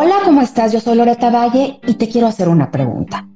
Hola, 0.00 0.18
¿cómo 0.24 0.42
estás? 0.42 0.72
Yo 0.72 0.78
soy 0.78 0.96
Loreta 0.96 1.28
Valle 1.28 1.80
y 1.84 1.94
te 1.94 2.08
quiero 2.08 2.28
hacer 2.28 2.48
una 2.48 2.70
pregunta. 2.70 3.26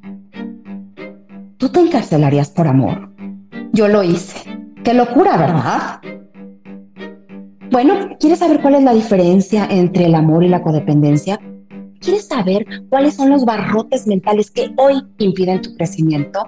¿Tú 1.56 1.68
te 1.70 1.80
encarcelarías 1.80 2.50
por 2.50 2.68
amor? 2.68 3.12
Yo 3.72 3.88
lo 3.88 4.04
hice. 4.04 4.48
Qué 4.84 4.94
locura, 4.94 5.36
¿verdad? 5.36 6.00
Bueno, 7.68 8.10
¿quieres 8.20 8.38
saber 8.38 8.62
cuál 8.62 8.76
es 8.76 8.84
la 8.84 8.94
diferencia 8.94 9.66
entre 9.68 10.06
el 10.06 10.14
amor 10.14 10.44
y 10.44 10.48
la 10.50 10.62
codependencia? 10.62 11.40
¿Quieres 11.98 12.28
saber 12.28 12.64
cuáles 12.88 13.14
son 13.14 13.30
los 13.30 13.44
barrotes 13.44 14.06
mentales 14.06 14.52
que 14.52 14.72
hoy 14.76 15.02
impiden 15.18 15.62
tu 15.62 15.74
crecimiento? 15.74 16.44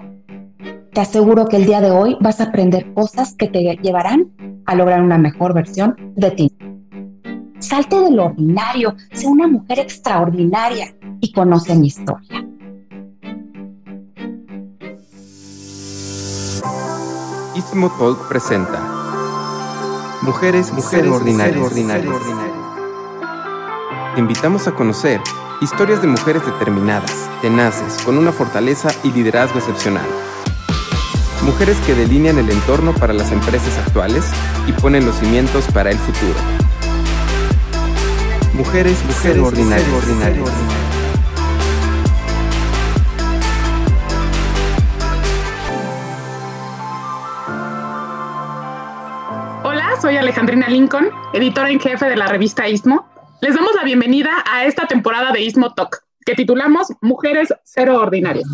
Te 0.93 1.01
aseguro 1.01 1.43
que 1.45 1.57
el 1.57 1.65
día 1.65 1.81
de 1.81 1.91
hoy 1.91 2.15
vas 2.21 2.39
a 2.39 2.45
aprender 2.45 2.93
cosas 2.93 3.35
que 3.35 3.47
te 3.47 3.77
llevarán 3.83 4.31
a 4.65 4.75
lograr 4.75 5.01
una 5.01 5.17
mejor 5.17 5.53
versión 5.53 5.93
de 6.15 6.31
ti. 6.31 6.57
Salte 7.65 7.99
del 7.99 8.19
ordinario, 8.19 8.95
sé 9.11 9.25
una 9.25 9.47
mujer 9.47 9.79
extraordinaria 9.79 10.95
y 11.19 11.31
conoce 11.31 11.73
mi 11.73 11.87
historia. 11.87 12.45
Istmo 17.55 17.89
Talk 17.97 18.27
presenta 18.27 18.79
Mujeres, 20.21 20.71
Mujeres 20.73 21.11
Ordinarias. 21.11 21.65
ordinarias. 21.65 22.15
Te 24.13 24.19
invitamos 24.19 24.67
a 24.67 24.75
conocer 24.75 25.19
historias 25.59 26.03
de 26.03 26.07
mujeres 26.07 26.45
determinadas, 26.45 27.27
tenaces, 27.41 28.03
con 28.03 28.19
una 28.19 28.31
fortaleza 28.31 28.89
y 29.03 29.11
liderazgo 29.11 29.57
excepcional. 29.57 30.05
Mujeres 31.41 31.77
que 31.87 31.95
delinean 31.95 32.37
el 32.37 32.51
entorno 32.51 32.93
para 32.93 33.13
las 33.13 33.31
empresas 33.31 33.75
actuales 33.79 34.23
y 34.67 34.71
ponen 34.73 35.03
los 35.03 35.15
cimientos 35.15 35.65
para 35.73 35.89
el 35.89 35.97
futuro. 35.97 36.64
Mujeres, 38.55 39.03
mujeres 39.03 39.43
ordinarias. 39.43 39.89
ordinarias. 39.89 40.49
Hola, 49.63 49.89
soy 50.01 50.15
Alejandrina 50.15 50.69
Lincoln, 50.69 51.09
editora 51.33 51.69
en 51.69 51.81
jefe 51.81 52.05
de 52.05 52.15
la 52.15 52.27
revista 52.27 52.69
Istmo. 52.69 53.05
Les 53.41 53.53
damos 53.53 53.75
la 53.75 53.83
bienvenida 53.83 54.31
a 54.49 54.63
esta 54.63 54.87
temporada 54.87 55.33
de 55.33 55.41
Istmo 55.41 55.73
Talk, 55.73 56.05
que 56.25 56.33
titulamos 56.35 56.87
Mujeres 57.01 57.53
Cero 57.65 57.99
Ordinarias. 57.99 58.47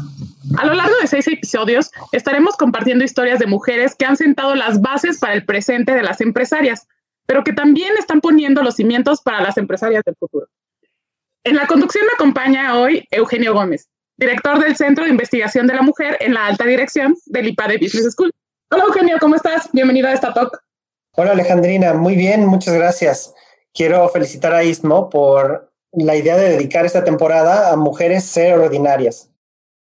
A 0.58 0.66
lo 0.66 0.73
largo 0.73 0.95
de 1.00 1.06
seis 1.06 1.28
episodios 1.28 1.92
estaremos 2.12 2.58
compartiendo 2.58 3.06
historias 3.06 3.38
de 3.38 3.45
mujeres 3.45 3.94
que 3.94 4.06
han 4.06 4.18
sentado 4.18 4.56
las 4.56 4.81
bases 4.81 5.20
para 5.20 5.36
el 5.36 5.45
presente 5.45 5.94
de 5.94 6.02
las 6.02 6.22
empresarias, 6.22 6.88
pero 7.32 7.46
que 7.46 7.54
también 7.54 7.94
están 7.98 8.20
poniendo 8.20 8.62
los 8.62 8.76
cimientos 8.76 9.22
para 9.22 9.40
las 9.40 9.56
empresarias 9.56 10.04
del 10.04 10.18
futuro. 10.18 10.48
En 11.46 11.56
la 11.56 11.66
conducción 11.66 12.06
me 12.06 12.12
acompaña 12.16 12.78
hoy 12.78 13.08
Eugenio 13.10 13.54
Gómez, 13.54 13.88
director 14.18 14.60
del 14.60 14.76
Centro 14.76 15.06
de 15.06 15.12
Investigación 15.12 15.66
de 15.66 15.76
la 15.76 15.82
Mujer 15.82 16.18
en 16.20 16.34
la 16.34 16.48
alta 16.48 16.66
dirección 16.66 17.16
del 17.28 17.48
IPADE 17.48 17.78
Business 17.78 18.12
School. 18.12 18.32
Hola 18.70 18.84
Eugenio, 18.84 19.16
¿cómo 19.18 19.38
estás? 19.38 19.70
Bienvenido 19.72 20.09
a 20.09 20.12
esta 20.12 20.34
talk. 20.34 20.62
Hola 21.16 21.32
Alejandrina, 21.32 21.94
muy 21.94 22.18
bien, 22.18 22.46
muchas 22.46 22.74
gracias. 22.74 23.34
Quiero 23.74 24.09
felicitar 24.09 24.54
a 24.54 24.66
Istmo 24.66 25.09
por 25.09 25.72
la 25.94 26.18
idea 26.18 26.36
de 26.36 26.50
dedicar 26.50 26.86
esta 26.86 27.06
temporada 27.06 27.72
a 27.72 27.78
mujeres 27.78 28.26
ser 28.26 28.59
ordinarias. 28.59 29.32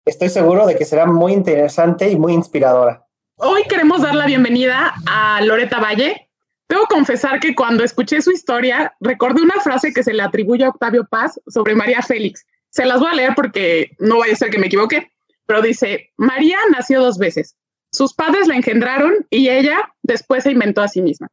Estoy 0.06 0.30
seguro 0.30 0.66
de 0.66 0.78
que 0.78 0.86
será 0.86 1.08
muy 1.08 1.34
interesante 1.34 2.10
y 2.10 2.16
muy 2.16 2.32
inspiradora. 2.32 3.06
Hoy 3.36 3.64
queremos 3.64 4.02
dar 4.02 4.16
la 4.16 4.28
bienvenida 4.28 4.94
a 5.06 5.42
Loreta 5.42 5.82
Valle, 5.82 6.30
Debo 6.70 6.86
confesar 6.88 7.40
que 7.40 7.56
cuando 7.56 7.84
escuché 7.84 8.22
su 8.22 8.32
historia, 8.32 8.94
recordé 9.00 9.42
una 9.42 9.60
frase 9.62 9.94
que 9.94 10.04
se 10.04 10.14
le 10.14 10.24
atribuye 10.24 10.64
a 10.64 10.70
Octavio 10.70 11.06
Paz 11.06 11.40
sobre 11.48 11.76
María 11.76 12.02
Félix. 12.02 12.46
Se 12.70 12.86
las 12.86 13.00
voy 13.00 13.12
a 13.12 13.16
leer 13.16 13.34
porque 13.36 13.92
no 14.00 14.20
vaya 14.20 14.34
a 14.34 14.38
ser 14.38 14.50
que 14.50 14.58
me 14.58 14.68
equivoque, 14.68 15.12
pero 15.46 15.62
dice, 15.62 16.12
María 16.18 16.58
nació 16.72 17.02
dos 17.02 17.18
veces. 17.18 17.56
Sus 17.92 18.14
padres 18.14 18.48
la 18.48 18.56
engendraron 18.56 19.14
y 19.30 19.50
ella 19.50 19.94
después 20.02 20.44
se 20.44 20.52
inventó 20.52 20.82
a 20.82 20.88
sí 20.88 21.02
misma. 21.02 21.28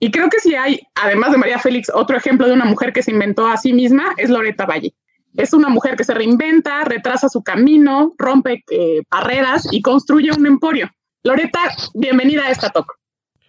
Y 0.00 0.10
creo 0.10 0.28
que 0.28 0.40
si 0.40 0.56
hay, 0.56 0.80
además 0.96 1.30
de 1.30 1.38
María 1.38 1.60
Félix, 1.60 1.88
otro 1.94 2.16
ejemplo 2.16 2.48
de 2.48 2.54
una 2.54 2.64
mujer 2.64 2.92
que 2.92 3.04
se 3.04 3.12
inventó 3.12 3.46
a 3.46 3.56
sí 3.56 3.72
misma 3.72 4.14
es 4.16 4.30
Loreta 4.30 4.66
Valle. 4.66 4.92
Es 5.36 5.54
una 5.54 5.68
mujer 5.68 5.96
que 5.96 6.02
se 6.02 6.12
reinventa, 6.12 6.82
retrasa 6.84 7.28
su 7.28 7.44
camino, 7.44 8.12
rompe 8.18 8.64
eh, 8.70 9.02
barreras 9.08 9.68
y 9.70 9.80
construye 9.80 10.32
un 10.32 10.46
emporio. 10.46 10.90
Loreta, 11.22 11.60
bienvenida 11.94 12.46
a 12.46 12.50
esta 12.50 12.70
talk. 12.70 13.01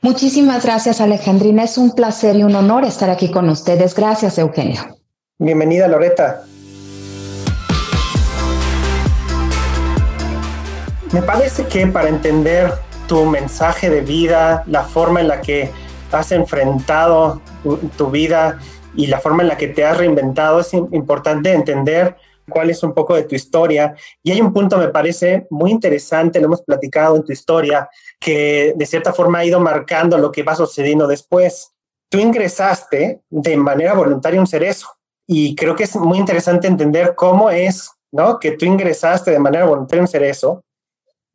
Muchísimas 0.04 0.66
gracias, 0.66 1.00
Alejandrina. 1.00 1.64
Es 1.64 1.78
un 1.78 1.92
placer 1.92 2.36
y 2.36 2.44
un 2.44 2.54
honor 2.54 2.84
estar 2.84 3.10
aquí 3.10 3.32
con 3.32 3.48
ustedes. 3.48 3.96
Gracias, 3.96 4.38
Eugenio. 4.38 4.82
Bienvenida, 5.40 5.88
Loreta. 5.88 6.44
Me 11.14 11.22
parece 11.22 11.68
que 11.68 11.88
para 11.88 12.10
entender 12.10 12.74
tu 13.08 13.26
mensaje 13.26 13.90
de 13.90 14.02
vida, 14.02 14.66
la 14.68 14.84
forma 14.84 15.22
en 15.22 15.30
la 15.30 15.40
que 15.40 15.72
has 16.12 16.34
enfrentado 16.34 17.42
tu, 17.98 18.12
vida 18.12 18.60
y 18.98 19.08
la 19.08 19.22
forma 19.22 19.44
en 19.44 19.48
la 19.48 19.56
que 19.56 19.70
te 19.70 19.86
has 19.86 19.98
reinventado, 19.98 20.60
es 20.60 20.74
importante 20.74 21.54
entender 21.54 22.18
cuál 22.50 22.70
es 22.70 22.84
un 22.84 22.94
poco 22.94 23.16
de 23.16 23.24
tu 23.24 23.36
historia. 23.36 23.96
Y 24.22 24.32
hay 24.32 24.42
un 24.42 24.54
punto, 24.54 24.78
me 24.78 24.90
parece 24.90 25.48
muy 25.50 25.72
interesante, 25.72 26.40
lo 26.40 26.48
hemos 26.48 26.62
platicado 26.62 27.16
en 27.16 27.24
tu 27.24 27.32
historia, 27.32 27.90
que 28.20 28.74
de 28.76 28.86
cierta 28.86 29.14
forma 29.14 29.40
ha 29.40 29.46
ido 29.46 29.60
marcando 29.60 30.18
lo 30.18 30.32
que 30.32 30.44
va 30.44 30.56
sucediendo 30.56 31.08
después. 31.08 31.72
Tú 32.10 32.20
ingresaste 32.20 33.22
de 33.30 33.58
manera 33.58 33.94
voluntaria 33.94 34.40
un 34.40 34.48
cerezo 34.48 34.88
y 35.28 35.56
creo 35.56 35.76
que 35.76 35.86
es 35.86 35.96
muy 35.96 36.18
interesante 36.18 36.68
entender 36.68 37.16
cómo 37.16 37.50
es, 37.50 37.90
¿no? 38.12 38.40
Que 38.40 38.52
tú 38.52 38.66
ingresaste 38.66 39.32
de 39.32 39.40
manera 39.40 39.66
voluntaria 39.66 40.02
un 40.02 40.08
cerezo 40.08 40.64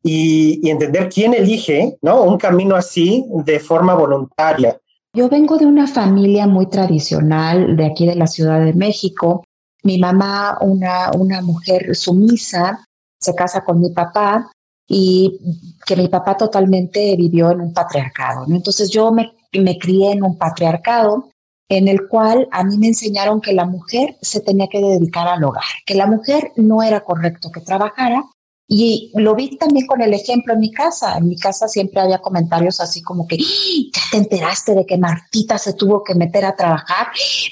y, 0.02 0.60
y 0.62 0.70
entender 0.70 1.08
quién 1.08 1.34
elige, 1.34 1.98
¿no? 2.02 2.22
Un 2.22 2.38
camino 2.38 2.76
así 2.76 3.24
de 3.44 3.58
forma 3.58 3.94
voluntaria. 3.94 4.78
Yo 5.14 5.28
vengo 5.28 5.56
de 5.56 5.66
una 5.66 5.86
familia 5.86 6.46
muy 6.46 6.66
tradicional 6.66 7.76
de 7.76 7.86
aquí 7.86 8.06
de 8.06 8.14
la 8.14 8.26
Ciudad 8.26 8.64
de 8.64 8.74
México 8.74 9.42
mi 9.88 9.98
mamá, 9.98 10.58
una, 10.60 11.10
una 11.16 11.40
mujer 11.40 11.96
sumisa, 11.96 12.84
se 13.18 13.34
casa 13.34 13.64
con 13.64 13.80
mi 13.80 13.88
papá 13.90 14.50
y 14.86 15.40
que 15.86 15.96
mi 15.96 16.08
papá 16.08 16.36
totalmente 16.36 17.16
vivió 17.16 17.50
en 17.50 17.62
un 17.62 17.72
patriarcado. 17.72 18.44
Entonces 18.48 18.90
yo 18.90 19.10
me, 19.10 19.32
me 19.54 19.78
crié 19.78 20.12
en 20.12 20.22
un 20.22 20.36
patriarcado 20.36 21.30
en 21.70 21.88
el 21.88 22.06
cual 22.06 22.48
a 22.50 22.64
mí 22.64 22.76
me 22.76 22.88
enseñaron 22.88 23.40
que 23.40 23.54
la 23.54 23.64
mujer 23.64 24.16
se 24.20 24.40
tenía 24.40 24.68
que 24.68 24.80
dedicar 24.80 25.26
al 25.26 25.44
hogar, 25.44 25.64
que 25.86 25.94
la 25.94 26.06
mujer 26.06 26.52
no 26.56 26.82
era 26.82 27.00
correcto 27.00 27.50
que 27.50 27.60
trabajara 27.62 28.24
y 28.70 29.10
lo 29.14 29.34
vi 29.34 29.56
también 29.56 29.86
con 29.86 30.02
el 30.02 30.12
ejemplo 30.12 30.52
en 30.52 30.60
mi 30.60 30.70
casa. 30.70 31.16
En 31.16 31.26
mi 31.26 31.36
casa 31.36 31.68
siempre 31.68 32.02
había 32.02 32.18
comentarios 32.18 32.80
así 32.80 33.00
como 33.00 33.26
que, 33.26 33.38
ya 33.38 34.02
te 34.10 34.18
enteraste 34.18 34.74
de 34.74 34.84
que 34.84 34.98
Martita 34.98 35.56
se 35.56 35.72
tuvo 35.72 36.04
que 36.04 36.14
meter 36.14 36.44
a 36.44 36.54
trabajar. 36.54 37.06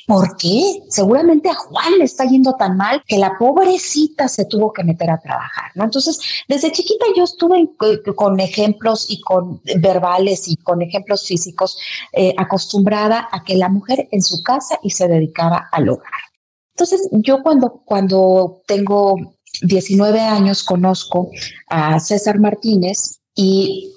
¿Por 0.07 0.37
qué? 0.37 0.83
Seguramente 0.91 1.49
a 1.49 1.55
Juan 1.55 1.99
le 1.99 2.05
está 2.05 2.27
yendo 2.27 2.53
tan 2.57 2.77
mal 2.77 3.03
que 3.07 3.17
la 3.17 3.39
pobrecita 3.39 4.29
se 4.29 4.45
tuvo 4.45 4.75
que 4.75 4.85
meter 4.85 5.09
a 5.09 5.19
trabajar, 5.19 5.71
¿no? 5.75 5.85
Entonces, 5.85 6.21
desde 6.49 6.71
chiquita 6.71 7.07
yo 7.17 7.25
estuve 7.25 7.67
con 8.15 8.39
ejemplos 8.39 9.07
y 9.09 9.23
con 9.23 9.63
verbales 9.81 10.47
y 10.49 10.57
con 10.57 10.83
ejemplos 10.83 11.27
físicos 11.27 11.79
eh, 12.13 12.35
acostumbrada 12.37 13.27
a 13.33 13.43
que 13.43 13.57
la 13.57 13.71
mujer 13.71 14.07
en 14.11 14.21
su 14.21 14.43
casa 14.43 14.79
y 14.83 14.91
se 14.91 15.09
dedicaba 15.09 15.67
al 15.73 15.89
hogar. 15.89 16.13
Entonces, 16.75 17.09
yo 17.11 17.43
cuando, 17.43 17.81
cuando 17.87 18.61
tengo 18.67 19.36
19 19.63 20.21
años 20.21 20.63
conozco 20.63 21.31
a 21.69 21.99
César 22.01 22.39
Martínez 22.39 23.21
y 23.35 23.93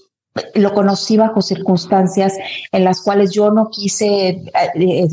lo 0.56 0.74
conocí 0.74 1.18
bajo 1.18 1.42
circunstancias 1.42 2.34
en 2.72 2.84
las 2.84 3.02
cuales 3.02 3.31
yo 3.31 3.52
no 3.52 3.70
quise 3.70 4.30
eh, 4.75 5.08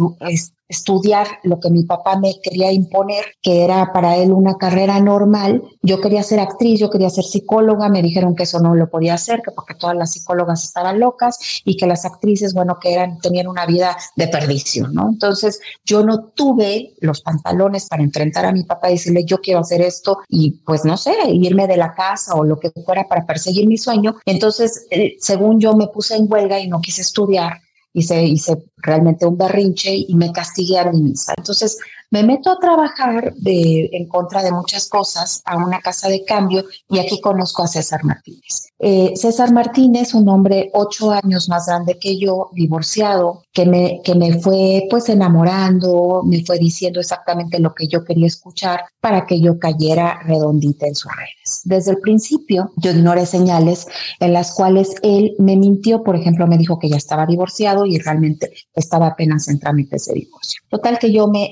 estudiar 0.69 1.27
lo 1.43 1.61
que 1.61 1.71
mi 1.71 1.85
papá 1.85 2.19
me 2.19 2.35
quería 2.43 2.73
imponer, 2.73 3.25
que 3.43 3.65
era 3.65 3.93
para 3.93 4.17
él 4.17 4.33
una 4.33 4.57
carrera 4.57 5.01
normal. 5.01 5.63
Yo 5.83 6.01
quería 6.01 6.23
ser 6.23 6.41
actriz, 6.41 6.81
yo 6.81 6.91
quería 6.91 7.11
ser 7.11 7.25
psicóloga, 7.25 7.89
me 7.89 8.03
dijeron 8.03 8.35
que 8.35 8.45
eso 8.45 8.61
no 8.61 8.75
lo 8.75 8.91
podía 8.91 9.15
hacer, 9.15 9.43
que 9.43 9.53
porque 9.53 9.75
todas 9.75 9.97
las 9.97 10.13
psicólogas 10.13 10.65
estaban 10.65 11.01
locas 11.01 11.39
y 11.65 11.77
que 11.77 11.87
las 11.87 12.05
actrices, 12.05 12.55
bueno, 12.55 12.79
que 12.81 12.93
eran, 12.93 13.19
tenían 13.19 13.47
una 13.47 13.67
vida 13.67 13.97
de 14.17 14.29
perdición, 14.29 14.93
¿no? 14.95 15.09
Entonces 15.09 15.61
yo 15.85 16.05
no 16.05 16.25
tuve 16.25 16.95
los 17.01 17.21
pantalones 17.21 17.87
para 17.87 18.03
enfrentar 18.03 18.47
a 18.47 18.53
mi 18.53 18.65
papá 18.65 18.91
y 18.91 18.95
decirle, 18.95 19.25
yo 19.25 19.39
quiero 19.39 19.61
hacer 19.61 19.81
esto 19.83 20.19
y 20.29 20.53
pues 20.65 20.85
no 20.85 20.97
sé, 20.97 21.15
irme 21.29 21.67
de 21.67 21.77
la 21.77 21.95
casa 21.95 22.35
o 22.35 22.45
lo 22.45 22.59
que 22.59 22.71
fuera 22.85 23.07
para 23.09 23.27
perseguir 23.27 23.67
mi 23.67 23.79
sueño. 23.79 24.17
Entonces, 24.25 24.87
eh, 24.91 25.17
según 25.21 25.61
yo 25.61 25.75
me 25.75 25.89
puse 25.89 26.17
en 26.17 26.31
huelga 26.31 26.59
y 26.59 26.69
no 26.69 26.81
quise 26.81 27.03
estudiar 27.03 27.61
hice, 27.97 28.23
hice 28.25 28.63
realmente 28.77 29.27
un 29.27 29.39
berrinche 29.39 29.95
y 29.97 30.15
me 30.15 30.31
castigué 30.31 30.79
a 30.79 30.93
mí. 30.93 31.15
Entonces, 31.37 31.79
Me 32.11 32.23
meto 32.23 32.51
a 32.51 32.59
trabajar 32.59 33.35
de, 33.35 33.89
en 33.93 34.09
contra 34.09 34.43
de 34.43 34.53
muchas 34.53 34.89
cosas 34.89 35.43
a 35.45 35.57
una 35.57 35.81
casa 35.81 36.09
de 36.09 36.25
cambio 36.25 36.65
y 36.89 36.99
aquí 36.99 37.21
conozco 37.21 37.63
a 37.63 37.69
César 37.69 38.05
Martínez. 38.05 38.73
Eh, 38.79 39.13
César 39.17 39.53
Martínez, 39.53 40.15
un 40.15 40.29
hombre 40.29 40.71
ocho 40.75 41.11
años 41.11 41.49
más 41.49 41.67
grande 41.67 41.99
que 41.99 42.19
yo, 42.19 42.51
divorciado, 42.53 43.43
que 43.53 43.65
me, 43.65 44.01
que 44.05 44.15
me 44.15 44.39
fue 44.39 44.87
pues 44.91 45.09
enamorando, 45.09 46.23
me 46.25 46.45
fue 46.45 46.59
diciendo 46.59 47.01
exactamente 47.01 47.59
lo 47.59 47.75
que 47.75 47.89
yo 47.89 48.05
quería 48.05 48.27
escuchar 48.27 48.85
para 49.01 49.27
que 49.27 49.41
yo 49.41 49.59
cayera 49.59 50.21
redondita 50.25 50.87
en 50.87 50.95
sus 50.95 51.11
redes. 51.15 51.63
Desde 51.65 51.93
el 51.93 51.99
principio 51.99 52.71
yo 52.77 52.91
ignoré 52.91 53.25
señales 53.25 53.87
en 54.21 54.33
las 54.33 54.53
cuales 54.53 54.95
él 55.03 55.35
me 55.39 55.57
mintió, 55.57 56.03
por 56.03 56.17
ejemplo, 56.17 56.47
me 56.47 56.59
dijo 56.59 56.79
que 56.79 56.89
ya 56.89 56.97
estaba 56.97 57.25
divorciado 57.25 57.87
y 57.87 57.99
realmente 57.99 58.53
estaba 58.75 59.07
apenas 59.07 59.49
en 59.49 59.59
trámites 59.59 60.07
de 60.07 60.15
divorcio. 60.15 60.61
Total 60.69 60.99
que 60.99 61.13
yo 61.13 61.29
me 61.29 61.51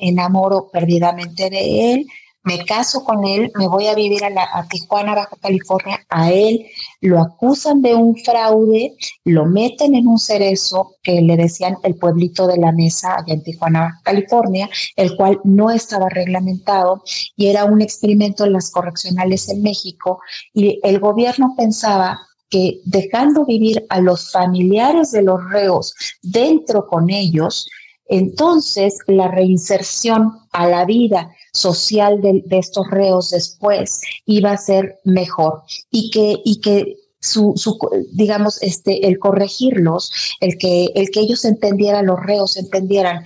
perdidamente 0.72 1.50
de 1.50 1.92
él, 1.92 2.06
me 2.44 2.62
caso 2.66 3.04
con 3.04 3.26
él, 3.26 3.50
me 3.54 3.66
voy 3.66 3.86
a 3.86 3.94
vivir 3.94 4.22
a, 4.22 4.28
la, 4.28 4.46
Tijuana, 4.68 5.14
Baja 5.14 5.36
California, 5.40 6.04
a 6.10 6.30
él 6.30 6.66
lo 7.00 7.18
acusan 7.18 7.80
de 7.80 7.94
un 7.94 8.16
fraude, 8.16 8.94
lo 9.24 9.46
meten 9.46 9.94
en 9.94 10.06
un 10.06 10.18
cerezo 10.18 10.96
que 11.02 11.22
le 11.22 11.38
decían 11.38 11.76
el 11.82 11.96
pueblito 11.96 12.46
de 12.46 12.58
la 12.58 12.70
mesa 12.70 13.14
allá 13.14 13.32
en 13.32 13.42
Tijuana, 13.42 13.98
California, 14.04 14.68
el 14.96 15.16
cual 15.16 15.40
no 15.44 15.70
estaba 15.70 16.10
reglamentado 16.10 17.02
y 17.34 17.46
era 17.46 17.64
un 17.64 17.80
experimento 17.80 18.44
en 18.44 18.52
las 18.52 18.70
correccionales 18.70 19.48
en 19.48 19.62
México. 19.62 20.20
Y 20.52 20.80
el 20.82 21.00
gobierno 21.00 21.54
pensaba 21.56 22.20
que 22.50 22.80
dejando 22.84 23.46
vivir 23.46 23.86
a 23.88 24.02
los 24.02 24.30
familiares 24.30 25.12
de 25.12 25.22
los 25.22 25.42
reos 25.50 25.94
dentro 26.22 26.86
con 26.86 27.08
ellos, 27.08 27.66
entonces 28.06 28.98
la 29.06 29.28
reinserción 29.28 30.32
a 30.52 30.68
la 30.68 30.84
vida 30.84 31.30
social 31.52 32.20
de, 32.20 32.44
estos 32.50 32.90
reos 32.90 33.30
después 33.30 34.00
iba 34.26 34.52
a 34.52 34.56
ser 34.56 34.98
mejor 35.04 35.62
y 35.90 36.10
que, 36.10 36.40
y 36.44 36.60
que 36.60 36.96
su, 37.20 37.54
su, 37.56 37.78
digamos, 38.12 38.62
este, 38.62 39.06
el 39.06 39.18
corregirlos, 39.18 40.12
el 40.40 40.58
que, 40.58 40.90
el 40.94 41.10
que 41.10 41.20
ellos 41.20 41.44
entendieran, 41.44 42.06
los 42.06 42.20
reos 42.20 42.56
entendieran 42.56 43.24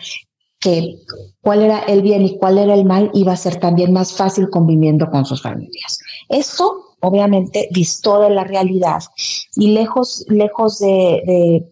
que 0.61 0.97
cuál 1.41 1.63
era 1.63 1.81
el 1.81 2.03
bien 2.03 2.23
y 2.23 2.37
cuál 2.39 2.59
era 2.59 2.75
el 2.75 2.85
mal, 2.85 3.11
iba 3.15 3.33
a 3.33 3.37
ser 3.37 3.57
también 3.57 3.93
más 3.93 4.13
fácil 4.13 4.51
conviviendo 4.51 5.11
con 5.11 5.25
sus 5.25 5.43
familias. 5.43 5.99
Eso, 6.29 6.97
obviamente, 7.01 7.69
distó 7.71 8.21
de 8.21 8.31
la 8.31 8.45
realidad 8.45 9.03
y 9.57 9.69
lejos, 9.69 10.25
lejos 10.29 10.79
de 10.79 11.65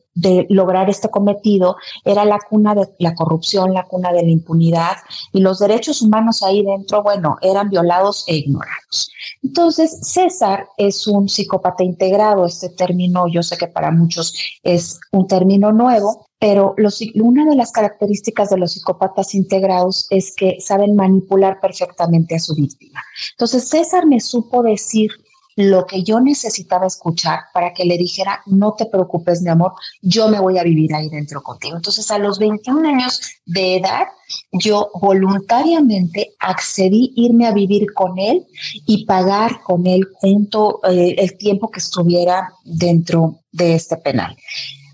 lograr 0.48 0.88
este 0.88 1.10
cometido 1.10 1.76
era 2.04 2.24
la 2.24 2.38
cuna 2.38 2.74
de 2.74 2.88
la 2.98 3.14
corrupción, 3.14 3.74
la 3.74 3.84
cuna 3.84 4.12
de 4.12 4.22
la 4.22 4.30
impunidad 4.30 4.96
y 5.32 5.40
los 5.40 5.58
derechos 5.58 6.02
humanos 6.02 6.42
ahí 6.42 6.62
dentro, 6.62 7.02
bueno, 7.02 7.36
eran 7.42 7.68
violados 7.68 8.24
e 8.26 8.36
ignorados. 8.36 9.10
Entonces, 9.42 9.98
César 10.02 10.66
es 10.78 11.06
un 11.06 11.28
psicópata 11.28 11.84
integrado, 11.84 12.46
este 12.46 12.70
término 12.70 13.28
yo 13.28 13.42
sé 13.42 13.56
que 13.56 13.68
para 13.68 13.90
muchos 13.90 14.34
es 14.62 14.98
un 15.12 15.26
término 15.26 15.72
nuevo, 15.72 16.26
pero 16.38 16.74
una 17.22 17.46
de 17.46 17.56
las 17.56 17.72
características 17.72 18.50
de 18.50 18.58
los 18.58 18.72
psicópatas 18.72 19.34
integrados 19.34 20.06
es 20.10 20.34
que 20.34 20.58
saben 20.60 20.94
manipular 20.94 21.60
perfectamente 21.60 22.34
a 22.34 22.38
su 22.38 22.54
víctima. 22.54 23.00
Entonces, 23.32 23.68
César 23.68 24.06
me 24.06 24.20
supo 24.20 24.62
decir 24.62 25.10
lo 25.56 25.86
que 25.86 26.02
yo 26.02 26.20
necesitaba 26.20 26.86
escuchar 26.86 27.40
para 27.52 27.72
que 27.72 27.84
le 27.84 27.96
dijera, 27.96 28.42
no 28.46 28.74
te 28.74 28.86
preocupes, 28.86 29.40
mi 29.40 29.48
amor, 29.48 29.72
yo 30.02 30.28
me 30.28 30.38
voy 30.38 30.58
a 30.58 30.62
vivir 30.62 30.94
ahí 30.94 31.08
dentro 31.08 31.42
contigo. 31.42 31.76
Entonces, 31.76 32.10
a 32.10 32.18
los 32.18 32.38
21 32.38 32.86
años 32.86 33.20
de 33.46 33.76
edad, 33.76 34.06
yo 34.52 34.90
voluntariamente 35.00 36.34
accedí 36.40 37.12
irme 37.16 37.46
a 37.46 37.52
vivir 37.52 37.92
con 37.94 38.18
él 38.18 38.46
y 38.86 39.06
pagar 39.06 39.62
con 39.62 39.86
él 39.86 40.06
junto 40.20 40.80
eh, 40.84 41.14
el 41.18 41.38
tiempo 41.38 41.70
que 41.70 41.80
estuviera 41.80 42.52
dentro 42.64 43.40
de 43.50 43.74
este 43.74 43.96
penal. 43.96 44.36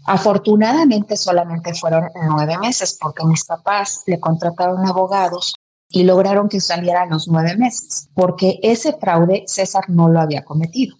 Afortunadamente 0.06 1.16
solamente 1.16 1.74
fueron 1.74 2.08
nueve 2.28 2.58
meses 2.58 2.98
porque 3.00 3.24
mis 3.24 3.44
papás 3.44 4.02
le 4.06 4.18
contrataron 4.18 4.84
abogados 4.86 5.54
y 5.92 6.04
lograron 6.04 6.48
que 6.48 6.60
saliera 6.60 7.02
a 7.02 7.06
los 7.06 7.28
nueve 7.28 7.56
meses, 7.56 8.08
porque 8.14 8.58
ese 8.62 8.94
fraude 8.94 9.44
César 9.46 9.84
no 9.88 10.08
lo 10.08 10.20
había 10.20 10.44
cometido. 10.44 10.96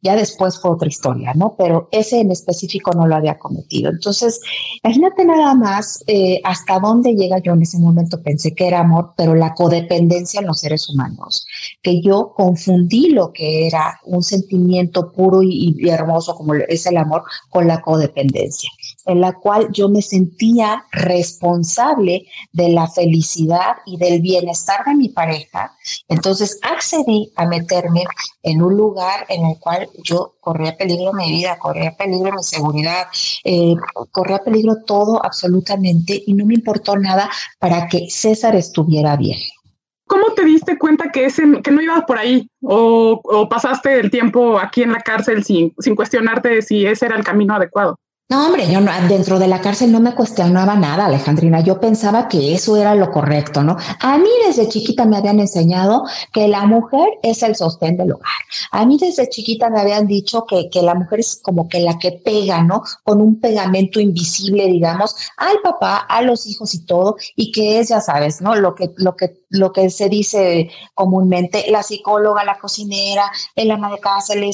Ya 0.00 0.14
después 0.14 0.60
fue 0.60 0.70
otra 0.70 0.88
historia, 0.88 1.32
¿no? 1.34 1.56
Pero 1.58 1.88
ese 1.90 2.20
en 2.20 2.30
específico 2.30 2.92
no 2.92 3.08
lo 3.08 3.16
había 3.16 3.38
cometido. 3.38 3.90
Entonces, 3.90 4.40
imagínate 4.84 5.24
nada 5.24 5.54
más 5.54 6.04
eh, 6.06 6.40
hasta 6.44 6.78
dónde 6.78 7.14
llega 7.14 7.38
yo 7.38 7.54
en 7.54 7.62
ese 7.62 7.78
momento. 7.78 8.22
Pensé 8.22 8.54
que 8.54 8.68
era 8.68 8.80
amor, 8.80 9.14
pero 9.16 9.34
la 9.34 9.54
codependencia 9.54 10.40
en 10.40 10.46
los 10.46 10.60
seres 10.60 10.88
humanos, 10.88 11.44
que 11.82 12.00
yo 12.00 12.32
confundí 12.36 13.10
lo 13.10 13.32
que 13.32 13.66
era 13.66 14.00
un 14.04 14.22
sentimiento 14.22 15.10
puro 15.10 15.42
y, 15.42 15.74
y 15.76 15.88
hermoso 15.88 16.36
como 16.36 16.54
es 16.54 16.86
el 16.86 16.96
amor 16.96 17.24
con 17.50 17.66
la 17.66 17.82
codependencia, 17.82 18.70
en 19.08 19.22
la 19.22 19.32
cual 19.32 19.68
yo 19.72 19.88
me 19.88 20.02
sentía 20.02 20.84
responsable 20.92 22.26
de 22.52 22.68
la 22.68 22.86
felicidad 22.86 23.78
y 23.86 23.96
del 23.96 24.20
bienestar 24.20 24.84
de 24.84 24.94
mi 24.94 25.08
pareja. 25.08 25.74
Entonces 26.08 26.60
accedí 26.62 27.32
a 27.36 27.46
meterme 27.46 28.04
en 28.42 28.62
un 28.62 28.76
lugar 28.76 29.24
en 29.30 29.46
el 29.46 29.58
cual 29.58 29.88
yo 30.04 30.34
corría 30.40 30.76
peligro 30.76 31.14
mi 31.14 31.32
vida, 31.32 31.58
corría 31.58 31.96
peligro 31.96 32.32
mi 32.32 32.42
seguridad, 32.42 33.06
eh, 33.44 33.74
corría 34.12 34.40
peligro 34.40 34.76
todo 34.86 35.24
absolutamente 35.24 36.22
y 36.26 36.34
no 36.34 36.44
me 36.44 36.54
importó 36.54 36.94
nada 36.96 37.30
para 37.58 37.88
que 37.88 38.10
César 38.10 38.54
estuviera 38.56 39.16
bien. 39.16 39.38
¿Cómo 40.06 40.34
te 40.34 40.44
diste 40.44 40.78
cuenta 40.78 41.10
que, 41.10 41.24
ese, 41.24 41.44
que 41.62 41.70
no 41.70 41.80
ibas 41.80 42.04
por 42.04 42.18
ahí 42.18 42.50
o, 42.62 43.48
pasaste 43.48 43.98
el 44.00 44.10
tiempo 44.10 44.58
aquí 44.58 44.82
en 44.82 44.92
la 44.92 45.00
cárcel 45.00 45.44
sin, 45.44 45.74
sin 45.78 45.96
cuestionarte 45.96 46.60
si 46.60 46.86
ese 46.86 47.06
era 47.06 47.16
el 47.16 47.24
camino 47.24 47.54
adecuado? 47.54 47.98
No, 48.30 48.44
hombre, 48.44 48.70
yo 48.70 48.82
no, 48.82 48.92
dentro 49.08 49.38
de 49.38 49.48
la 49.48 49.62
cárcel 49.62 49.90
no 49.90 50.00
me 50.00 50.14
cuestionaba 50.14 50.76
nada, 50.76 51.06
Alejandrina. 51.06 51.60
Yo 51.60 51.80
pensaba 51.80 52.28
que 52.28 52.52
eso 52.52 52.76
era 52.76 52.94
lo 52.94 53.10
correcto, 53.10 53.62
¿no? 53.62 53.78
A 54.00 54.18
mí 54.18 54.28
desde 54.46 54.68
chiquita 54.68 55.06
me 55.06 55.16
habían 55.16 55.40
enseñado 55.40 56.04
que 56.30 56.46
la 56.46 56.66
mujer 56.66 57.08
es 57.22 57.42
el 57.42 57.56
sostén 57.56 57.96
del 57.96 58.12
hogar. 58.12 58.28
A 58.70 58.84
mí 58.84 58.98
desde 59.00 59.30
chiquita 59.30 59.70
me 59.70 59.80
habían 59.80 60.06
dicho 60.06 60.44
que, 60.44 60.68
que 60.68 60.82
la 60.82 60.94
mujer 60.94 61.20
es 61.20 61.40
como 61.42 61.70
que 61.70 61.80
la 61.80 61.98
que 61.98 62.12
pega, 62.12 62.62
¿no? 62.62 62.82
Con 63.02 63.22
un 63.22 63.40
pegamento 63.40 63.98
invisible, 63.98 64.66
digamos, 64.66 65.16
al 65.38 65.62
papá, 65.62 65.96
a 65.96 66.20
los 66.20 66.46
hijos 66.46 66.74
y 66.74 66.84
todo, 66.84 67.16
y 67.34 67.50
que 67.50 67.78
es, 67.78 67.88
ya 67.88 68.02
sabes, 68.02 68.42
¿no? 68.42 68.54
Lo 68.54 68.74
que, 68.74 68.90
lo 68.96 69.16
que, 69.16 69.38
lo 69.48 69.72
que 69.72 69.88
se 69.88 70.10
dice 70.10 70.68
comúnmente, 70.92 71.64
la 71.70 71.82
psicóloga, 71.82 72.44
la 72.44 72.58
cocinera, 72.58 73.32
el 73.56 73.70
ama 73.70 73.90
de 73.90 74.00
casa, 74.00 74.34
el, 74.34 74.50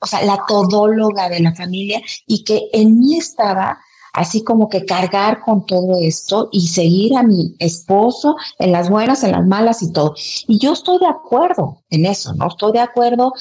o 0.00 0.06
sea, 0.06 0.24
la 0.24 0.40
todóloga 0.48 1.28
de 1.28 1.38
la 1.38 1.54
familia, 1.54 2.02
y 2.26 2.42
que 2.42 2.62
en 2.72 3.03
estaba 3.12 3.78
así 4.14 4.44
como 4.44 4.68
que 4.68 4.84
cargar 4.86 5.40
con 5.40 5.66
todo 5.66 5.98
esto 6.00 6.48
y 6.52 6.68
seguir 6.68 7.16
a 7.16 7.22
mi 7.22 7.56
esposo 7.58 8.36
en 8.58 8.70
las 8.72 8.88
buenas, 8.88 9.24
en 9.24 9.32
las 9.32 9.44
malas 9.44 9.82
y 9.82 9.92
todo. 9.92 10.14
Y 10.46 10.58
yo 10.58 10.72
estoy 10.72 10.98
de 10.98 11.08
acuerdo 11.08 11.82
en 11.90 12.06
eso, 12.06 12.32
¿no? 12.34 12.46
Estoy 12.46 12.72
de 12.72 12.80
acuerdo 12.80 13.32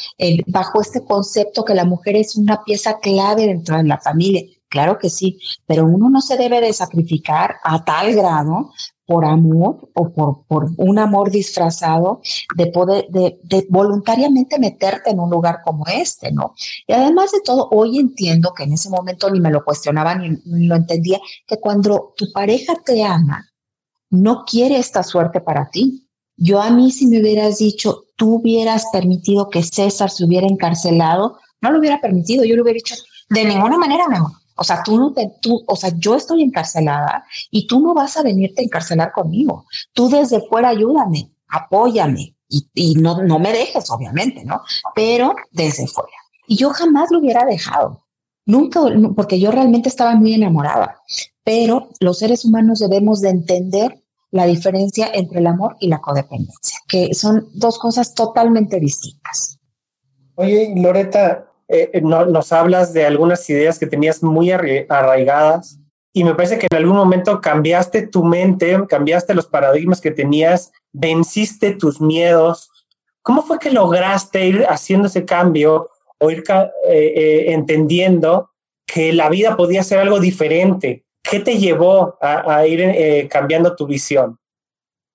bajo 0.47 0.81
este 0.81 1.05
concepto 1.05 1.63
que 1.63 1.75
la 1.75 1.85
mujer 1.85 2.15
es 2.15 2.35
una 2.35 2.63
pieza 2.63 2.99
clave 2.99 3.45
dentro 3.45 3.77
de 3.77 3.83
la 3.83 3.99
familia. 3.99 4.41
Claro 4.67 4.97
que 4.97 5.11
sí, 5.11 5.39
pero 5.67 5.85
uno 5.85 6.09
no 6.09 6.19
se 6.19 6.35
debe 6.35 6.59
de 6.59 6.73
sacrificar 6.73 7.57
a 7.63 7.85
tal 7.85 8.15
grado 8.15 8.71
por 9.05 9.25
amor 9.25 9.89
o 9.93 10.13
por, 10.13 10.45
por 10.47 10.71
un 10.77 10.97
amor 10.97 11.29
disfrazado 11.29 12.21
de 12.55 12.67
poder, 12.67 13.07
de, 13.09 13.67
voluntariamente 13.69 14.59
meterte 14.59 15.11
en 15.11 15.19
un 15.19 15.29
lugar 15.29 15.59
como 15.63 15.85
este, 15.87 16.31
¿no? 16.31 16.53
Y 16.87 16.93
además 16.93 17.31
de 17.31 17.41
todo, 17.41 17.67
hoy 17.71 17.99
entiendo 17.99 18.53
que 18.53 18.63
en 18.63 18.73
ese 18.73 18.89
momento 18.89 19.29
ni 19.29 19.39
me 19.39 19.51
lo 19.51 19.63
cuestionaba 19.63 20.15
ni, 20.15 20.37
lo 20.45 20.75
entendía, 20.75 21.19
que 21.45 21.57
cuando 21.57 22.13
tu 22.15 22.31
pareja 22.31 22.75
te 22.85 23.03
ama, 23.03 23.45
no 24.09 24.45
quiere 24.45 24.77
esta 24.77 25.03
suerte 25.03 25.41
para 25.41 25.69
ti. 25.69 26.07
Yo 26.37 26.61
a 26.61 26.69
mí 26.69 26.91
si 26.91 27.07
me 27.07 27.19
hubieras 27.19 27.57
dicho, 27.57 28.05
tú 28.15 28.35
hubieras 28.35 28.85
permitido 28.91 29.49
que 29.49 29.63
César 29.63 30.09
se 30.09 30.25
hubiera 30.25 30.47
encarcelado, 30.47 31.37
no 31.61 31.71
lo 31.71 31.79
hubiera 31.79 31.99
permitido, 31.99 32.43
yo 32.43 32.55
le 32.55 32.61
hubiera 32.61 32.77
dicho, 32.77 32.95
de 33.29 33.45
ninguna 33.45 33.77
manera, 33.77 34.07
mi 34.07 34.15
amor 34.15 34.42
o 34.55 34.63
sea, 34.63 34.83
tú 34.83 34.97
no 34.97 35.13
te, 35.13 35.31
tú, 35.41 35.63
o 35.67 35.75
sea, 35.75 35.91
yo 35.97 36.15
estoy 36.15 36.43
encarcelada 36.43 37.25
y 37.49 37.67
tú 37.67 37.79
no 37.79 37.93
vas 37.93 38.17
a 38.17 38.23
venirte 38.23 38.61
a 38.61 38.65
encarcelar 38.65 39.11
conmigo. 39.11 39.65
Tú 39.93 40.09
desde 40.09 40.41
fuera 40.47 40.69
ayúdame, 40.69 41.31
apóyame 41.47 42.35
y, 42.73 42.95
no, 42.95 43.23
no 43.23 43.39
me 43.39 43.51
dejes, 43.51 43.89
obviamente, 43.89 44.45
¿no? 44.45 44.61
Pero 44.93 45.35
desde 45.51 45.87
fuera. 45.87 46.13
Y 46.47 46.57
yo 46.57 46.69
jamás 46.69 47.09
lo 47.11 47.19
hubiera 47.19 47.45
dejado. 47.45 48.03
Nunca, 48.45 48.81
porque 49.15 49.39
yo 49.39 49.51
realmente 49.51 49.89
estaba 49.89 50.15
muy 50.15 50.33
enamorada. 50.33 51.01
Pero 51.43 51.89
los 51.99 52.19
seres 52.19 52.45
humanos 52.45 52.79
debemos 52.79 53.21
de 53.21 53.29
entender 53.29 54.03
la 54.31 54.45
diferencia 54.45 55.09
entre 55.13 55.39
el 55.39 55.47
amor 55.47 55.77
y 55.79 55.87
la 55.87 56.01
codependencia, 56.01 56.79
que 56.87 57.13
son 57.13 57.47
dos 57.53 57.77
cosas 57.77 58.13
totalmente 58.13 58.79
distintas. 58.79 59.59
Oye, 60.35 60.73
Loreta, 60.75 61.52
eh, 61.67 62.01
no, 62.01 62.25
nos 62.25 62.51
hablas 62.51 62.93
de 62.93 63.05
algunas 63.05 63.49
ideas 63.49 63.79
que 63.79 63.87
tenías 63.87 64.23
muy 64.23 64.51
arraigadas 64.51 65.79
y 66.15 66.23
me 66.23 66.35
parece 66.35 66.59
que 66.59 66.67
en 66.69 66.77
algún 66.77 66.95
momento 66.95 67.41
cambiaste 67.41 68.05
tu 68.05 68.23
mente, 68.23 68.77
cambiaste 68.87 69.33
los 69.33 69.47
paradigmas 69.47 69.99
que 69.99 70.11
tenías, 70.11 70.71
venciste 70.91 71.71
tus 71.71 71.99
miedos. 71.99 72.69
¿Cómo 73.23 73.41
fue 73.41 73.57
que 73.57 73.71
lograste 73.71 74.45
ir 74.45 74.65
haciendo 74.69 75.07
ese 75.07 75.25
cambio 75.25 75.89
o 76.19 76.29
ir 76.29 76.43
eh, 76.47 77.13
eh, 77.15 77.53
entendiendo 77.53 78.51
que 78.85 79.11
la 79.11 79.27
vida 79.29 79.57
podía 79.57 79.81
ser 79.81 79.99
algo 79.99 80.19
diferente? 80.19 81.03
¿Qué 81.23 81.39
te 81.39 81.57
llevó 81.57 82.15
a, 82.21 82.67
ir 82.67 82.81
eh, 82.81 83.27
cambiando 83.27 83.75
tu 83.75 83.87
visión? 83.87 84.37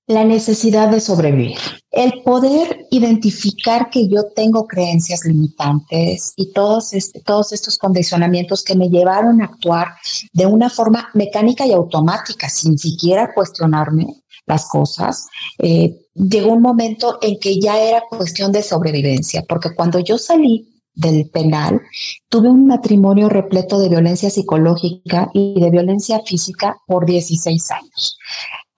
La 0.08 0.24
necesidad 0.24 0.88
de 0.88 1.00
sobrevivir. 1.00 1.58
El 1.90 2.22
poder 2.22 2.86
identificar 2.90 3.90
que 3.90 4.08
yo 4.08 4.24
tengo 4.34 4.66
creencias 4.66 5.24
limitantes 5.26 6.32
y 6.34 6.50
todos, 6.52 6.94
este, 6.94 7.20
todos 7.20 7.52
estos 7.52 7.76
condicionamientos 7.76 8.64
que 8.64 8.74
me 8.74 8.88
llevaron 8.88 9.42
a 9.42 9.44
actuar 9.44 9.88
de 10.32 10.46
una 10.46 10.70
forma 10.70 11.10
mecánica 11.12 11.66
y 11.66 11.72
automática, 11.72 12.48
sin 12.48 12.78
siquiera 12.78 13.34
cuestionarme 13.34 14.22
las 14.46 14.66
cosas, 14.70 15.26
eh, 15.58 15.98
llegó 16.14 16.54
un 16.54 16.62
momento 16.62 17.18
en 17.20 17.38
que 17.38 17.60
ya 17.60 17.78
era 17.78 18.02
cuestión 18.08 18.50
de 18.50 18.62
sobrevivencia, 18.62 19.44
porque 19.46 19.74
cuando 19.74 19.98
yo 19.98 20.16
salí 20.16 20.82
del 20.94 21.28
penal, 21.28 21.82
tuve 22.30 22.48
un 22.48 22.66
matrimonio 22.66 23.28
repleto 23.28 23.78
de 23.78 23.90
violencia 23.90 24.30
psicológica 24.30 25.30
y 25.34 25.60
de 25.60 25.70
violencia 25.70 26.20
física 26.24 26.78
por 26.86 27.04
16 27.04 27.70
años. 27.70 28.18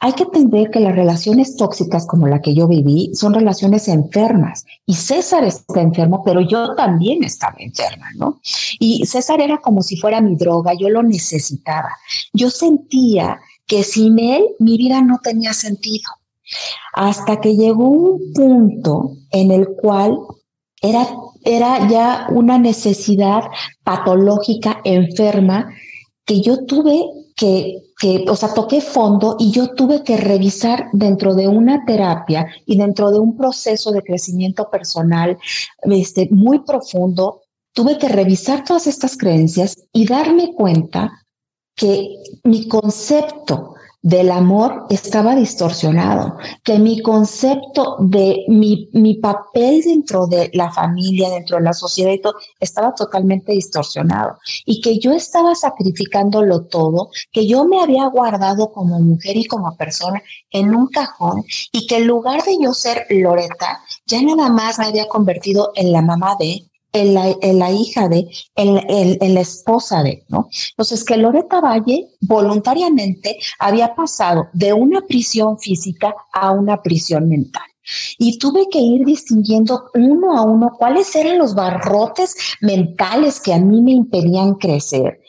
Hay 0.03 0.15
que 0.15 0.23
entender 0.23 0.71
que 0.71 0.81
las 0.81 0.97
relaciones 0.97 1.57
tóxicas 1.57 2.07
como 2.07 2.27
la 2.27 2.41
que 2.41 2.55
yo 2.55 2.67
viví 2.67 3.11
son 3.15 3.35
relaciones 3.35 3.87
enfermas 3.87 4.65
y 4.87 4.95
César 4.95 5.45
está 5.45 5.83
enfermo, 5.83 6.23
pero 6.25 6.41
yo 6.41 6.75
también 6.75 7.23
estaba 7.23 7.55
enferma, 7.59 8.07
¿no? 8.17 8.41
Y 8.79 9.05
César 9.05 9.43
era 9.43 9.59
como 9.59 9.83
si 9.83 9.97
fuera 9.97 10.23
mi 10.23 10.37
droga, 10.37 10.73
yo 10.73 10.89
lo 10.89 11.03
necesitaba. 11.03 11.91
Yo 12.33 12.49
sentía 12.49 13.41
que 13.67 13.83
sin 13.85 14.19
él 14.19 14.45
mi 14.59 14.79
vida 14.79 15.03
no 15.03 15.19
tenía 15.23 15.53
sentido. 15.53 16.11
Hasta 16.95 17.41
que 17.41 17.55
llegó 17.55 17.89
un 17.89 18.33
punto 18.33 19.17
en 19.31 19.51
el 19.51 19.69
cual 19.69 20.19
era, 20.81 21.07
era 21.45 21.89
ya 21.89 22.27
una 22.31 22.59
necesidad 22.59 23.45
patológica, 23.85 24.81
enferma, 24.85 25.69
que 26.25 26.41
yo 26.41 26.65
tuve 26.65 27.05
que, 27.41 27.95
que, 27.99 28.27
o 28.29 28.37
sea, 28.37 28.53
toqué 28.53 28.83
fondo 28.83 29.37
y 29.39 29.51
yo 29.51 29.69
tuve 29.69 30.05
que 30.05 30.19
revisar 30.19 30.91
dentro 30.93 31.35
de 31.35 31.49
una 31.49 31.87
terapia 31.87 32.47
y 32.67 32.77
dentro 32.77 33.11
de 33.11 33.19
un 33.19 33.35
proceso 33.35 33.93
de 33.93 34.03
crecimiento 34.03 34.69
personal 34.69 35.39
este, 35.85 36.29
muy 36.31 36.59
profundo, 36.59 37.41
tuve 37.73 37.97
que 37.97 38.09
revisar 38.09 38.63
todas 38.63 38.87
estas 38.87 39.17
creencias 39.17 39.75
y 39.91 40.05
darme 40.05 40.53
cuenta 40.53 41.25
que 41.75 42.15
mi 42.45 42.69
concepto 42.69 43.70
del 44.03 44.31
amor 44.31 44.87
estaba 44.89 45.35
distorsionado, 45.35 46.39
que 46.65 46.79
mi 46.79 47.03
concepto 47.03 47.97
de 47.99 48.45
mi, 48.49 48.89
mi, 48.93 49.17
papel 49.17 49.83
dentro 49.83 50.27
de 50.27 50.51
la 50.55 50.73
familia, 50.73 51.29
dentro 51.29 51.59
de 51.59 51.65
la 51.65 51.75
sociedad 51.75 52.13
y 52.13 52.21
todo, 52.21 52.35
estaba 52.61 52.95
totalmente 52.95 53.53
distorsionado. 53.53 54.39
Y 54.65 54.81
que 54.81 54.99
yo 54.99 55.13
estaba 55.13 55.55
sacrificándolo 55.55 56.67
todo, 56.67 57.11
que 57.31 57.47
yo 57.47 57.67
me 57.67 57.81
había 57.81 58.07
guardado 58.07 58.73
como 58.73 59.01
mujer 59.01 59.37
y 59.37 59.45
como 59.45 59.77
persona 59.77 60.23
en 60.51 60.75
un 60.75 60.87
cajón 60.87 61.45
y 61.73 61.87
que 61.87 61.99
en 61.99 62.07
lugar 62.07 62.43
de 62.45 62.57
yo 62.61 62.73
ser 62.73 63.07
Loreta, 63.11 63.81
ya 64.07 64.23
nada 64.23 64.49
más 64.49 64.79
me 64.79 64.87
había 64.87 65.09
convertido 65.09 65.73
en 65.75 65.93
la 65.93 66.01
mamá 66.01 66.37
de, 66.39 66.70
en 66.93 67.15
la, 67.15 67.71
hija 67.71 68.09
de, 68.09 68.29
en, 68.57 69.35
la 69.35 69.41
esposa 69.41 70.03
de, 70.03 70.25
¿no? 70.29 70.49
Entonces, 70.71 71.05
que 71.05 71.17
Loreta 71.17 71.61
Valle 71.61 72.09
voluntariamente 72.21 73.39
había 73.59 73.95
pasado 73.95 74.49
de 74.53 74.73
una 74.73 75.01
prisión 75.03 75.59
física 75.59 76.15
a 76.33 76.51
una 76.53 76.83
prisión 76.83 77.29
mental. 77.29 77.63
Y 78.19 78.39
tuve 78.39 78.69
que 78.71 78.79
ir 78.79 79.05
distinguiendo 79.05 79.91
uno 79.95 80.37
a 80.37 80.43
uno 80.43 80.73
cuáles 80.79 81.15
eran 81.17 81.39
los 81.39 81.55
barrotes 81.55 82.37
mentales 82.61 83.41
que 83.41 83.55
a 83.55 83.59
mí 83.59 83.81
me 83.83 83.93
impedían 83.93 84.55
crecer 84.55 85.21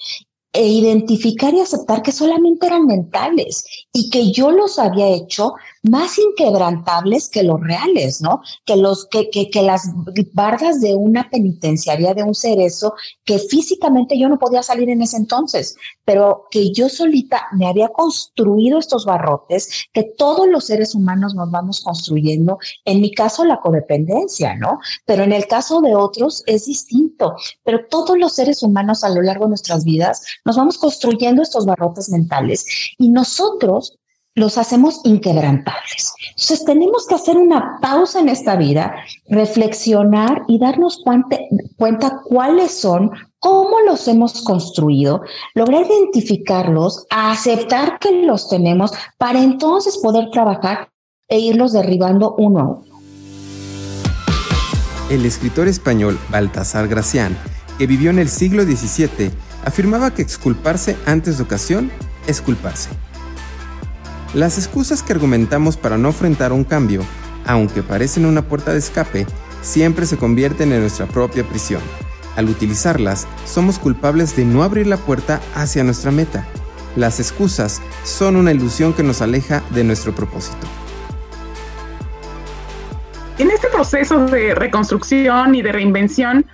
e 0.54 0.68
identificar 0.68 1.54
y 1.54 1.62
aceptar 1.62 2.02
que 2.02 2.12
solamente 2.12 2.68
eran 2.68 2.86
mentales 2.86 3.64
y 3.94 4.10
que 4.10 4.32
yo 4.32 4.52
los 4.52 4.80
había 4.80 5.08
hecho 5.08 5.54
más 5.84 6.18
inquebrantables 6.18 7.28
que 7.28 7.44
los 7.44 7.60
reales, 7.60 8.22
¿no? 8.22 8.42
Que 8.66 8.76
los 8.78 9.06
que, 9.08 9.30
que, 9.30 9.50
que 9.50 9.64
las 9.64 9.90
bardas 10.34 10.80
de 10.80 10.94
una 10.96 11.30
penitenciaria 11.30 12.14
de 12.14 12.24
un 12.24 12.36
cerezo 12.36 12.94
que 13.26 13.40
físicamente 13.40 14.18
yo 14.18 14.30
no 14.30 14.38
podía 14.40 14.64
salir 14.64 14.90
en 14.90 15.02
ese 15.02 15.18
entonces, 15.18 15.76
pero 16.06 16.46
que 16.52 16.72
yo 16.72 16.88
solita 16.88 17.48
me 17.54 17.68
había 17.68 17.90
construido 17.90 18.80
estos 18.80 19.06
barrotes 19.06 19.88
que 19.92 20.04
todos 20.04 20.48
los 20.48 20.66
seres 20.66 20.96
humanos 20.96 21.34
nos 21.36 21.50
vamos 21.52 21.82
construyendo. 21.82 22.60
En 22.86 23.02
mi 23.02 23.12
caso 23.12 23.44
la 23.44 23.60
codependencia, 23.60 24.56
¿no? 24.56 24.80
Pero 25.06 25.24
en 25.24 25.34
el 25.34 25.48
caso 25.48 25.82
de 25.82 25.96
otros 25.96 26.44
es 26.46 26.66
distinto. 26.66 27.36
Pero 27.64 27.88
todos 27.90 28.18
los 28.18 28.34
seres 28.34 28.64
humanos 28.64 29.04
a 29.04 29.10
lo 29.10 29.22
largo 29.22 29.46
de 29.46 29.50
nuestras 29.50 29.84
vidas 29.84 30.24
nos 30.46 30.56
vamos 30.58 30.78
construyendo 30.78 31.42
estos 31.42 31.66
barrotes 31.66 32.10
mentales 32.10 32.66
y 32.98 33.10
nosotros 33.10 33.81
los 34.36 34.58
hacemos 34.58 35.02
inquebrantables. 35.04 36.14
Entonces 36.30 36.64
tenemos 36.66 37.06
que 37.06 37.16
hacer 37.16 37.38
una 37.38 37.80
pausa 37.82 38.20
en 38.20 38.30
esta 38.30 38.56
vida, 38.56 38.96
reflexionar 39.28 40.44
y 40.48 40.58
darnos 40.58 41.04
cuenta, 41.04 42.22
cuáles 42.24 42.72
son, 42.72 43.12
cómo 43.40 43.82
los 43.86 44.08
hemos 44.08 44.42
construido, 44.44 45.22
lograr 45.54 45.86
identificarlos, 45.86 47.06
aceptar 47.10 48.00
que 48.00 48.24
los 48.24 48.50
tenemos 48.50 48.92
para 49.18 49.42
entonces 49.42 49.98
poder 49.98 50.30
trabajar 50.32 50.90
e 51.28 51.40
irlos 51.40 51.74
derribando 51.74 52.36
uno 52.38 52.60
a 52.60 52.64
uno. 52.64 52.86
El 55.10 55.26
escritor 55.26 55.68
español 55.68 56.18
Baltasar 56.30 56.88
Gracián, 56.88 57.38
que 57.78 57.86
vivió 57.86 58.12
en 58.12 58.20
el 58.20 58.30
siglo 58.30 58.64
XVII, 58.64 59.32
afirmaba 59.66 60.14
que 60.14 60.22
exculparse 60.22 60.96
antes 61.06 61.38
de 61.38 61.44
ocasión 61.44 61.92
es 62.28 62.40
culparse. 62.40 62.90
Las 64.34 64.58
excusas 64.58 65.04
que 65.04 65.12
argumentamos 65.12 65.76
para 65.76 65.98
no 65.98 66.08
enfrentar 66.08 66.54
un 66.54 66.64
cambio, 66.64 67.02
aunque 67.46 67.84
parecen 67.84 68.26
una 68.26 68.42
puerta 68.42 68.72
de 68.72 68.80
escape, 68.80 69.28
siempre 69.62 70.06
se 70.06 70.16
convierten 70.16 70.72
en 70.72 70.80
nuestra 70.80 71.06
propia 71.06 71.44
prisión. 71.44 71.82
Al 72.38 72.48
utilizarlas, 72.48 73.28
somos 73.46 73.78
culpables 73.78 74.38
de 74.38 74.46
no 74.46 74.64
abrir 74.64 74.88
la 74.88 74.96
puerta 74.96 75.42
hacia 75.54 75.84
nuestra 75.84 76.12
meta. 76.12 76.48
Las 76.96 77.20
excusas 77.20 77.82
son 78.06 78.38
una 78.38 78.54
ilusión 78.54 78.94
que 78.94 79.04
nos 79.04 79.22
aleja 79.22 79.64
de 79.72 79.84
nuestro 79.84 80.16
propósito. 80.16 80.66
En 83.38 83.52
este 83.52 83.68
proceso 83.68 84.28
de 84.28 84.56
reconstrucción 84.56 85.56
y 85.56 85.62
de 85.62 85.74
reinvención, 85.74 86.46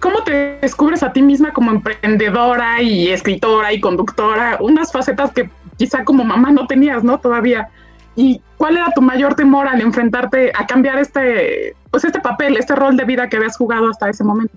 ¿cómo 0.00 0.24
te 0.24 0.58
descubres 0.62 1.02
a 1.02 1.12
ti 1.12 1.20
misma 1.20 1.52
como 1.52 1.72
emprendedora 1.72 2.80
y 2.80 3.08
escritora 3.08 3.70
y 3.74 3.80
conductora? 3.80 4.56
Unas 4.60 4.92
facetas 4.92 5.32
que 5.32 5.50
quizá 5.76 6.04
como 6.04 6.24
mamá 6.24 6.50
no 6.50 6.66
tenías, 6.66 7.04
¿no? 7.04 7.18
Todavía. 7.18 7.68
¿Y 8.14 8.40
cuál 8.58 8.76
era 8.76 8.92
tu 8.94 9.00
mayor 9.00 9.34
temor 9.34 9.66
al 9.66 9.80
enfrentarte 9.80 10.52
a 10.54 10.66
cambiar 10.66 10.98
este, 10.98 11.74
pues 11.90 12.04
este 12.04 12.20
papel, 12.20 12.56
este 12.56 12.74
rol 12.74 12.96
de 12.96 13.04
vida 13.04 13.28
que 13.28 13.36
habías 13.36 13.56
jugado 13.56 13.88
hasta 13.88 14.10
ese 14.10 14.24
momento? 14.24 14.54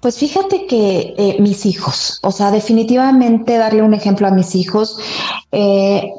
Pues 0.00 0.16
fíjate 0.18 0.66
que 0.66 1.14
eh, 1.18 1.36
mis 1.40 1.66
hijos, 1.66 2.20
o 2.22 2.30
sea, 2.30 2.52
definitivamente 2.52 3.56
darle 3.56 3.82
un 3.82 3.94
ejemplo 3.94 4.28
a 4.28 4.30
mis 4.30 4.54
hijos, 4.54 5.00
eh, 5.50 6.12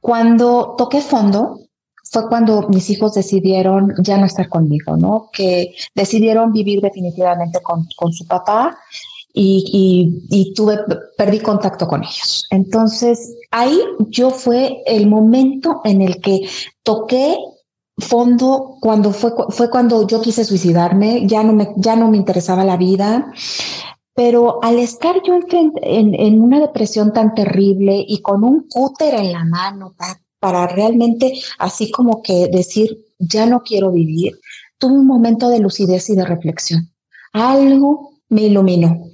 cuando 0.00 0.76
toqué 0.78 1.00
fondo, 1.00 1.58
fue 2.04 2.28
cuando 2.28 2.68
mis 2.68 2.90
hijos 2.90 3.14
decidieron 3.14 3.92
ya 3.98 4.16
no 4.16 4.26
estar 4.26 4.48
conmigo, 4.48 4.96
¿no? 4.96 5.28
Que 5.32 5.74
decidieron 5.96 6.52
vivir 6.52 6.80
definitivamente 6.80 7.60
con, 7.60 7.88
con 7.96 8.12
su 8.12 8.24
papá 8.26 8.78
y, 9.36 10.52
tuve, 10.54 10.78
perdí 11.16 11.40
contacto 11.40 11.88
con 11.88 12.02
ellos. 12.02 12.46
Entonces, 12.50 13.36
ahí 13.50 13.78
yo 14.08 14.30
fue 14.30 14.82
el 14.86 15.08
momento 15.08 15.80
en 15.84 16.02
el 16.02 16.20
que 16.20 16.48
toqué 16.82 17.36
fondo 17.98 18.76
cuando 18.80 19.12
fue, 19.12 19.32
fue 19.50 19.70
cuando 19.70 20.06
yo 20.06 20.20
quise 20.20 20.44
suicidarme, 20.44 21.26
ya 21.26 21.42
no 21.42 21.52
me, 21.52 21.72
ya 21.76 21.96
no 21.96 22.10
me 22.10 22.16
interesaba 22.16 22.64
la 22.64 22.76
vida, 22.76 23.32
pero 24.14 24.62
al 24.62 24.78
estar 24.78 25.16
yo 25.24 25.34
en, 25.34 26.14
en, 26.14 26.40
una 26.40 26.60
depresión 26.60 27.12
tan 27.12 27.34
terrible 27.34 28.04
y 28.06 28.20
con 28.22 28.44
un 28.44 28.68
cúter 28.68 29.14
en 29.14 29.32
la 29.32 29.44
mano 29.44 29.94
para, 29.96 30.20
para 30.38 30.66
realmente 30.68 31.34
así 31.58 31.90
como 31.90 32.22
que 32.22 32.48
decir, 32.48 32.98
ya 33.18 33.46
no 33.46 33.62
quiero 33.62 33.90
vivir, 33.90 34.38
tuve 34.78 34.94
un 34.94 35.06
momento 35.06 35.48
de 35.48 35.58
lucidez 35.58 36.08
y 36.10 36.16
de 36.16 36.24
reflexión. 36.24 36.92
Algo 37.32 38.13
me 38.34 38.42
iluminó. 38.42 39.10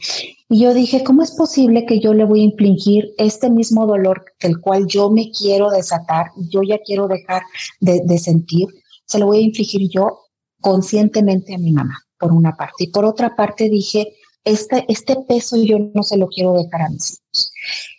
Y 0.49 0.63
yo 0.63 0.73
dije, 0.73 1.05
¿cómo 1.05 1.23
es 1.23 1.33
posible 1.33 1.85
que 1.85 2.01
yo 2.01 2.15
le 2.15 2.25
voy 2.25 2.41
a 2.41 2.45
infligir 2.45 3.13
este 3.19 3.51
mismo 3.51 3.87
dolor 3.87 4.25
del 4.41 4.59
cual 4.61 4.87
yo 4.87 5.11
me 5.11 5.31
quiero 5.31 5.71
desatar 5.71 6.31
yo 6.49 6.63
ya 6.63 6.79
quiero 6.79 7.07
dejar 7.07 7.43
de, 7.81 8.19
sentir? 8.19 8.67
Se 9.05 9.19
lo 9.19 9.27
voy 9.27 9.39
a 9.39 9.43
infligir 9.43 9.89
yo 9.91 10.21
conscientemente 10.61 11.55
a 11.55 11.59
mi 11.59 11.73
mamá, 11.73 11.99
por 12.19 12.33
una 12.33 12.53
parte. 12.53 12.85
Y 12.85 12.87
por 12.89 13.05
otra 13.05 13.37
parte 13.37 13.69
dije, 13.69 14.17
este, 14.45 14.87
este 14.89 15.17
peso 15.29 15.57
yo 15.63 15.77
no 15.95 16.03
se 16.03 16.17
lo 16.17 16.27
quiero 16.29 16.55
dejar 16.55 16.83
a 16.83 16.89
mis 16.89 17.13
hijos. 17.13 17.53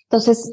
Entonces, 0.03 0.51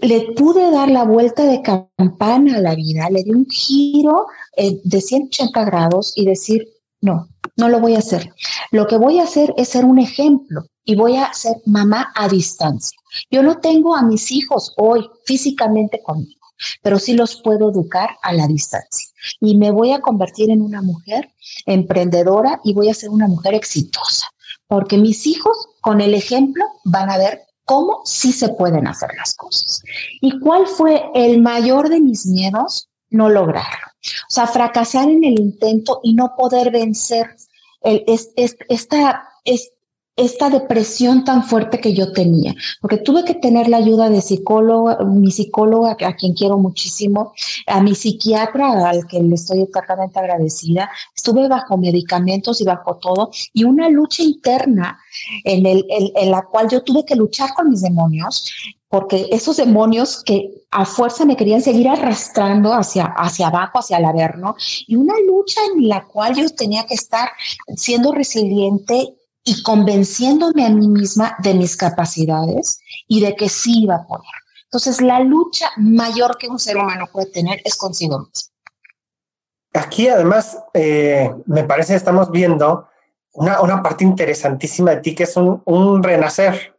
le 0.00 0.32
pude 0.32 0.70
dar 0.70 0.90
la 0.90 1.04
vuelta 1.04 1.44
de 1.44 1.60
campana 1.60 2.56
a 2.56 2.60
la 2.60 2.74
vida, 2.74 3.10
le 3.10 3.24
di 3.24 3.32
un 3.32 3.46
giro 3.46 4.26
eh, 4.56 4.80
de 4.84 5.00
180 5.00 5.64
grados 5.64 6.12
y 6.16 6.24
decir, 6.24 6.68
no, 7.00 7.28
no 7.56 7.68
lo 7.68 7.80
voy 7.80 7.94
a 7.94 7.98
hacer. 7.98 8.32
Lo 8.70 8.86
que 8.86 8.96
voy 8.96 9.18
a 9.18 9.24
hacer 9.24 9.54
es 9.56 9.68
ser 9.68 9.84
un 9.84 9.98
ejemplo 9.98 10.64
y 10.84 10.96
voy 10.96 11.16
a 11.16 11.32
ser 11.32 11.56
mamá 11.66 12.12
a 12.14 12.28
distancia. 12.28 12.98
Yo 13.30 13.42
no 13.42 13.58
tengo 13.58 13.96
a 13.96 14.02
mis 14.02 14.30
hijos 14.32 14.72
hoy 14.76 15.08
físicamente 15.24 16.02
conmigo, 16.02 16.40
pero 16.82 16.98
sí 16.98 17.14
los 17.14 17.40
puedo 17.42 17.70
educar 17.70 18.10
a 18.22 18.32
la 18.32 18.46
distancia. 18.46 19.08
Y 19.40 19.56
me 19.56 19.70
voy 19.70 19.92
a 19.92 20.00
convertir 20.00 20.50
en 20.50 20.60
una 20.60 20.82
mujer 20.82 21.30
emprendedora 21.66 22.60
y 22.64 22.74
voy 22.74 22.88
a 22.88 22.94
ser 22.94 23.10
una 23.10 23.28
mujer 23.28 23.54
exitosa, 23.54 24.26
porque 24.66 24.98
mis 24.98 25.26
hijos 25.26 25.56
con 25.80 26.00
el 26.00 26.14
ejemplo 26.14 26.64
van 26.84 27.10
a 27.10 27.18
ver 27.18 27.42
cómo 27.64 28.02
sí 28.04 28.32
se 28.32 28.50
pueden 28.50 28.86
hacer 28.86 29.10
las 29.16 29.34
cosas. 29.34 29.82
¿Y 30.20 30.38
cuál 30.40 30.66
fue 30.66 31.02
el 31.14 31.40
mayor 31.40 31.88
de 31.88 32.00
mis 32.00 32.26
miedos? 32.26 32.88
No 33.14 33.28
lograrlo. 33.28 33.86
O 34.28 34.32
sea, 34.32 34.46
fracasar 34.46 35.08
en 35.08 35.24
el 35.24 35.38
intento 35.38 36.00
y 36.02 36.14
no 36.14 36.34
poder 36.36 36.70
vencer 36.70 37.26
el, 37.80 38.02
es, 38.06 38.32
esta, 38.68 39.28
es, 39.44 39.70
esta 40.16 40.50
depresión 40.50 41.24
tan 41.24 41.44
fuerte 41.44 41.80
que 41.80 41.92
yo 41.92 42.12
tenía, 42.12 42.54
porque 42.80 42.98
tuve 42.98 43.24
que 43.24 43.34
tener 43.34 43.68
la 43.68 43.76
ayuda 43.76 44.10
de 44.10 44.20
psicólogo, 44.20 44.96
mi 45.06 45.30
psicóloga, 45.30 45.96
a 46.00 46.16
quien 46.16 46.34
quiero 46.34 46.58
muchísimo, 46.58 47.32
a 47.66 47.80
mi 47.80 47.94
psiquiatra, 47.94 48.88
al 48.88 49.06
que 49.06 49.22
le 49.22 49.34
estoy 49.34 49.62
eternamente 49.62 50.18
agradecida, 50.18 50.90
estuve 51.16 51.48
bajo 51.48 51.76
medicamentos 51.76 52.60
y 52.60 52.64
bajo 52.64 52.96
todo, 52.96 53.30
y 53.52 53.64
una 53.64 53.88
lucha 53.88 54.22
interna 54.22 54.98
el, 55.44 55.86
en 55.88 56.30
la 56.30 56.42
cual 56.42 56.68
yo 56.68 56.82
tuve 56.82 57.04
que 57.04 57.16
luchar 57.16 57.54
con 57.54 57.70
mis 57.70 57.82
demonios, 57.82 58.52
porque 58.94 59.26
esos 59.32 59.56
demonios 59.56 60.22
que 60.22 60.54
a 60.70 60.84
fuerza 60.84 61.24
me 61.24 61.36
querían 61.36 61.60
seguir 61.60 61.88
arrastrando 61.88 62.72
hacia, 62.72 63.06
hacia 63.06 63.48
abajo, 63.48 63.80
hacia 63.80 63.96
el 63.96 64.04
averno, 64.04 64.54
y 64.86 64.94
una 64.94 65.14
lucha 65.26 65.60
en 65.74 65.88
la 65.88 66.04
cual 66.04 66.36
yo 66.36 66.48
tenía 66.50 66.86
que 66.86 66.94
estar 66.94 67.28
siendo 67.74 68.12
resiliente 68.12 69.16
y 69.42 69.62
convenciéndome 69.64 70.64
a 70.64 70.70
mí 70.70 70.86
misma 70.86 71.34
de 71.42 71.54
mis 71.54 71.76
capacidades 71.76 72.78
y 73.08 73.20
de 73.20 73.34
que 73.34 73.48
sí 73.48 73.82
iba 73.82 73.96
a 73.96 74.06
poder. 74.06 74.30
Entonces, 74.66 75.00
la 75.00 75.18
lucha 75.18 75.72
mayor 75.76 76.38
que 76.38 76.46
un 76.46 76.60
ser 76.60 76.76
humano 76.76 77.08
puede 77.12 77.26
tener 77.32 77.60
es 77.64 77.74
consigo 77.74 78.20
mismo. 78.20 78.52
Aquí, 79.72 80.06
además, 80.06 80.56
eh, 80.72 81.34
me 81.46 81.64
parece 81.64 81.94
que 81.94 81.96
estamos 81.96 82.30
viendo 82.30 82.86
una, 83.32 83.60
una, 83.60 83.82
parte 83.82 84.04
interesantísima 84.04 84.92
de 84.92 85.00
ti, 85.00 85.16
que 85.16 85.24
es 85.24 85.36
un, 85.36 85.60
un 85.64 86.00
renacer, 86.00 86.73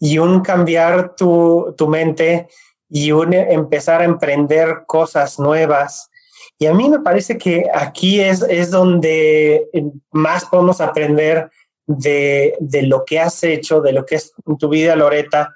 Y 0.00 0.18
un 0.18 0.40
cambiar 0.40 1.14
tu, 1.14 1.74
tu 1.76 1.88
mente 1.88 2.48
y 2.88 3.12
un 3.12 3.34
empezar 3.34 4.00
a 4.00 4.04
emprender 4.04 4.84
cosas 4.86 5.38
nuevas. 5.38 6.10
Y 6.58 6.66
a 6.66 6.74
mí 6.74 6.88
me 6.88 7.00
parece 7.00 7.38
que 7.38 7.66
aquí 7.72 8.20
es, 8.20 8.42
es 8.42 8.70
donde 8.70 9.68
más 10.10 10.44
podemos 10.46 10.80
aprender 10.80 11.50
de, 11.86 12.56
de, 12.60 12.82
lo 12.82 13.04
que 13.04 13.20
has 13.20 13.42
hecho, 13.44 13.80
de 13.80 13.92
lo 13.92 14.04
que 14.04 14.16
es 14.16 14.32
tu 14.58 14.68
vida, 14.68 14.96
Loreta, 14.96 15.54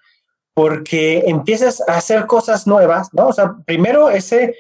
porque 0.55 1.25
empiezas 1.27 1.83
a 1.89 1.97
hacer 1.97 2.27
cosas 2.27 2.67
nuevas, 2.67 3.13
¿no? 3.13 3.29
O 3.29 3.33
sea, 3.33 3.55
primero 3.67 4.11
ese, 4.11 4.55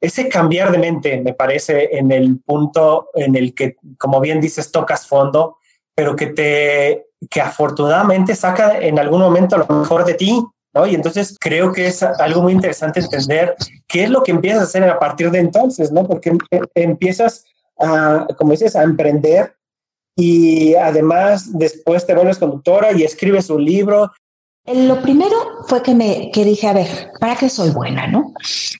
ese 0.00 0.28
cambiar 0.28 0.72
de 0.72 0.78
mente, 0.78 1.20
me 1.20 1.34
parece, 1.34 1.96
en 1.96 2.12
el 2.12 2.40
punto 2.40 3.10
en 3.14 3.36
el 3.36 3.54
que, 3.54 3.76
como 3.98 4.20
bien 4.20 4.40
dices, 4.40 4.70
tocas 4.70 5.06
fondo, 5.06 5.58
pero 5.94 6.14
que 6.14 6.26
te, 6.28 7.05
que 7.30 7.40
afortunadamente 7.40 8.34
saca 8.34 8.78
en 8.78 8.98
algún 8.98 9.20
momento 9.20 9.56
lo 9.56 9.66
mejor 9.66 10.04
de 10.04 10.14
ti, 10.14 10.44
¿no? 10.74 10.86
Y 10.86 10.94
entonces 10.94 11.36
creo 11.40 11.72
que 11.72 11.86
es 11.86 12.02
algo 12.02 12.42
muy 12.42 12.52
interesante 12.52 13.00
entender 13.00 13.56
qué 13.88 14.04
es 14.04 14.10
lo 14.10 14.22
que 14.22 14.32
empiezas 14.32 14.60
a 14.60 14.64
hacer 14.64 14.84
a 14.84 14.98
partir 14.98 15.30
de 15.30 15.38
entonces, 15.38 15.90
¿no? 15.90 16.06
Porque 16.06 16.30
em, 16.30 16.38
empiezas 16.74 17.44
a, 17.78 18.26
como 18.36 18.52
dices, 18.52 18.76
a 18.76 18.82
emprender 18.82 19.56
y 20.16 20.74
además 20.74 21.58
después 21.58 22.06
te 22.06 22.14
vuelves 22.14 22.38
conductora 22.38 22.92
y 22.92 23.02
escribes 23.02 23.50
un 23.50 23.64
libro. 23.64 24.12
Lo 24.66 25.00
primero 25.00 25.36
fue 25.68 25.82
que 25.82 25.94
me 25.94 26.30
que 26.32 26.44
dije, 26.44 26.66
a 26.66 26.72
ver, 26.72 27.10
¿para 27.20 27.36
qué 27.36 27.48
soy 27.48 27.70
buena, 27.70 28.06
no? 28.06 28.32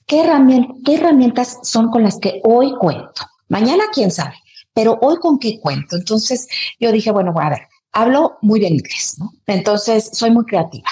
¿Qué, 0.05 0.21
herramientas, 0.21 0.77
¿Qué 0.83 0.95
herramientas 0.95 1.59
son 1.63 1.89
con 1.89 2.03
las 2.03 2.17
que 2.17 2.41
hoy 2.43 2.75
cuento? 2.77 3.21
Mañana, 3.49 3.85
quién 3.93 4.11
sabe, 4.11 4.35
pero 4.73 4.97
hoy 5.01 5.17
con 5.17 5.39
qué 5.39 5.59
cuento. 5.59 5.95
Entonces 5.95 6.47
yo 6.79 6.91
dije, 6.91 7.11
bueno, 7.11 7.33
a 7.39 7.49
ver, 7.49 7.61
hablo 7.97 8.37
muy 8.41 8.59
bien 8.59 8.75
inglés, 8.75 9.15
¿no? 9.17 9.33
Entonces 9.47 10.09
soy 10.13 10.29
muy 10.29 10.45
creativa. 10.45 10.87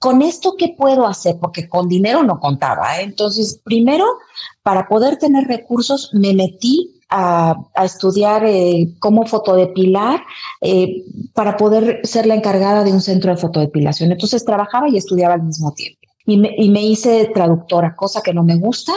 ¿Con 0.00 0.22
esto 0.22 0.54
qué 0.58 0.74
puedo 0.76 1.06
hacer? 1.06 1.36
Porque 1.40 1.68
con 1.68 1.88
dinero 1.88 2.22
no 2.22 2.38
contaba. 2.40 2.98
¿eh? 2.98 3.02
Entonces, 3.02 3.60
primero, 3.64 4.04
para 4.62 4.88
poder 4.88 5.18
tener 5.18 5.46
recursos, 5.46 6.10
me 6.12 6.34
metí 6.34 7.00
a, 7.10 7.56
estudiar 7.84 8.44
eh, 8.44 8.88
cómo 9.00 9.24
fotodepilar 9.26 10.20
eh, 10.60 11.04
para 11.32 11.56
poder 11.56 12.00
ser 12.04 12.26
la 12.26 12.34
encargada 12.34 12.84
de 12.84 12.92
un 12.92 13.00
centro 13.00 13.30
de 13.30 13.40
fotodepilación. 13.40 14.12
Entonces 14.12 14.44
trabajaba 14.44 14.88
y 14.88 14.96
estudiaba 14.96 15.34
al 15.34 15.42
mismo 15.42 15.72
tiempo. 15.72 16.00
Y 16.26 16.36
me, 16.36 16.54
y 16.58 16.68
me 16.70 16.82
hice 16.82 17.30
traductora, 17.34 17.96
cosa 17.96 18.20
que 18.20 18.34
no 18.34 18.44
me 18.44 18.56
gusta, 18.56 18.92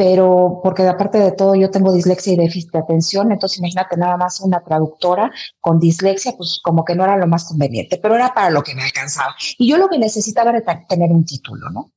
pero 0.00 0.62
porque 0.64 0.88
aparte 0.88 1.18
de 1.18 1.32
todo 1.32 1.54
yo 1.54 1.70
tengo 1.70 1.92
dislexia 1.92 2.32
y 2.32 2.36
déficit 2.38 2.72
de 2.72 2.78
atención, 2.78 3.32
entonces 3.32 3.58
imagínate 3.58 3.98
nada 3.98 4.16
más 4.16 4.40
una 4.40 4.64
traductora 4.64 5.30
con 5.60 5.78
dislexia, 5.78 6.32
pues 6.38 6.58
como 6.64 6.86
que 6.86 6.94
no 6.94 7.04
era 7.04 7.18
lo 7.18 7.26
más 7.26 7.44
conveniente, 7.44 7.98
pero 7.98 8.14
era 8.14 8.32
para 8.32 8.48
lo 8.48 8.62
que 8.62 8.74
me 8.74 8.82
alcanzaba. 8.82 9.34
Y 9.58 9.68
yo 9.68 9.76
lo 9.76 9.90
que 9.90 9.98
necesitaba 9.98 10.52
era 10.52 10.86
tener 10.88 11.12
un 11.12 11.26
título, 11.26 11.68
¿no? 11.68 11.92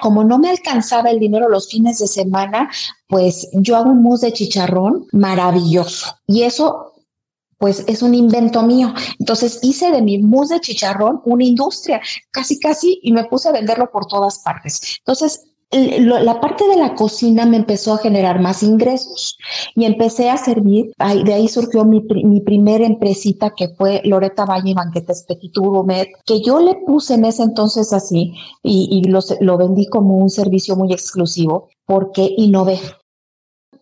como 0.00 0.24
no 0.24 0.38
me 0.38 0.48
alcanzaba 0.48 1.10
el 1.10 1.20
dinero 1.20 1.48
los 1.48 1.68
fines 1.68 1.98
de 1.98 2.08
semana, 2.08 2.70
pues 3.06 3.48
yo 3.52 3.76
hago 3.76 3.90
un 3.90 4.02
mousse 4.02 4.22
de 4.22 4.32
chicharrón 4.32 5.06
maravilloso. 5.12 6.16
Y 6.26 6.42
eso 6.42 6.94
pues 7.58 7.84
es 7.86 8.02
un 8.02 8.14
invento 8.14 8.62
mío. 8.62 8.92
Entonces 9.20 9.60
hice 9.62 9.92
de 9.92 10.02
mi 10.02 10.18
mousse 10.18 10.54
de 10.54 10.60
chicharrón 10.60 11.20
una 11.24 11.44
industria, 11.44 12.00
casi 12.32 12.58
casi, 12.58 12.98
y 13.02 13.12
me 13.12 13.24
puse 13.26 13.50
a 13.50 13.52
venderlo 13.52 13.92
por 13.92 14.06
todas 14.06 14.40
partes. 14.40 14.98
Entonces 14.98 15.51
la 15.72 16.40
parte 16.40 16.66
de 16.68 16.76
la 16.76 16.94
cocina 16.94 17.46
me 17.46 17.56
empezó 17.56 17.94
a 17.94 17.98
generar 17.98 18.40
más 18.40 18.62
ingresos 18.62 19.38
y 19.74 19.84
empecé 19.84 20.28
a 20.28 20.36
servir. 20.36 20.92
de 21.24 21.32
ahí 21.32 21.48
surgió 21.48 21.84
mi, 21.84 22.00
mi 22.24 22.40
primera 22.40 22.84
empresita 22.84 23.54
que 23.56 23.68
fue 23.68 24.02
Loreta 24.04 24.44
Valle 24.44 24.74
Banquetes 24.74 25.24
Petit 25.26 25.56
Gourmet, 25.56 26.08
que 26.26 26.42
yo 26.42 26.60
le 26.60 26.74
puse 26.86 27.14
en 27.14 27.24
ese 27.24 27.42
entonces 27.42 27.92
así 27.92 28.34
y, 28.62 28.88
y 28.90 29.08
lo, 29.08 29.20
lo 29.40 29.56
vendí 29.56 29.86
como 29.86 30.18
un 30.18 30.30
servicio 30.30 30.76
muy 30.76 30.92
exclusivo 30.92 31.68
porque 31.86 32.34
innové. 32.36 32.78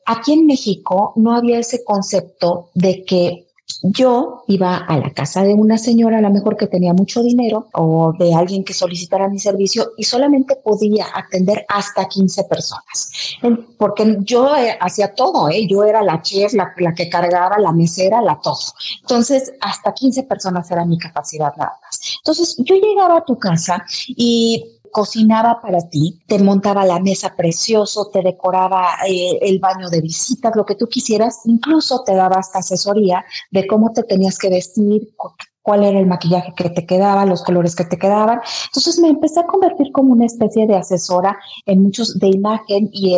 Aquí 0.06 0.32
en 0.32 0.46
México 0.46 1.12
no 1.16 1.34
había 1.34 1.58
ese 1.58 1.84
concepto 1.84 2.70
de 2.74 3.04
que 3.04 3.49
yo 3.82 4.42
iba 4.48 4.76
a 4.76 4.98
la 4.98 5.10
casa 5.10 5.42
de 5.42 5.54
una 5.54 5.78
señora, 5.78 6.18
a 6.18 6.20
lo 6.20 6.30
mejor 6.30 6.56
que 6.56 6.66
tenía 6.66 6.92
mucho 6.92 7.22
dinero, 7.22 7.68
o 7.72 8.12
de 8.18 8.34
alguien 8.34 8.64
que 8.64 8.74
solicitara 8.74 9.28
mi 9.28 9.38
servicio, 9.38 9.92
y 9.96 10.04
solamente 10.04 10.56
podía 10.56 11.06
atender 11.14 11.64
hasta 11.68 12.08
15 12.08 12.44
personas. 12.44 13.36
Porque 13.78 14.18
yo 14.20 14.56
eh, 14.56 14.76
hacía 14.80 15.14
todo, 15.14 15.48
¿eh? 15.48 15.66
yo 15.66 15.84
era 15.84 16.02
la 16.02 16.22
chef, 16.22 16.52
la, 16.54 16.72
la, 16.78 16.94
que 16.94 17.08
cargaba, 17.08 17.58
la 17.58 17.72
mesera, 17.72 18.20
la 18.20 18.38
todo. 18.40 18.58
Entonces, 19.02 19.52
hasta 19.60 19.92
15 19.92 20.24
personas 20.24 20.70
era 20.70 20.84
mi 20.84 20.98
capacidad 20.98 21.52
nada 21.56 21.78
más. 21.82 22.00
Entonces, 22.18 22.56
yo 22.58 22.74
llegaba 22.74 23.18
a 23.18 23.24
tu 23.24 23.38
casa 23.38 23.84
y 24.08 24.79
cocinaba 24.90 25.60
para 25.60 25.88
ti, 25.88 26.22
te 26.26 26.38
montaba 26.38 26.84
la 26.84 27.00
mesa 27.00 27.34
precioso, 27.36 28.10
te 28.12 28.22
decoraba 28.22 28.96
eh, 29.08 29.38
el 29.42 29.58
baño 29.58 29.88
de 29.90 30.00
visitas, 30.00 30.54
lo 30.56 30.64
que 30.64 30.74
tú 30.74 30.86
quisieras, 30.86 31.40
incluso 31.44 32.02
te 32.04 32.14
daba 32.14 32.36
hasta 32.36 32.60
asesoría 32.60 33.24
de 33.50 33.66
cómo 33.66 33.92
te 33.92 34.02
tenías 34.02 34.38
que 34.38 34.50
vestir, 34.50 35.14
cuál 35.62 35.84
era 35.84 35.98
el 35.98 36.06
maquillaje 36.06 36.52
que 36.56 36.70
te 36.70 36.86
quedaba, 36.86 37.26
los 37.26 37.42
colores 37.42 37.76
que 37.76 37.84
te 37.84 37.98
quedaban. 37.98 38.40
Entonces 38.66 38.98
me 38.98 39.08
empecé 39.08 39.40
a 39.40 39.46
convertir 39.46 39.92
como 39.92 40.12
una 40.12 40.26
especie 40.26 40.66
de 40.66 40.76
asesora 40.76 41.38
en 41.66 41.82
muchos 41.82 42.18
de 42.18 42.28
imagen 42.28 42.88
y, 42.92 43.16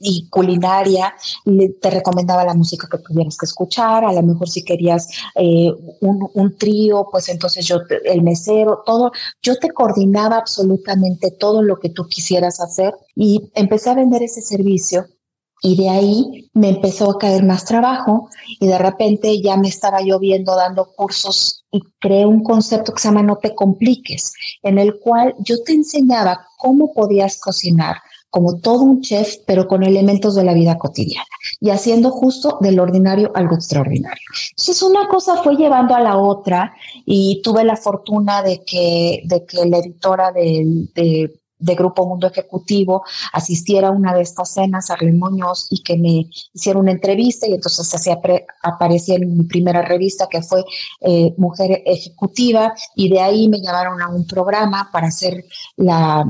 y, 0.00 0.28
culinaria. 0.28 1.14
te 1.80 1.90
recomendaba 1.90 2.44
la 2.44 2.54
música 2.54 2.88
que 2.90 2.98
tuvieras 2.98 3.36
que 3.36 3.46
escuchar, 3.46 4.04
a 4.04 4.12
lo 4.12 4.22
mejor 4.22 4.48
si 4.48 4.64
querías 4.64 5.08
eh, 5.34 5.72
un, 6.00 6.28
un 6.34 6.56
trío, 6.56 7.06
pues 7.10 7.28
entonces 7.28 7.66
yo, 7.66 7.78
el 8.04 8.22
mesero, 8.22 8.82
todo, 8.84 9.12
yo 9.42 9.56
te 9.58 9.70
coordinaba 9.70 10.36
absolutamente 10.36 11.30
todo 11.30 11.62
lo 11.62 11.78
que 11.78 11.90
tú 11.90 12.06
quisieras 12.06 12.60
hacer 12.60 12.94
y 13.14 13.50
empecé 13.54 13.90
a 13.90 13.94
vender 13.94 14.22
ese 14.22 14.42
servicio 14.42 15.06
Y 15.62 15.76
de 15.76 15.88
ahí 15.90 16.39
me 16.52 16.70
empezó 16.70 17.10
a 17.10 17.18
caer 17.18 17.44
más 17.44 17.64
trabajo 17.64 18.28
y 18.58 18.66
de 18.66 18.78
repente 18.78 19.40
ya 19.40 19.56
me 19.56 19.68
estaba 19.68 20.02
yo 20.02 20.18
viendo 20.18 20.56
dando 20.56 20.86
cursos 20.96 21.64
y 21.70 21.80
creé 22.00 22.26
un 22.26 22.42
concepto 22.42 22.92
que 22.92 23.00
se 23.00 23.08
llama 23.08 23.22
No 23.22 23.36
te 23.36 23.54
compliques, 23.54 24.32
en 24.62 24.78
el 24.78 24.98
cual 24.98 25.34
yo 25.38 25.62
te 25.62 25.72
enseñaba 25.72 26.46
cómo 26.58 26.92
podías 26.92 27.38
cocinar 27.38 27.96
como 28.30 28.60
todo 28.60 28.82
un 28.82 29.00
chef, 29.00 29.38
pero 29.44 29.66
con 29.66 29.82
elementos 29.82 30.36
de 30.36 30.44
la 30.44 30.54
vida 30.54 30.78
cotidiana 30.78 31.26
y 31.60 31.70
haciendo 31.70 32.10
justo 32.10 32.58
del 32.60 32.78
ordinario 32.78 33.32
algo 33.34 33.56
extraordinario. 33.56 34.22
Entonces 34.50 34.82
una 34.82 35.08
cosa 35.08 35.42
fue 35.42 35.56
llevando 35.56 35.94
a 35.94 36.00
la 36.00 36.16
otra 36.16 36.72
y 37.04 37.42
tuve 37.42 37.64
la 37.64 37.76
fortuna 37.76 38.42
de 38.42 38.62
que, 38.64 39.22
de 39.24 39.44
que 39.44 39.66
la 39.66 39.78
editora 39.78 40.30
de, 40.30 40.86
de 40.94 41.39
de 41.60 41.74
Grupo 41.74 42.06
Mundo 42.06 42.26
Ejecutivo 42.26 43.04
asistiera 43.32 43.88
a 43.88 43.92
una 43.92 44.14
de 44.14 44.22
estas 44.22 44.54
cenas, 44.54 44.90
Arlen 44.90 45.18
Muñoz, 45.18 45.68
y 45.70 45.82
que 45.82 45.96
me 45.96 46.28
hiciera 46.52 46.78
una 46.78 46.90
entrevista 46.90 47.46
y 47.46 47.52
entonces 47.52 47.94
así 47.94 48.10
aparecía 48.62 49.16
en 49.16 49.36
mi 49.36 49.44
primera 49.44 49.82
revista 49.82 50.26
que 50.28 50.42
fue 50.42 50.64
eh, 51.00 51.34
Mujer 51.36 51.82
Ejecutiva 51.84 52.74
y 52.94 53.08
de 53.08 53.20
ahí 53.20 53.48
me 53.48 53.60
llamaron 53.60 54.00
a 54.02 54.08
un 54.08 54.26
programa 54.26 54.88
para 54.92 55.08
hacer 55.08 55.44
la 55.76 56.24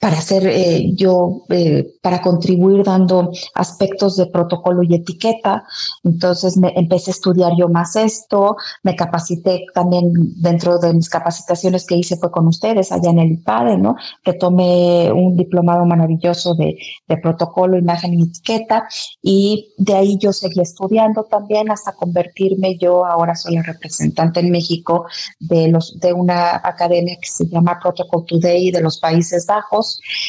para 0.00 0.18
hacer 0.18 0.46
eh, 0.46 0.92
yo, 0.94 1.44
eh, 1.50 1.96
para 2.02 2.20
contribuir 2.20 2.84
dando 2.84 3.32
aspectos 3.54 4.16
de 4.16 4.26
protocolo 4.26 4.82
y 4.82 4.94
etiqueta. 4.94 5.64
Entonces 6.04 6.56
me 6.56 6.72
empecé 6.76 7.10
a 7.10 7.14
estudiar 7.14 7.52
yo 7.56 7.68
más 7.68 7.96
esto, 7.96 8.56
me 8.82 8.94
capacité 8.94 9.64
también 9.74 10.12
dentro 10.36 10.78
de 10.78 10.94
mis 10.94 11.08
capacitaciones 11.08 11.86
que 11.86 11.96
hice 11.96 12.16
fue 12.16 12.30
con 12.30 12.46
ustedes 12.46 12.92
allá 12.92 13.10
en 13.10 13.18
el 13.18 13.32
IPADE, 13.32 13.78
¿no? 13.78 13.96
Que 14.22 14.34
tomé 14.34 15.10
un 15.12 15.36
diplomado 15.36 15.84
maravilloso 15.84 16.54
de, 16.54 16.78
de 17.08 17.16
protocolo, 17.16 17.76
imagen 17.76 18.14
y 18.14 18.22
etiqueta 18.22 18.86
y 19.22 19.74
de 19.78 19.94
ahí 19.94 20.18
yo 20.18 20.32
seguí 20.32 20.60
estudiando 20.60 21.24
también 21.24 21.70
hasta 21.70 21.92
convertirme 21.92 22.76
yo, 22.78 23.04
ahora 23.04 23.34
soy 23.34 23.56
la 23.56 23.62
representante 23.62 24.40
en 24.40 24.50
México 24.50 25.06
de, 25.40 25.68
los, 25.68 25.98
de 25.98 26.12
una 26.12 26.56
academia 26.56 27.16
que 27.20 27.28
se 27.28 27.46
llama 27.46 27.78
Protocol 27.80 28.24
Today 28.24 28.70
de 28.70 28.80
los 28.80 28.98
Países 28.98 29.46
Bajos 29.46 29.67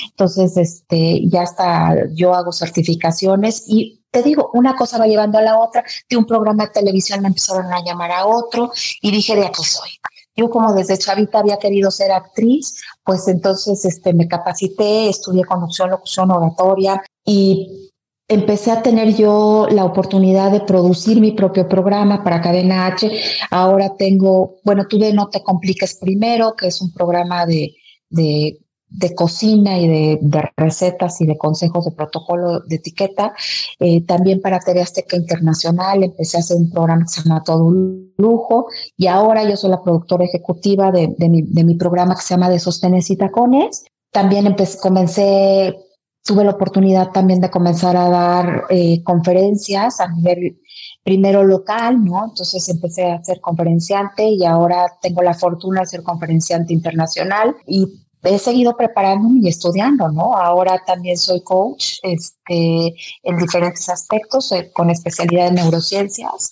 entonces, 0.10 0.58
este, 0.58 1.28
ya 1.30 1.44
está, 1.44 1.96
yo 2.14 2.34
hago 2.34 2.52
certificaciones 2.52 3.64
y 3.68 4.02
te 4.12 4.24
digo, 4.24 4.50
una 4.54 4.76
cosa 4.76 4.98
va 4.98 5.08
llevando 5.08 5.38
a 5.38 5.42
la 5.42 5.60
otra. 5.60 5.84
De 6.10 6.18
un 6.18 6.26
programa 6.26 6.66
de 6.66 6.72
televisión 6.72 7.22
me 7.22 7.28
empezaron 7.28 7.72
a 7.72 7.84
llamar 7.84 8.12
a 8.12 8.26
otro 8.26 8.72
y 9.02 9.12
dije, 9.12 9.36
de 9.36 9.46
aquí 9.46 9.64
soy. 9.64 9.90
Yo 10.36 10.50
como 10.50 10.74
desde 10.74 10.98
chavita 10.98 11.40
había 11.40 11.58
querido 11.58 11.92
ser 11.92 12.12
actriz, 12.12 12.82
pues 13.04 13.28
entonces 13.28 13.84
este, 13.86 14.14
me 14.14 14.28
capacité, 14.28 15.10
estudié 15.10 15.44
conducción, 15.44 15.90
locución, 15.90 16.32
oratoria 16.32 17.04
y 17.26 17.92
empecé 18.28 18.72
a 18.72 18.82
tener 18.82 19.16
yo 19.16 19.68
la 19.70 19.84
oportunidad 19.84 20.52
de 20.52 20.62
producir 20.62 21.20
mi 21.20 21.32
propio 21.32 21.68
programa 21.68 22.24
para 22.24 22.42
Cadena 22.42 22.86
H. 22.86 23.12
Ahora 23.52 23.96
tengo, 23.98 24.60
bueno, 24.64 24.88
tuve 24.88 25.12
No 25.12 25.30
Te 25.30 25.44
Compliques 25.44 25.96
Primero, 25.96 26.56
que 26.56 26.68
es 26.68 26.80
un 26.80 26.94
programa 26.94 27.46
de, 27.46 27.76
de 28.10 28.60
de 28.90 29.14
cocina 29.14 29.78
y 29.78 29.88
de, 29.88 30.52
recetas 30.58 31.22
y 31.22 31.26
de 31.26 31.38
consejos 31.38 31.86
de 31.86 31.92
protocolo 31.92 32.62
de 32.62 32.76
etiqueta. 32.76 33.34
Eh, 33.80 34.04
también 34.06 34.42
para 34.42 34.60
TV 34.60 34.82
Azteca 34.82 35.16
Internacional 35.16 36.04
empecé 36.04 36.38
a 36.38 36.40
hacer 36.42 36.58
un 36.58 36.72
programa 36.72 37.04
que 37.04 37.10
se 37.10 37.22
llama 37.22 37.44
Todo 37.44 37.66
un 37.66 38.14
Lujo 38.18 38.68
y 38.98 39.08
ahora 39.08 39.48
yo 39.48 39.56
soy 39.56 39.70
la 39.70 39.82
productora 39.82 40.26
ejecutiva 40.26 40.92
de, 40.92 41.16
mi, 41.30 41.44
de 41.44 41.64
mi, 41.64 41.76
programa 41.76 42.16
que 42.16 42.22
se 42.22 42.34
llama 42.34 42.50
De 42.50 42.60
Sostenes 42.60 43.10
y 43.10 43.16
Tacones. 43.16 43.86
También 44.12 44.48
empecé, 44.48 44.80
comencé, 44.80 45.78
tuve 46.24 46.44
la 46.44 46.52
oportunidad 46.52 47.12
también 47.12 47.40
de 47.40 47.50
comenzar 47.50 47.96
a 47.96 48.10
dar 48.10 48.64
eh, 48.70 49.04
conferencias 49.04 50.00
a 50.00 50.08
nivel 50.10 50.60
primero 51.04 51.44
local, 51.44 52.04
¿no? 52.04 52.26
Entonces 52.26 52.68
empecé 52.70 53.06
a 53.06 53.24
ser 53.24 53.40
conferenciante 53.40 54.28
y 54.28 54.46
ahora 54.46 54.86
tengo 55.02 55.22
la 55.22 55.34
fortuna 55.34 55.82
de 55.82 55.88
ser 55.88 56.04
conferenciante 56.04 56.74
internacional 56.74 57.56
y 57.66 57.88
he 58.24 58.40
seguido 58.40 58.76
preparándome 58.76 59.40
y 59.42 59.48
estudiando, 59.48 60.10
¿no? 60.10 60.36
Ahora 60.36 60.82
también 60.86 61.18
soy 61.18 61.42
coach 61.42 62.00
este, 62.04 62.96
en 63.24 63.38
diferentes 63.38 63.88
aspectos, 63.90 64.52
eh, 64.52 64.70
con 64.74 64.90
especialidad 64.90 65.48
en 65.48 65.56
neurociencias. 65.56 66.52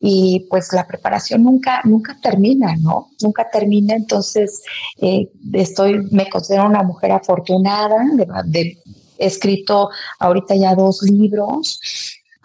Y 0.00 0.46
pues 0.48 0.72
la 0.72 0.86
preparación 0.86 1.42
nunca, 1.42 1.80
nunca 1.84 2.16
termina, 2.22 2.76
¿no? 2.76 3.08
Nunca 3.20 3.48
termina. 3.50 3.94
Entonces, 3.94 4.62
eh, 5.00 5.28
estoy, 5.52 6.06
me 6.12 6.30
considero 6.30 6.66
una 6.66 6.84
mujer 6.84 7.10
afortunada. 7.12 7.96
de, 8.44 8.78
he 9.18 9.26
escrito 9.26 9.90
ahorita 10.20 10.54
ya 10.54 10.76
dos 10.76 11.02
libros 11.02 11.80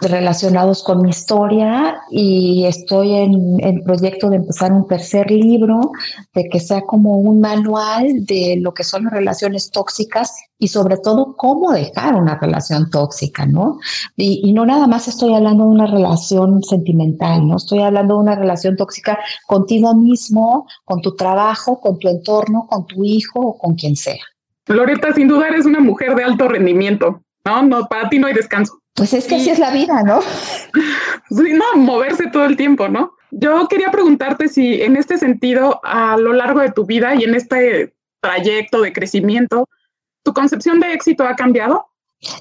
relacionados 0.10 0.84
con 0.84 1.02
mi 1.02 1.10
historia 1.10 1.98
y 2.10 2.66
estoy 2.66 3.14
en 3.14 3.60
el 3.60 3.82
proyecto 3.84 4.30
de 4.30 4.38
empezar 4.38 4.72
un 4.72 4.88
tercer 4.88 5.30
libro, 5.30 5.92
de 6.34 6.50
que 6.50 6.60
sea 6.60 6.82
como 6.82 7.18
un 7.18 7.40
manual 7.40 8.26
de 8.26 8.58
lo 8.62 8.74
que 8.74 8.84
son 8.84 9.06
las 9.06 9.14
relaciones 9.14 9.72
tóxicas 9.72 10.34
y 10.60 10.70
sobre 10.70 10.98
todo 10.98 11.36
cómo 11.36 11.72
dejar 11.72 12.16
una 12.16 12.40
relación 12.40 12.90
tóxica, 12.90 13.46
¿no? 13.46 13.80
Y, 14.16 14.54
no 14.54 14.66
nada 14.66 14.88
más 14.88 15.08
estoy 15.08 15.34
hablando 15.34 15.66
de 15.66 15.70
una 15.72 15.88
relación 15.88 16.64
sentimental, 16.64 17.48
¿no? 17.48 17.58
Estoy 17.58 17.82
hablando 17.82 18.16
de 18.16 18.22
una 18.22 18.36
relación 18.36 18.78
tóxica 18.78 19.20
contigo 19.48 19.94
mismo, 19.96 20.68
con 20.86 21.02
tu 21.02 21.16
trabajo, 21.16 21.80
con 21.82 22.00
tu 22.00 22.08
entorno, 22.08 22.68
con 22.70 22.86
tu 22.88 23.04
hijo 23.04 23.40
o 23.40 23.58
con 23.58 23.76
quien 23.76 23.96
sea. 23.96 24.22
Loreta, 24.68 25.14
sin 25.14 25.28
duda 25.28 25.48
eres 25.50 25.66
una 25.66 25.82
mujer 25.82 26.16
de 26.16 26.24
alto 26.24 26.48
rendimiento, 26.48 27.22
¿no? 27.46 27.64
No, 27.64 27.86
para 27.88 28.10
ti 28.10 28.20
no 28.20 28.28
hay 28.28 28.34
descanso. 28.34 28.83
Pues 28.96 29.14
es 29.14 29.26
que 29.26 29.36
así 29.36 29.50
es 29.50 29.60
la 29.60 29.72
vida, 29.72 30.04
¿no? 30.04 30.20
Sí, 31.30 31.54
no, 31.54 31.82
moverse 31.82 32.28
todo 32.28 32.46
el 32.46 32.56
tiempo, 32.56 32.90
¿no? 32.90 33.14
Yo 33.32 33.68
quería 33.68 33.90
preguntarte 33.90 34.50
si 34.50 34.84
en 34.84 34.96
este 34.96 35.18
sentido, 35.18 35.80
a 35.84 36.18
lo 36.18 36.34
largo 36.34 36.60
de 36.60 36.72
tu 36.72 36.86
vida 36.86 37.16
y 37.16 37.24
en 37.24 37.34
este 37.34 37.96
trayecto 38.22 38.82
de 38.82 38.94
crecimiento, 38.94 39.68
¿tu 40.22 40.34
concepción 40.34 40.80
de 40.80 40.94
éxito 40.94 41.24
ha 41.24 41.36
cambiado? 41.36 41.88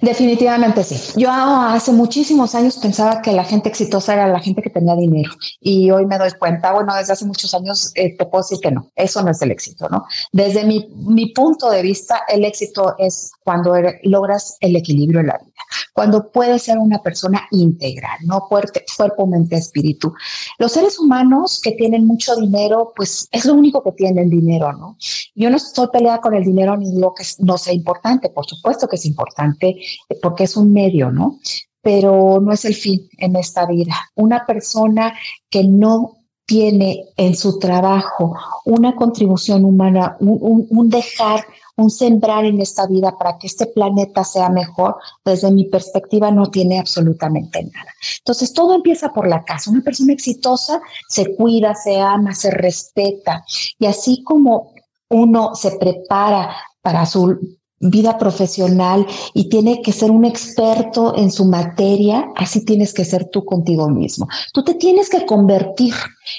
Definitivamente 0.01 0.85
sí. 0.85 0.97
Yo 1.19 1.31
hace 1.31 1.93
muchísimos 1.93 2.55
años 2.55 2.77
pensaba 2.79 3.21
que 3.21 3.33
la 3.33 3.45
gente 3.45 3.69
exitosa 3.69 4.15
era 4.15 4.29
la 4.29 4.41
gente 4.41 4.63
que 4.63 4.71
tenía 4.71 4.95
dinero 4.95 5.33
y 5.61 5.91
hoy 5.91 6.07
me 6.07 6.19
doy 6.19 6.31
cuenta, 6.39 6.73
bueno, 6.73 6.95
desde 6.95 7.15
hace 7.15 7.25
muchos 7.25 7.53
años 7.55 7.91
eh, 7.97 8.17
te 8.17 8.27
puedo 8.27 8.43
decir 8.43 8.59
que 8.61 8.71
no, 8.71 8.91
eso 8.95 9.23
no 9.23 9.31
es 9.31 9.43
el 9.43 9.51
éxito, 9.51 9.89
¿no? 9.89 10.05
Desde 10.33 10.65
mi, 10.65 10.89
mi 10.95 11.33
punto 11.33 11.71
de 11.71 11.83
vista, 11.83 12.23
el 12.29 12.45
éxito 12.45 12.95
es 12.99 13.33
cuando 13.45 13.75
logras 14.05 14.57
el 14.61 14.77
equilibrio 14.77 15.21
en 15.21 15.27
la 15.27 15.39
vida, 15.39 15.52
cuando 15.93 16.31
puedes 16.31 16.63
ser 16.63 16.79
una 16.79 17.03
persona 17.03 17.47
integral, 17.51 18.19
no 18.25 18.47
cuerpo, 18.49 19.27
mente, 19.27 19.57
espíritu. 19.57 20.13
Los 20.59 20.73
seres 20.73 20.99
humanos 20.99 21.61
que 21.63 21.73
tienen 21.73 22.07
mucho 22.07 22.37
dinero, 22.37 22.93
pues 22.95 23.29
es 23.31 23.45
lo 23.45 23.55
único 23.55 23.83
que 23.83 23.93
tienen 23.93 24.31
dinero, 24.31 24.73
¿no? 24.73 24.97
Yo 25.35 25.51
no 25.51 25.57
estoy 25.57 25.89
peleada 25.93 26.21
con 26.21 26.35
el 26.35 26.45
dinero 26.45 26.77
ni 26.77 26.99
lo 26.99 27.15
que 27.15 27.25
no 27.39 27.59
sea 27.59 27.73
importante, 27.73 28.31
por 28.31 28.47
supuesto 28.47 28.89
que 28.89 28.97
es 28.97 29.07
importante 29.07 29.77
porque 30.23 30.45
es 30.45 30.57
un 30.57 30.73
medio, 30.73 31.11
¿no? 31.11 31.39
Pero 31.83 32.41
no 32.41 32.53
es 32.53 32.65
el 32.65 32.75
fin 32.75 33.09
en 33.19 33.37
esta 33.37 33.67
vida. 33.67 33.95
Una 34.15 34.47
persona 34.47 35.15
que 35.51 35.65
no 35.65 36.23
tiene 36.47 37.05
en 37.17 37.35
su 37.35 37.59
trabajo 37.59 38.35
una 38.65 38.95
contribución 38.95 39.65
humana, 39.65 40.17
un, 40.21 40.91
dejar, 40.91 41.45
un 41.77 41.91
sembrar 41.91 42.45
en 42.45 42.61
esta 42.61 42.87
vida 42.87 43.17
para 43.19 43.39
que 43.39 43.47
este 43.47 43.67
planeta 43.67 44.25
sea 44.25 44.49
mejor, 44.49 44.97
desde 45.25 45.51
mi 45.51 45.65
perspectiva 45.65 46.31
no 46.31 46.51
tiene 46.51 46.79
absolutamente 46.79 47.63
nada. 47.63 47.91
Entonces, 48.19 48.53
todo 48.53 48.75
empieza 48.75 49.13
por 49.13 49.27
la 49.27 49.45
casa. 49.45 49.71
Una 49.71 49.83
persona 49.83 50.13
exitosa 50.13 50.81
se 51.09 51.35
cuida, 51.35 51.75
se 51.75 51.99
ama, 51.99 52.35
se 52.35 52.51
respeta. 52.51 53.45
Y 53.79 53.87
así 53.87 54.23
como 54.23 54.75
uno 55.09 55.55
se 55.55 55.73
prepara 55.73 56.55
para 56.83 57.07
su 57.07 57.39
vida 57.83 58.17
profesional 58.17 59.07
y 59.35 59.49
tiene 59.49 59.83
que 59.83 59.93
ser 59.93 60.11
un 60.11 60.25
experto 60.25 61.17
en 61.17 61.31
su 61.31 61.45
materia, 61.45 62.31
así 62.37 62.65
tienes 62.65 62.95
que 62.95 63.05
ser 63.05 63.29
tú 63.29 63.45
contigo 63.45 63.89
mismo. 63.89 64.29
Tú 64.53 64.63
te 64.63 64.75
tienes 64.75 65.11
que 65.11 65.27
convertir 65.27 65.95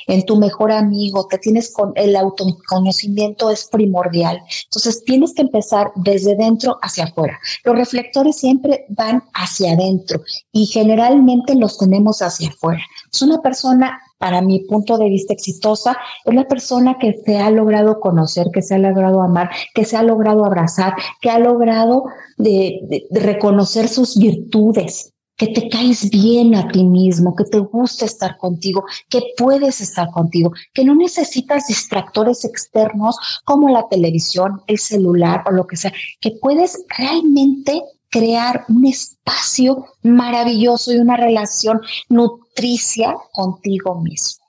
en 0.07 0.25
tu 0.25 0.37
mejor 0.37 0.71
amigo, 0.71 1.27
te 1.27 1.37
tienes 1.37 1.71
con 1.71 1.91
el 1.95 2.15
autoconocimiento 2.15 3.49
es 3.49 3.65
primordial. 3.65 4.41
Entonces 4.65 5.03
tienes 5.03 5.33
que 5.33 5.41
empezar 5.41 5.91
desde 5.95 6.35
dentro 6.35 6.77
hacia 6.81 7.05
afuera. 7.05 7.37
Los 7.65 7.75
reflectores 7.75 8.37
siempre 8.37 8.85
van 8.89 9.23
hacia 9.33 9.73
adentro 9.73 10.21
y 10.51 10.65
generalmente 10.67 11.55
los 11.55 11.77
tenemos 11.77 12.21
hacia 12.21 12.49
afuera. 12.49 12.83
Es 13.11 13.21
una 13.21 13.41
persona 13.41 13.99
para 14.23 14.41
mi 14.41 14.61
punto 14.61 14.97
de 14.97 15.09
vista 15.09 15.33
exitosa, 15.33 15.97
es 16.23 16.33
la 16.33 16.47
persona 16.47 16.97
que 16.97 17.11
se 17.25 17.39
ha 17.39 17.49
logrado 17.49 17.99
conocer, 17.99 18.51
que 18.53 18.61
se 18.61 18.73
ha 18.73 18.77
logrado 18.77 19.21
amar, 19.21 19.49
que 19.75 19.83
se 19.83 19.97
ha 19.97 20.01
logrado 20.01 20.45
abrazar, 20.45 20.93
que 21.19 21.29
ha 21.29 21.39
logrado 21.39 22.05
de, 22.37 23.05
reconocer 23.11 23.89
sus 23.89 24.17
virtudes, 24.17 25.11
que 25.35 25.47
te 25.47 25.67
caes 25.67 26.09
bien 26.09 26.55
a 26.55 26.69
ti 26.69 26.85
mismo, 26.85 27.35
que 27.35 27.43
te 27.43 27.59
gusta 27.59 28.05
estar 28.05 28.37
contigo, 28.37 28.85
que 29.09 29.19
puedes 29.35 29.81
estar 29.81 30.09
contigo, 30.11 30.53
que 30.73 30.85
no 30.85 30.95
necesitas 30.95 31.67
distractores 31.67 32.45
externos 32.45 33.17
como 33.43 33.67
la 33.67 33.89
televisión, 33.89 34.61
el 34.67 34.77
celular 34.77 35.43
o 35.47 35.51
lo 35.51 35.67
que 35.67 35.75
sea, 35.75 35.91
que 36.21 36.31
puedes 36.41 36.85
realmente 36.97 37.83
crear 38.13 38.63
un 38.69 38.85
espacio 38.85 39.85
maravilloso 40.03 40.93
y 40.93 40.97
una 40.97 41.17
relación 41.17 41.81
nutricia 42.09 43.15
contigo 43.31 43.99
mismo. 44.01 44.45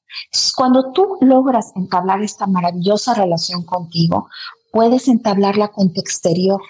Cuando 0.54 0.92
tú 0.92 1.16
logras 1.22 1.72
entablar 1.74 2.22
esta 2.22 2.46
maravillosa 2.46 3.14
relación 3.14 3.64
contigo, 3.64 4.28
puedes 4.70 5.08
entablarla 5.08 5.68
con 5.68 5.94
tu 5.94 6.00
exterior, 6.02 6.60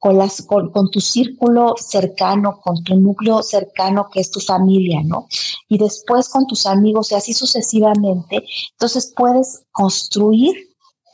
con, 0.00 0.18
las, 0.18 0.42
con, 0.42 0.90
tu 0.90 1.00
círculo 1.00 1.76
cercano, 1.78 2.60
con 2.60 2.82
tu 2.82 2.96
núcleo 2.96 3.44
cercano 3.44 4.08
que 4.12 4.18
es 4.18 4.32
tu 4.32 4.40
familia, 4.40 5.02
¿no? 5.04 5.28
Y 5.68 5.78
después 5.78 6.28
con 6.28 6.48
tus 6.48 6.66
amigos 6.66 7.12
y 7.12 7.14
así 7.14 7.32
sucesivamente. 7.32 8.44
Entonces 8.72 9.14
puedes 9.16 9.62
construir 9.70 10.56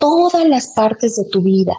todas 0.00 0.48
las 0.48 0.68
partes 0.68 1.16
de 1.16 1.26
tu 1.26 1.42
vida. 1.42 1.76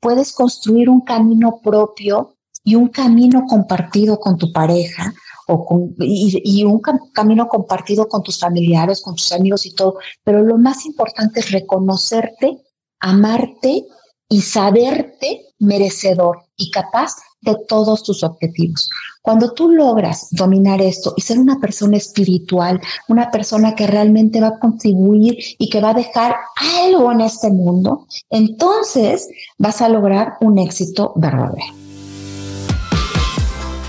Puedes 0.00 0.32
construir 0.32 0.90
un 0.90 1.02
camino 1.02 1.60
propio 1.62 2.35
y 2.66 2.74
un 2.74 2.88
camino 2.88 3.44
compartido 3.48 4.18
con 4.18 4.36
tu 4.36 4.52
pareja 4.52 5.14
o 5.46 5.64
con, 5.64 5.94
y, 6.00 6.64
un 6.64 6.82
camino 7.12 7.46
compartido 7.48 8.08
con 8.08 8.24
tus 8.24 8.40
familiares, 8.40 9.00
con 9.00 9.14
tus 9.14 9.30
amigos 9.30 9.64
y 9.66 9.72
todo. 9.72 9.98
Pero 10.24 10.42
lo 10.42 10.58
más 10.58 10.84
importante 10.84 11.38
es 11.40 11.52
reconocerte, 11.52 12.58
amarte 12.98 13.86
y 14.28 14.40
saberte 14.40 15.42
merecedor 15.60 16.38
y 16.56 16.72
capaz 16.72 17.12
de 17.40 17.56
todos 17.68 18.02
tus 18.02 18.24
objetivos. 18.24 18.90
Cuando 19.22 19.52
tú 19.52 19.70
logras 19.70 20.26
dominar 20.32 20.82
esto 20.82 21.14
y 21.16 21.20
ser 21.20 21.38
una 21.38 21.60
persona 21.60 21.96
espiritual, 21.96 22.80
una 23.08 23.30
persona 23.30 23.76
que 23.76 23.86
realmente 23.86 24.40
va 24.40 24.48
a 24.48 24.58
contribuir 24.58 25.38
y 25.56 25.70
que 25.70 25.80
va 25.80 25.90
a 25.90 25.94
dejar 25.94 26.34
algo 26.82 27.12
en 27.12 27.20
este 27.20 27.48
mundo, 27.50 28.08
entonces 28.28 29.28
vas 29.56 29.80
a 29.80 29.88
lograr 29.88 30.32
un 30.40 30.58
éxito 30.58 31.12
verdadero. 31.14 31.85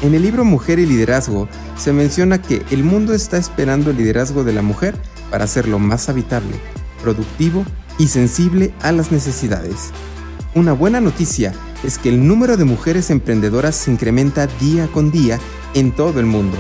En 0.04 0.14
el 0.14 0.22
libro 0.22 0.46
Mujer 0.46 0.78
y 0.78 0.86
Liderazgo 0.86 1.48
se 1.76 1.92
menciona 1.92 2.40
que 2.40 2.64
el 2.70 2.84
mundo 2.84 3.16
está 3.16 3.38
esperando 3.38 3.90
el 3.90 3.98
liderazgo 3.98 4.44
de 4.44 4.54
la 4.54 4.62
mujer 4.62 4.96
para 5.32 5.46
hacerlo 5.46 5.80
más 5.80 6.08
habitable, 6.08 6.56
productivo 7.02 7.66
y 7.98 8.08
sensible 8.08 8.72
a 8.84 8.92
las 8.92 9.12
necesidades. 9.12 9.90
Una 10.54 10.74
buena 10.74 11.02
noticia 11.02 11.52
es 11.84 11.98
que 11.98 12.10
el 12.10 12.28
número 12.28 12.58
de 12.58 12.66
mujeres 12.66 13.10
emprendedoras 13.10 13.76
se 13.76 13.92
incrementa 13.92 14.46
día 14.60 14.88
con 14.88 15.10
día 15.10 15.40
en 15.74 15.92
todo 15.92 16.20
el 16.20 16.28
mundo. 16.28 16.58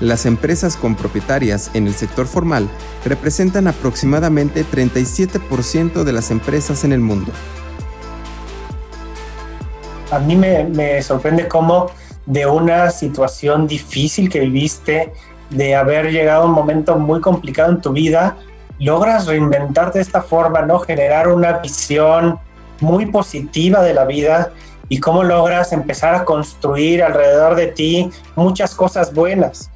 Las 0.00 0.26
empresas 0.26 0.76
con 0.76 0.96
propietarias 0.96 1.70
en 1.74 1.86
el 1.86 1.94
sector 1.94 2.26
formal 2.26 2.68
representan 3.04 3.68
aproximadamente 3.68 4.64
37% 4.64 6.02
de 6.02 6.12
las 6.12 6.32
empresas 6.32 6.82
en 6.82 6.92
el 6.92 6.98
mundo. 7.00 7.30
A 10.10 10.18
mí 10.18 10.36
me, 10.36 11.00
sorprende 11.00 11.46
cómo 11.46 11.90
de 12.26 12.46
una 12.46 12.90
situación 12.90 13.66
difícil 13.66 14.28
que 14.28 14.40
viviste, 14.40 15.12
de 15.50 15.74
haber 15.74 16.10
llegado 16.10 16.44
a 16.44 16.46
un 16.46 16.52
momento 16.52 16.96
muy 16.96 17.20
complicado 17.20 17.72
en 17.72 17.80
tu 17.80 17.92
vida, 17.92 18.36
logras 18.78 19.26
reinventarte 19.26 19.98
de 19.98 20.02
esta 20.02 20.22
forma, 20.22 20.62
¿no? 20.62 20.78
Generar 20.78 21.28
una 21.28 21.58
visión, 21.58 22.38
muy 22.82 23.06
positiva 23.06 23.82
de 23.82 23.94
la 23.94 24.04
vida 24.04 24.52
y 24.88 24.98
cómo 24.98 25.22
logras 25.22 25.72
empezar 25.72 26.14
a 26.14 26.24
construir 26.24 27.02
alrededor 27.02 27.54
de 27.54 27.68
ti 27.68 28.10
muchas 28.36 28.74
cosas 28.74 29.14
buenas. 29.14 29.70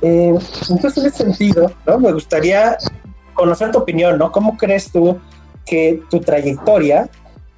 Eh, 0.00 0.34
entonces, 0.70 0.98
en 0.98 1.06
ese 1.06 1.24
sentido, 1.24 1.72
¿no? 1.86 1.98
me 1.98 2.12
gustaría 2.12 2.78
conocer 3.34 3.70
tu 3.70 3.78
opinión, 3.78 4.18
¿no? 4.18 4.32
¿Cómo 4.32 4.56
crees 4.56 4.90
tú 4.90 5.18
que 5.66 6.02
tu 6.08 6.20
trayectoria 6.20 7.08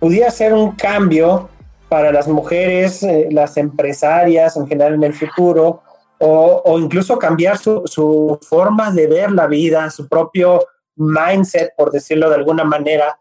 pudiera 0.00 0.30
ser 0.30 0.52
un 0.52 0.72
cambio 0.72 1.48
para 1.94 2.10
las 2.10 2.26
mujeres, 2.26 3.04
eh, 3.04 3.28
las 3.30 3.56
empresarias 3.56 4.56
en 4.56 4.66
general 4.66 4.94
en 4.94 5.04
el 5.04 5.14
futuro, 5.14 5.80
o, 6.18 6.76
incluso 6.80 7.16
cambiar 7.20 7.56
su, 7.56 7.82
su, 7.84 8.36
forma 8.42 8.90
de 8.90 9.06
ver 9.06 9.30
la 9.30 9.46
vida, 9.46 9.88
su 9.90 10.08
propio 10.08 10.66
mindset, 10.96 11.72
por 11.76 11.92
decirlo 11.92 12.28
de 12.30 12.34
alguna 12.34 12.64
manera, 12.64 13.16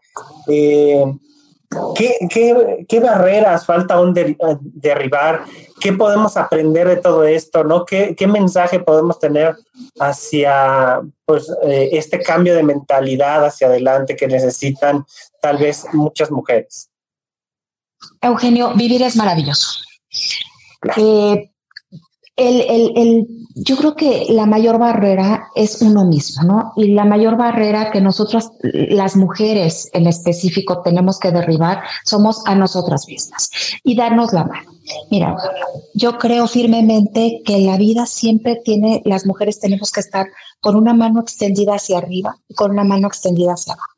eh, 0.48 1.04
¿Qué, 1.94 3.00
barreras 3.00 3.64
falta 3.64 3.94
aún 3.94 4.12
derribar? 4.12 5.44
¿Qué 5.80 5.92
podemos 5.92 6.36
aprender 6.36 6.88
de 6.88 6.96
todo 6.96 7.22
esto? 7.24 7.62
¿no? 7.62 7.84
¿Qué, 7.84 8.26
mensaje 8.26 8.80
podemos 8.80 9.20
tener 9.20 9.54
hacia 10.00 11.00
pues, 11.24 11.48
eh, 11.62 11.90
este 11.92 12.20
cambio 12.20 12.56
de 12.56 12.64
mentalidad 12.64 13.44
hacia 13.44 13.68
adelante 13.68 14.16
que 14.16 14.26
necesitan 14.26 15.04
tal 15.40 15.58
vez 15.58 15.86
muchas 15.92 16.32
mujeres? 16.32 16.90
Eugenio, 18.20 18.74
vivir 18.74 19.02
es 19.02 19.16
maravilloso. 19.16 19.80
Eh, 20.96 21.50
el, 22.36 22.60
el, 22.62 22.92
el, 22.96 23.26
yo 23.54 23.76
creo 23.76 23.94
que 23.94 24.26
la 24.30 24.46
mayor 24.46 24.78
barrera 24.78 25.48
es 25.54 25.80
uno 25.80 26.04
mismo, 26.04 26.42
¿no? 26.42 26.72
Y 26.76 26.88
la 26.92 27.04
mayor 27.04 27.36
barrera 27.36 27.92
que 27.92 28.00
nosotras, 28.00 28.50
las 28.62 29.14
mujeres 29.14 29.88
en 29.92 30.08
específico, 30.08 30.82
tenemos 30.82 31.20
que 31.20 31.30
derribar 31.30 31.84
somos 32.04 32.42
a 32.46 32.56
nosotras 32.56 33.06
mismas 33.06 33.50
y 33.84 33.94
darnos 33.94 34.32
la 34.32 34.44
mano. 34.44 34.72
Mira, 35.10 35.36
yo 35.94 36.18
creo 36.18 36.48
firmemente 36.48 37.40
que 37.44 37.58
la 37.60 37.76
vida 37.76 38.06
siempre 38.06 38.60
tiene, 38.64 39.00
las 39.04 39.26
mujeres 39.26 39.60
tenemos 39.60 39.92
que 39.92 40.00
estar 40.00 40.26
con 40.60 40.74
una 40.74 40.92
mano 40.92 41.20
extendida 41.20 41.76
hacia 41.76 41.98
arriba 41.98 42.36
y 42.48 42.54
con 42.54 42.72
una 42.72 42.84
mano 42.84 43.06
extendida 43.06 43.52
hacia 43.52 43.74
abajo. 43.74 43.92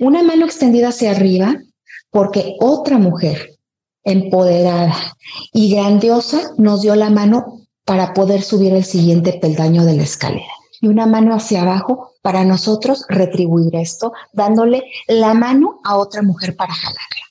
Una 0.00 0.22
mano 0.22 0.46
extendida 0.46 0.88
hacia 0.88 1.10
arriba 1.10 1.56
porque 2.10 2.56
otra 2.60 2.98
mujer 2.98 3.58
empoderada 4.04 4.94
y 5.52 5.74
grandiosa 5.74 6.52
nos 6.56 6.82
dio 6.82 6.94
la 6.94 7.10
mano 7.10 7.66
para 7.84 8.14
poder 8.14 8.42
subir 8.42 8.72
el 8.72 8.84
siguiente 8.84 9.32
peldaño 9.32 9.84
de 9.84 9.96
la 9.96 10.02
escalera. 10.02 10.52
Y 10.80 10.88
una 10.88 11.06
mano 11.06 11.34
hacia 11.34 11.62
abajo 11.62 12.12
para 12.22 12.44
nosotros 12.44 13.04
retribuir 13.08 13.74
esto, 13.76 14.12
dándole 14.32 14.84
la 15.08 15.34
mano 15.34 15.80
a 15.84 15.96
otra 15.96 16.22
mujer 16.22 16.54
para 16.56 16.74
jalarla. 16.74 17.26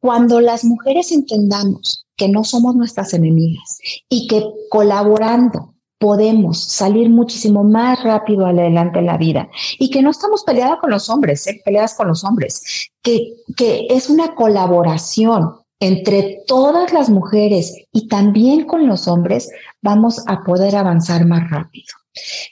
Cuando 0.00 0.40
las 0.40 0.64
mujeres 0.64 1.12
entendamos 1.12 2.06
que 2.16 2.28
no 2.28 2.44
somos 2.44 2.74
nuestras 2.74 3.14
enemigas 3.14 3.78
y 4.08 4.26
que 4.26 4.44
colaborando 4.70 5.74
podemos 6.00 6.64
salir 6.64 7.10
muchísimo 7.10 7.62
más 7.62 8.02
rápido 8.02 8.46
adelante 8.46 8.98
en 8.98 9.06
la 9.06 9.18
vida 9.18 9.50
y 9.78 9.90
que 9.90 10.00
no 10.00 10.10
estamos 10.10 10.42
peleadas 10.44 10.78
con 10.80 10.90
los 10.90 11.10
hombres, 11.10 11.46
¿eh? 11.46 11.60
peleadas 11.62 11.94
con 11.94 12.08
los 12.08 12.24
hombres, 12.24 12.90
que, 13.02 13.34
que 13.54 13.86
es 13.90 14.08
una 14.08 14.34
colaboración 14.34 15.56
entre 15.78 16.42
todas 16.46 16.92
las 16.94 17.10
mujeres 17.10 17.74
y 17.92 18.08
también 18.08 18.64
con 18.64 18.86
los 18.86 19.08
hombres, 19.08 19.50
vamos 19.82 20.22
a 20.26 20.42
poder 20.42 20.74
avanzar 20.74 21.26
más 21.26 21.50
rápido. 21.50 21.99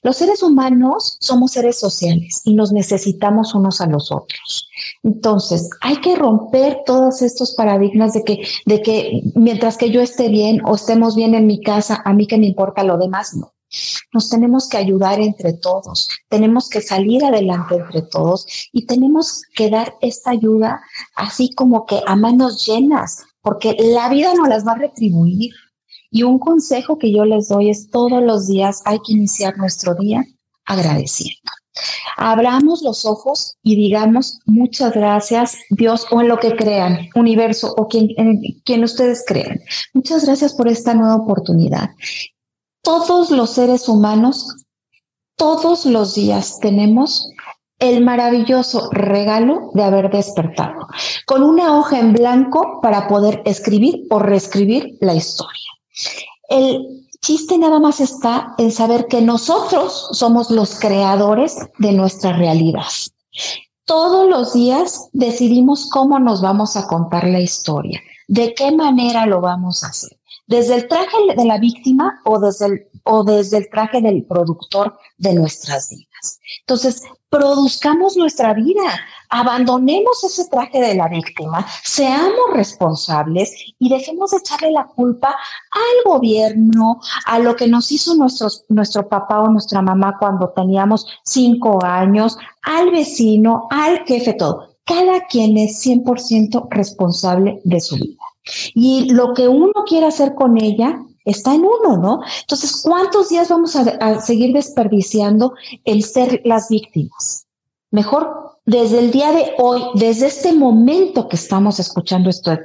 Los 0.03 0.17
seres 0.17 0.43
humanos 0.43 1.17
somos 1.21 1.53
seres 1.53 1.79
sociales 1.79 2.43
y 2.45 2.55
nos 2.55 2.73
necesitamos 2.73 3.55
unos 3.55 3.81
a 3.81 3.87
los 3.87 4.13
otros. 4.13 4.69
Entonces, 5.03 5.69
hay 5.81 5.97
que 5.97 6.15
romper 6.15 6.79
todos 6.87 7.23
estos 7.23 7.55
paradigmas 7.55 8.13
de 8.13 8.25
que, 8.25 8.47
de 8.67 8.83
que 8.83 9.23
mientras 9.35 9.77
que 9.77 9.91
yo 9.91 10.01
esté 10.01 10.29
bien 10.29 10.61
o 10.65 10.77
estemos 10.77 11.17
bien 11.17 11.35
en 11.35 11.47
mi 11.47 11.61
casa, 11.61 12.03
a 12.05 12.13
mí 12.13 12.27
que 12.27 12.39
me 12.39 12.47
importa 12.47 12.85
lo 12.85 12.99
demás, 12.99 13.35
no. 13.35 13.53
Nos 14.15 14.31
tenemos 14.31 14.69
que 14.69 14.79
ayudar 14.79 15.21
entre 15.21 15.53
todos, 15.53 16.09
tenemos 16.29 16.71
que 16.71 16.81
salir 16.81 17.23
adelante 17.23 17.75
entre 17.75 18.01
todos 18.03 18.47
y 18.73 18.87
tenemos 18.87 19.43
que 19.55 19.69
dar 19.69 19.95
esta 20.01 20.31
ayuda 20.31 20.81
así 21.15 21.53
como 21.55 21.85
que 21.85 22.01
a 22.07 22.17
manos 22.17 22.65
llenas, 22.65 23.25
porque 23.43 23.77
la 23.79 24.09
vida 24.09 24.33
no 24.35 24.47
las 24.47 24.67
va 24.67 24.73
a 24.73 24.79
retribuir. 24.79 25.53
Y 26.11 26.23
un 26.23 26.39
consejo 26.39 26.99
que 26.99 27.13
yo 27.13 27.25
les 27.25 27.49
doy 27.49 27.71
es 27.71 27.91
todos 27.91 28.23
los 28.23 28.47
días 28.47 28.83
hay 28.85 28.99
que 29.01 29.13
iniciar 29.13 29.57
nuestro 29.59 29.95
día 29.95 30.25
agradeciendo. 30.65 31.51
Abramos 32.17 32.83
los 32.83 33.05
ojos 33.05 33.57
y 33.63 33.77
digamos 33.77 34.41
muchas 34.47 34.93
gracias 34.93 35.57
Dios 35.71 36.07
o 36.11 36.21
en 36.21 36.29
lo 36.29 36.39
que 36.39 36.57
crean, 36.57 37.09
universo 37.15 37.75
o 37.77 37.87
quien, 37.87 38.09
quien 38.65 38.85
ustedes 38.85 39.25
crean. 39.27 39.61
Muchas 39.95 40.25
gracias 40.25 40.55
por 40.55 40.69
esta 40.69 40.95
nueva 40.95 41.17
oportunidad. 41.17 41.91
Todos 42.83 43.31
los 43.31 43.51
seres 43.51 43.89
humanos, 43.89 44.67
todos 45.37 45.87
los 45.87 46.15
días 46.15 46.59
tenemos 46.61 47.31
el 47.79 48.03
maravilloso 48.03 48.91
regalo 48.91 49.71
de 49.75 49.85
haber 49.85 50.11
despertado, 50.11 50.89
con 51.27 51.45
una 51.45 51.79
hoja 51.79 52.01
en 52.01 52.13
blanco 52.13 52.81
para 52.83 53.07
poder 53.07 53.43
escribir 53.45 54.05
o 54.11 54.19
reescribir 54.19 54.97
la 55.01 55.15
historia. 55.15 55.68
El 56.49 57.07
chiste 57.21 57.59
nada 57.59 57.79
más 57.81 58.01
está 58.01 58.55
en 58.59 58.71
saber 58.71 59.07
que 59.07 59.21
nosotros 59.21 60.09
somos 60.13 60.51
los 60.51 60.79
creadores 60.79 61.57
de 61.79 61.93
nuestra 61.93 62.33
realidad. 62.33 62.87
Todos 63.85 64.29
los 64.29 64.53
días 64.53 65.09
decidimos 65.13 65.89
cómo 65.91 66.19
nos 66.19 66.43
vamos 66.43 66.77
a 66.77 66.87
contar 66.87 67.27
la 67.27 67.41
historia, 67.41 68.01
de 68.29 68.55
qué 68.55 68.71
manera 68.71 69.27
lo 69.27 69.41
vamos 69.41 69.83
a 69.83 69.89
hacer, 69.89 70.19
desde 70.47 70.75
el 70.75 70.89
traje 70.89 71.17
de 71.37 71.45
la 71.45 71.59
víctima 71.59 72.21
o 72.25 72.39
desde 72.39 72.67
el, 72.67 72.87
o 73.05 73.25
desde 73.25 73.59
el 73.59 73.71
traje 73.71 74.03
del 74.03 74.25
productor 74.25 74.99
de 75.17 75.35
nuestras 75.35 75.89
vidas. 75.91 76.39
Entonces, 76.61 77.03
produzcamos 77.31 78.17
nuestra 78.17 78.55
vida, 78.55 78.83
abandonemos 79.29 80.25
ese 80.25 80.49
traje 80.49 80.81
de 80.81 80.95
la 80.95 81.09
víctima, 81.09 81.67
seamos 81.85 82.55
responsables 82.55 83.53
y 83.79 83.89
dejemos 83.89 84.31
de 84.31 84.39
echarle 84.39 84.73
la 84.73 84.87
culpa 84.87 85.29
al 85.71 86.13
gobierno, 86.13 87.01
a 87.27 87.39
lo 87.39 87.55
que 87.55 87.69
nos 87.69 87.93
hizo 87.93 88.15
nuestro 88.15 89.09
papá 89.09 89.41
o 89.41 89.51
nuestra 89.51 89.83
mamá 89.83 90.17
cuando 90.19 90.49
teníamos 90.51 91.07
cinco 91.25 91.85
años, 91.85 92.39
al 92.63 92.91
vecino, 92.91 93.69
al 93.71 94.05
jefe, 94.07 94.33
todo. 94.35 94.77
Cada 94.85 95.27
quien 95.27 95.59
es 95.59 95.85
100% 95.85 96.69
responsable 96.71 97.61
de 97.65 97.81
su 97.81 97.97
vida. 97.97 98.23
Y 98.75 99.11
lo 99.11 99.35
que 99.35 99.47
uno 99.47 99.73
quiere 99.87 100.07
hacer 100.07 100.35
con 100.35 100.57
ella 100.57 101.05
está 101.29 101.55
en 101.55 101.63
uno, 101.63 101.97
¿no? 101.97 102.21
Entonces, 102.41 102.81
¿cuántos 102.83 103.29
días 103.29 103.49
vamos 103.49 103.77
a, 103.77 104.21
seguir 104.21 104.53
desperdiciando 104.53 105.55
el 105.85 106.03
ser 106.03 106.41
las 106.45 106.69
víctimas? 106.69 107.47
Mejor 107.91 108.59
desde 108.65 108.99
el 108.99 109.11
día 109.11 109.33
de 109.33 109.53
hoy, 109.59 109.83
desde 109.95 110.27
este 110.27 110.53
momento 110.53 111.29
que 111.29 111.37
estamos 111.37 111.81
escuchando 111.81 112.29
esto 112.29 112.51
de 112.51 112.59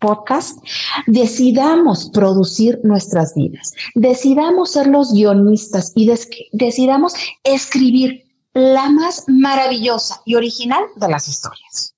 podcast, 0.00 0.58
decidamos 1.06 2.10
producir 2.10 2.78
nuestras 2.84 3.34
vidas, 3.34 3.72
decidamos 3.96 4.72
ser 4.72 4.86
los 4.86 5.12
guionistas 5.12 5.92
y 5.96 6.08
decidamos 6.52 7.14
escribir 7.42 8.22
la 8.52 8.88
más 8.90 9.24
maravillosa 9.26 10.20
y 10.24 10.36
original 10.36 10.84
de 10.94 11.08
las 11.08 11.26
historias. 11.26 11.96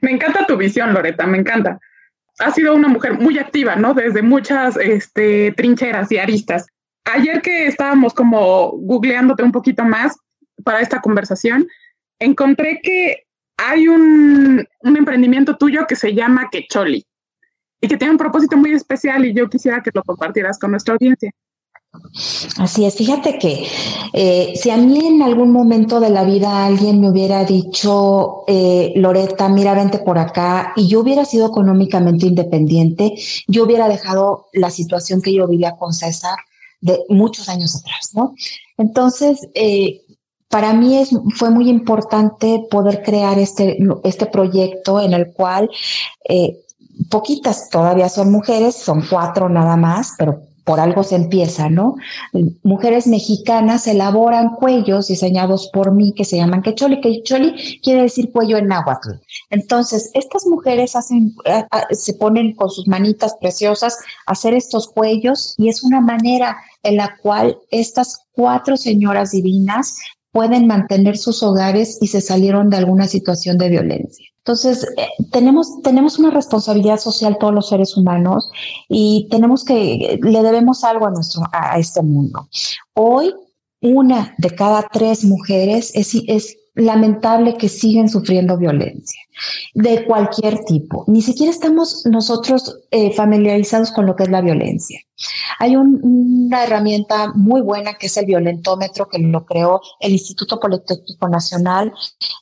Me 0.00 0.12
encanta 0.12 0.46
tu 0.46 0.56
visión, 0.56 0.94
Loreta, 0.94 1.26
me 1.26 1.38
encanta 1.38 1.80
ha 2.38 2.50
sido 2.52 2.74
una 2.74 2.88
mujer 2.88 3.18
muy 3.18 3.38
activa, 3.38 3.76
¿no? 3.76 3.94
Desde 3.94 4.22
muchas 4.22 4.76
este, 4.76 5.52
trincheras 5.52 6.10
y 6.12 6.18
aristas. 6.18 6.66
Ayer 7.04 7.40
que 7.40 7.66
estábamos 7.66 8.12
como 8.14 8.72
googleándote 8.72 9.42
un 9.42 9.52
poquito 9.52 9.84
más 9.84 10.16
para 10.64 10.80
esta 10.80 11.00
conversación, 11.00 11.68
encontré 12.18 12.80
que 12.82 13.26
hay 13.56 13.88
un, 13.88 14.66
un 14.80 14.96
emprendimiento 14.96 15.56
tuyo 15.56 15.86
que 15.86 15.96
se 15.96 16.14
llama 16.14 16.48
Quecholi 16.50 17.06
y 17.80 17.88
que 17.88 17.96
tiene 17.96 18.12
un 18.12 18.18
propósito 18.18 18.56
muy 18.56 18.72
especial 18.72 19.24
y 19.24 19.34
yo 19.34 19.48
quisiera 19.48 19.82
que 19.82 19.90
lo 19.94 20.02
compartieras 20.02 20.58
con 20.58 20.70
nuestra 20.72 20.94
audiencia. 20.94 21.30
Así 22.58 22.84
es, 22.84 22.94
fíjate 22.94 23.38
que 23.38 23.66
eh, 24.12 24.52
si 24.56 24.70
a 24.70 24.76
mí 24.76 25.06
en 25.06 25.22
algún 25.22 25.52
momento 25.52 26.00
de 26.00 26.10
la 26.10 26.24
vida 26.24 26.64
alguien 26.64 27.00
me 27.00 27.10
hubiera 27.10 27.44
dicho, 27.44 28.44
eh, 28.46 28.92
Loreta, 28.96 29.48
mira, 29.48 29.74
vente 29.74 29.98
por 29.98 30.18
acá, 30.18 30.72
y 30.76 30.88
yo 30.88 31.00
hubiera 31.00 31.24
sido 31.24 31.46
económicamente 31.46 32.26
independiente, 32.26 33.14
yo 33.46 33.64
hubiera 33.64 33.88
dejado 33.88 34.46
la 34.52 34.70
situación 34.70 35.20
que 35.20 35.34
yo 35.34 35.46
vivía 35.46 35.76
con 35.76 35.92
César 35.92 36.38
de 36.80 37.00
muchos 37.08 37.48
años 37.48 37.76
atrás, 37.76 38.10
¿no? 38.14 38.34
Entonces, 38.78 39.48
eh, 39.54 40.02
para 40.48 40.72
mí 40.72 40.96
es, 40.96 41.10
fue 41.34 41.50
muy 41.50 41.68
importante 41.68 42.66
poder 42.70 43.02
crear 43.02 43.38
este, 43.38 43.78
este 44.04 44.26
proyecto 44.26 45.00
en 45.00 45.12
el 45.12 45.32
cual 45.32 45.68
poquitas 47.10 47.68
todavía 47.68 48.08
son 48.08 48.30
mujeres, 48.30 48.76
son 48.76 49.04
cuatro 49.08 49.48
nada 49.48 49.76
más, 49.76 50.14
pero 50.18 50.42
por 50.66 50.80
algo 50.80 51.04
se 51.04 51.14
empieza, 51.14 51.70
¿no? 51.70 51.94
Mujeres 52.64 53.06
mexicanas 53.06 53.86
elaboran 53.86 54.56
cuellos 54.56 55.06
diseñados 55.06 55.70
por 55.72 55.92
mí 55.92 56.12
que 56.12 56.24
se 56.24 56.38
llaman 56.38 56.60
quecholi. 56.60 57.00
Quecholi 57.00 57.80
quiere 57.80 58.02
decir 58.02 58.32
cuello 58.32 58.58
en 58.58 58.66
náhuatl. 58.66 59.10
Entonces, 59.50 60.10
estas 60.12 60.44
mujeres 60.44 60.96
hacen, 60.96 61.36
se 61.92 62.14
ponen 62.14 62.56
con 62.56 62.68
sus 62.68 62.88
manitas 62.88 63.36
preciosas 63.40 63.96
a 64.26 64.32
hacer 64.32 64.54
estos 64.54 64.88
cuellos 64.88 65.54
y 65.56 65.68
es 65.68 65.84
una 65.84 66.00
manera 66.00 66.56
en 66.82 66.96
la 66.96 67.16
cual 67.22 67.56
estas 67.70 68.26
cuatro 68.32 68.76
señoras 68.76 69.30
divinas 69.30 69.96
pueden 70.36 70.66
mantener 70.66 71.16
sus 71.16 71.42
hogares 71.42 71.96
y 72.02 72.08
se 72.08 72.20
salieron 72.20 72.68
de 72.68 72.76
alguna 72.76 73.08
situación 73.08 73.56
de 73.56 73.70
violencia. 73.70 74.26
Entonces, 74.40 74.86
eh, 74.98 75.08
tenemos, 75.32 75.80
tenemos 75.82 76.18
una 76.18 76.30
responsabilidad 76.30 77.00
social 77.00 77.38
todos 77.40 77.54
los 77.54 77.70
seres 77.70 77.96
humanos 77.96 78.50
y 78.86 79.28
tenemos 79.30 79.64
que, 79.64 80.20
le 80.22 80.42
debemos 80.42 80.84
algo 80.84 81.06
a, 81.06 81.10
nuestro, 81.10 81.42
a 81.52 81.78
este 81.78 82.02
mundo. 82.02 82.50
Hoy, 82.92 83.32
una 83.80 84.34
de 84.36 84.50
cada 84.50 84.86
tres 84.92 85.24
mujeres 85.24 85.90
es, 85.94 86.14
es 86.26 86.58
lamentable 86.76 87.56
que 87.56 87.68
siguen 87.68 88.08
sufriendo 88.08 88.58
violencia 88.58 89.20
de 89.74 90.04
cualquier 90.04 90.62
tipo. 90.64 91.04
Ni 91.08 91.22
siquiera 91.22 91.50
estamos 91.50 92.04
nosotros 92.06 92.80
eh, 92.90 93.12
familiarizados 93.14 93.90
con 93.90 94.06
lo 94.06 94.14
que 94.14 94.24
es 94.24 94.30
la 94.30 94.42
violencia. 94.42 95.00
Hay 95.58 95.74
una 95.74 96.64
herramienta 96.64 97.32
muy 97.34 97.62
buena 97.62 97.94
que 97.94 98.06
es 98.06 98.16
el 98.18 98.26
violentómetro 98.26 99.08
que 99.08 99.18
lo 99.18 99.44
creó 99.46 99.80
el 100.00 100.12
Instituto 100.12 100.60
Politécnico 100.60 101.28
Nacional, 101.28 101.92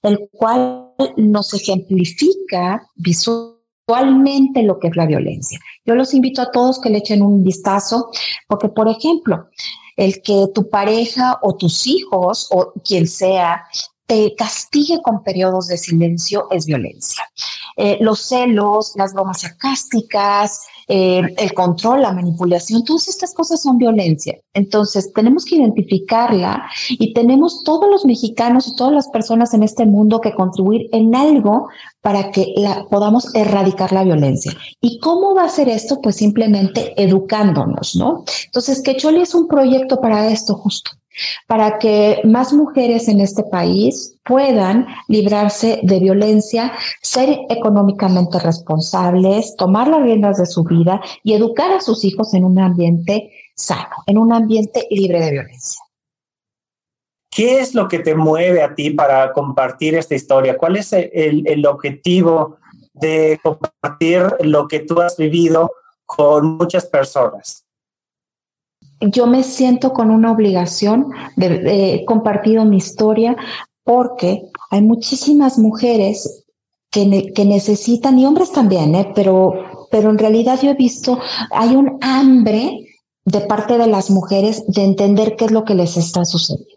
el 0.03 0.29
cual 0.33 0.88
nos 1.16 1.55
ejemplifica 1.55 2.85
visualmente 2.97 4.64
lo 4.64 4.81
que 4.81 4.88
es 4.88 4.97
la 4.97 5.07
violencia. 5.07 5.61
Yo 5.85 5.94
los 5.94 6.12
invito 6.12 6.42
a 6.42 6.51
todos 6.51 6.81
que 6.81 6.90
le 6.90 6.99
echen 6.99 7.23
un 7.23 7.44
vistazo, 7.44 8.11
porque 8.49 8.68
por 8.68 8.88
ejemplo, 8.88 9.49
el 9.97 10.20
que 10.23 10.47
tu 10.53 10.68
pareja 10.68 11.38
o 11.42 11.55
tus 11.55 11.87
hijos 11.87 12.49
o 12.51 12.73
quien 12.85 13.07
sea 13.07 13.62
te 14.07 14.35
castigue 14.37 15.01
con 15.03 15.23
periodos 15.23 15.69
de 15.69 15.79
silencio 15.79 16.47
es 16.51 16.67
violencia. 16.67 17.25
Eh, 17.77 17.99
los 18.01 18.21
celos, 18.21 18.93
las 18.97 19.14
bromas 19.14 19.40
sarcásticas, 19.40 20.61
eh, 20.87 21.23
el 21.38 21.55
control, 21.55 22.03
la 22.03 22.12
manipulación, 22.12 22.85
todas 22.85 23.09
estas 23.09 23.35
cosas 23.35 23.62
son 23.62 23.79
violencia. 23.79 24.38
Entonces, 24.53 25.12
tenemos 25.12 25.45
que 25.45 25.57
identificarla 25.57 26.67
y 26.90 27.14
tenemos 27.14 27.64
todos 27.64 27.90
los 27.90 28.05
mexicanos 28.05 28.69
y 28.69 28.77
todas 28.77 28.93
las 28.93 29.09
personas 29.09 29.55
en 29.55 29.62
este 29.62 29.87
mundo 29.87 30.21
que 30.21 30.35
contribuir 30.35 30.88
en 30.93 31.14
algo 31.14 31.69
para 32.01 32.31
que 32.31 32.53
la, 32.57 32.85
podamos 32.90 33.35
erradicar 33.35 33.93
la 33.93 34.05
violencia. 34.05 34.53
¿Y 34.81 34.99
cómo 35.01 35.35
va 35.35 35.45
a 35.45 35.49
ser 35.49 35.69
esto? 35.69 36.01
Pues 36.01 36.17
simplemente 36.17 36.93
educándonos, 37.03 37.97
¿no? 37.97 38.25
Entonces, 38.45 38.83
Quecholi 38.83 39.23
es 39.23 39.35
un 39.35 39.49
proyecto 39.49 40.01
para 40.01 40.31
esto 40.31 40.55
justo 40.55 40.93
para 41.46 41.79
que 41.79 42.20
más 42.24 42.53
mujeres 42.53 43.09
en 43.09 43.20
este 43.20 43.42
país 43.44 44.16
puedan 44.24 44.87
librarse 45.09 45.81
de 45.83 46.00
violencia, 46.00 46.72
ser 47.03 47.40
económicamente 47.48 48.38
responsables, 48.38 49.57
tomar 49.57 49.88
las 49.88 50.03
riendas 50.03 50.38
de 50.38 50.46
su 50.46 50.64
vida 50.64 51.00
y 51.22 51.35
educar 51.35 51.72
a 51.72 51.81
sus 51.81 52.05
hijos 52.05 52.35
en 52.35 52.44
un 52.44 52.59
ambiente 52.59 53.31
sano, 53.55 53.96
en 54.07 54.18
un 54.18 54.33
ambiente 54.33 54.87
libre 54.90 55.20
de 55.20 55.31
violencia. 55.31 55.81
¿Qué 57.35 57.59
es 57.59 57.74
lo 57.74 57.88
que 57.88 57.98
te 57.98 58.14
mueve 58.14 58.62
a 58.62 58.77
ti 58.77 58.90
para 58.90 59.33
compartir 59.33 59.96
esta 59.96 60.14
historia? 60.14 60.57
¿Cuál 60.57 60.77
es 60.77 60.92
el, 60.92 61.66
objetivo 61.66 62.59
de 62.92 63.40
compartir 63.42 64.22
lo 64.40 64.68
que 64.68 64.81
tú 64.81 65.00
has 65.00 65.16
vivido 65.16 65.72
con 66.07 66.57
muchas 66.57 66.87
personas? 66.87 67.63
Yo 69.00 69.26
me 69.26 69.42
siento 69.42 69.92
con 69.92 70.11
una 70.11 70.33
obligación 70.33 71.11
de, 71.37 72.04
compartir 72.07 72.61
mi 72.64 72.76
historia 72.76 73.37
porque 73.83 74.42
hay 74.70 74.83
muchísimas 74.83 75.59
mujeres 75.59 76.44
que, 76.90 77.33
que 77.35 77.44
necesitan, 77.44 78.18
y 78.18 78.26
hombres 78.26 78.52
también, 78.52 78.94
¿eh? 78.94 79.12
pero, 79.14 79.87
pero 79.90 80.11
en 80.11 80.18
realidad 80.18 80.61
yo 80.62 80.70
he 80.70 80.74
visto, 80.74 81.18
hay 81.50 81.74
un 81.74 81.98
hambre 82.00 82.85
de 83.24 83.40
parte 83.40 83.78
de 83.78 83.87
las 83.87 84.11
mujeres 84.11 84.64
de 84.68 84.85
entender 84.85 85.37
qué 85.37 85.46
es 85.46 85.50
lo 85.50 85.64
que 85.64 85.74
les 85.74 85.96
está 85.96 86.24
sucediendo. 86.24 86.72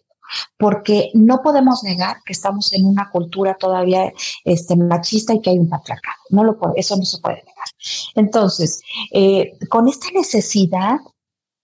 Porque 0.58 1.10
no 1.14 1.42
podemos 1.42 1.84
negar 1.84 2.18
que 2.26 2.34
estamos 2.34 2.74
en 2.74 2.86
una 2.86 3.10
cultura 3.12 3.56
todavía 3.58 4.12
este, 4.44 4.76
machista 4.76 5.34
y 5.34 5.40
que 5.40 5.52
hay 5.52 5.60
un 5.60 5.70
patriarcado. 5.70 6.18
No 6.32 6.44
lo 6.44 6.58
eso 6.76 6.98
no 6.98 7.06
se 7.06 7.20
puede 7.20 7.38
negar. 7.38 7.68
Entonces, 8.16 8.82
eh, 9.14 9.54
con 9.70 9.88
esta 9.88 10.08
necesidad 10.14 10.98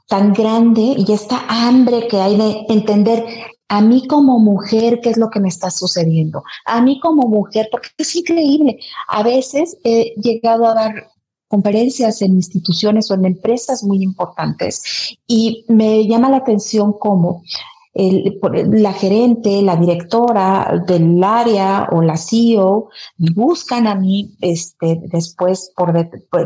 tan 0.07 0.33
grande 0.33 0.95
y 0.97 1.11
esta 1.11 1.45
hambre 1.47 2.07
que 2.07 2.19
hay 2.19 2.37
de 2.37 2.65
entender 2.69 3.25
a 3.69 3.81
mí 3.81 4.07
como 4.07 4.39
mujer 4.39 4.99
qué 5.01 5.09
es 5.09 5.17
lo 5.17 5.29
que 5.29 5.39
me 5.39 5.47
está 5.49 5.71
sucediendo, 5.71 6.43
a 6.65 6.81
mí 6.81 6.99
como 6.99 7.27
mujer, 7.27 7.69
porque 7.71 7.89
es 7.97 8.15
increíble. 8.15 8.77
A 9.07 9.23
veces 9.23 9.77
he 9.83 10.13
llegado 10.21 10.67
a 10.67 10.75
dar 10.75 11.09
conferencias 11.47 12.21
en 12.21 12.33
instituciones 12.33 13.09
o 13.09 13.15
en 13.15 13.25
empresas 13.25 13.83
muy 13.83 14.03
importantes 14.03 15.15
y 15.27 15.65
me 15.67 16.07
llama 16.07 16.29
la 16.29 16.37
atención 16.37 16.93
cómo 16.99 17.43
la 17.95 18.93
gerente, 18.93 19.61
la 19.61 19.75
directora 19.75 20.83
del 20.87 21.23
área 21.23 21.87
o 21.91 22.01
la 22.01 22.17
CEO 22.17 22.89
buscan 23.35 23.85
a 23.85 23.93
mí 23.93 24.35
este, 24.41 24.99
después 25.11 25.71
por, 25.75 25.93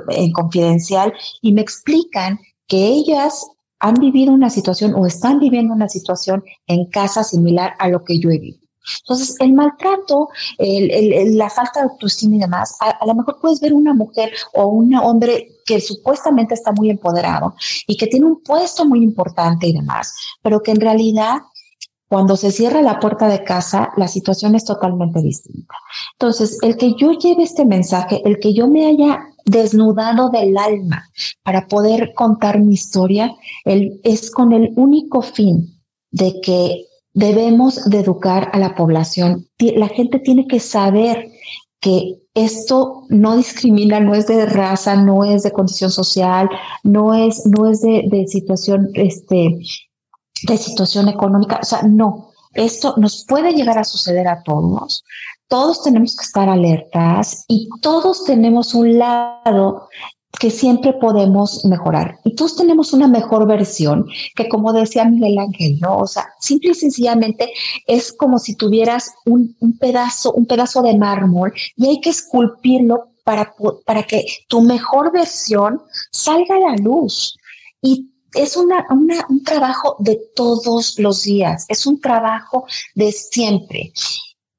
en 0.09 0.31
confidencial 0.33 1.13
y 1.41 1.53
me 1.53 1.61
explican 1.61 2.39
que 2.67 2.87
ellas 2.87 3.47
han 3.79 3.95
vivido 3.95 4.33
una 4.33 4.49
situación 4.49 4.95
o 4.95 5.05
están 5.05 5.39
viviendo 5.39 5.73
una 5.73 5.89
situación 5.89 6.43
en 6.67 6.85
casa 6.85 7.23
similar 7.23 7.73
a 7.79 7.89
lo 7.89 8.03
que 8.03 8.19
yo 8.19 8.29
he 8.29 8.39
vivido. 8.39 8.67
Entonces, 9.01 9.35
el 9.39 9.53
maltrato, 9.53 10.29
la 10.59 11.49
falta 11.49 11.81
de 11.81 11.89
autoestima 11.89 12.37
y 12.37 12.39
demás, 12.39 12.77
a, 12.79 13.05
lo 13.05 13.15
mejor 13.15 13.37
puedes 13.41 13.59
ver 13.59 13.73
una 13.73 13.93
mujer 13.93 14.31
o 14.53 14.67
un 14.67 14.95
hombre 14.95 15.49
que 15.65 15.81
supuestamente 15.81 16.53
está 16.53 16.71
muy 16.71 16.89
empoderado 16.89 17.53
y 17.85 17.97
que 17.97 18.07
tiene 18.07 18.25
un 18.25 18.41
puesto 18.41 18.85
muy 18.85 19.03
importante 19.03 19.67
y 19.67 19.73
demás, 19.73 20.15
pero 20.41 20.61
que 20.61 20.71
en 20.71 20.81
realidad 20.81 21.41
Cuando 22.09 22.37
se 22.37 22.51
cierra 22.51 22.81
la 22.81 22.99
puerta 22.99 23.27
de 23.27 23.43
casa, 23.43 23.89
la 23.97 24.07
situación 24.07 24.55
es 24.55 24.63
totalmente 24.63 25.21
distinta. 25.21 25.75
Entonces, 26.13 26.57
el 26.61 26.77
que 26.77 26.93
yo 26.93 27.11
lleve 27.11 27.43
este 27.43 27.65
mensaje, 27.65 28.21
el 28.23 28.39
que 28.39 28.53
yo 28.53 28.69
me 28.69 28.87
haya 28.87 29.19
desnudado 29.47 30.29
del 30.29 30.57
alma 30.57 31.09
para 31.43 31.67
poder 31.67 32.13
contar 32.13 32.59
mi 32.59 32.73
historia, 32.73 33.33
es 33.65 34.29
con 34.29 34.51
el 34.53 34.73
único 34.75 35.21
fin 35.21 35.81
de 36.11 36.39
que 36.41 36.85
debemos 37.13 37.89
de 37.89 37.99
educar 37.99 38.49
a 38.53 38.59
la 38.59 38.75
población. 38.75 39.47
La 39.57 39.87
gente 39.87 40.19
tiene 40.19 40.47
que 40.47 40.59
saber 40.59 41.29
que 41.79 42.19
esto 42.33 43.05
no 43.09 43.37
discrimina, 43.37 43.99
no 43.99 44.13
es 44.13 44.27
de 44.27 44.45
raza, 44.45 44.95
no 44.95 45.23
es 45.23 45.43
de 45.43 45.51
condición 45.51 45.89
social, 45.89 46.49
no 46.83 47.13
es, 47.15 47.45
no 47.45 47.69
es 47.69 47.81
de, 47.81 48.03
de 48.07 48.27
situación, 48.27 48.89
este, 48.93 49.57
de 50.43 50.57
situación 50.57 51.07
económica. 51.07 51.59
O 51.61 51.65
sea, 51.65 51.81
no, 51.83 52.31
esto 52.53 52.95
nos 52.97 53.25
puede 53.25 53.53
llegar 53.53 53.77
a 53.77 53.83
suceder 53.83 54.27
a 54.27 54.43
todos. 54.43 55.03
Todos 55.47 55.83
tenemos 55.83 56.15
que 56.15 56.25
estar 56.25 56.49
alertas 56.49 57.45
y 57.47 57.69
todos 57.81 58.25
tenemos 58.25 58.73
un 58.73 58.97
lado 58.97 59.87
que 60.39 60.51
siempre 60.51 60.93
podemos 60.93 61.65
mejorar. 61.65 62.19
Y 62.23 62.35
todos 62.35 62.55
tenemos 62.55 62.93
una 62.93 63.07
mejor 63.07 63.47
versión 63.47 64.05
que, 64.35 64.47
como 64.47 64.73
decía 64.73 65.05
Miguel 65.05 65.39
Ángel, 65.39 65.79
¿no? 65.79 65.97
O 65.97 66.07
sea, 66.07 66.27
simple 66.39 66.71
y 66.71 66.75
sencillamente 66.75 67.51
es 67.87 68.13
como 68.13 68.37
si 68.37 68.55
tuvieras 68.55 69.13
un, 69.25 69.55
pedazo, 69.79 70.33
un 70.33 70.45
pedazo 70.45 70.81
de 70.81 70.97
mármol 70.97 71.53
y 71.75 71.87
hay 71.87 72.01
que 72.01 72.09
esculpirlo 72.09 73.09
para, 73.23 73.53
para 73.85 74.03
que 74.03 74.25
tu 74.47 74.61
mejor 74.61 75.11
versión 75.11 75.81
salga 76.11 76.55
a 76.55 76.71
la 76.71 76.75
luz. 76.75 77.37
Y 77.81 78.11
es 78.33 78.57
una, 78.57 78.85
un 78.89 79.43
trabajo 79.43 79.95
de 79.99 80.19
todos 80.35 80.99
los 80.99 81.23
días, 81.23 81.65
es 81.69 81.85
un 81.85 81.99
trabajo 81.99 82.65
de 82.95 83.11
siempre. 83.11 83.91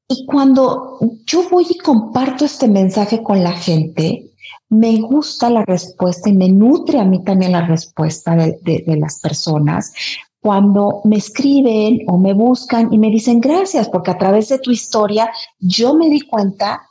Y 0.09 0.25
cuando 0.25 0.99
yo 1.27 1.49
voy 1.51 1.67
y 1.69 1.79
comparto 1.79 2.47
este 2.47 2.67
mensaje 2.67 3.23
con 3.23 3.45
la 3.45 3.53
gente, 3.53 4.33
me 4.71 5.01
gusta 5.01 5.51
la 5.51 5.65
respuesta 5.67 6.31
y 6.31 6.33
me 6.33 6.49
nutre 6.49 6.99
a 6.99 7.05
mí 7.05 7.23
también 7.23 7.53
la 7.53 7.67
respuesta 7.67 8.35
de, 8.35 8.59
de, 8.63 8.97
las 8.97 9.21
personas. 9.21 9.93
Cuando 10.41 11.03
me 11.05 11.17
escriben 11.17 12.01
o 12.07 12.17
me 12.17 12.33
buscan 12.33 12.93
y 12.93 12.99
me 12.99 13.11
dicen 13.11 13.41
gracias, 13.41 13.89
porque 13.91 14.11
a 14.11 14.19
través 14.19 14.49
de 14.49 14.59
tu 14.59 14.71
historia 14.71 15.31
yo 15.59 15.95
me 15.95 16.09
di 16.09 16.23
cuenta 16.23 16.83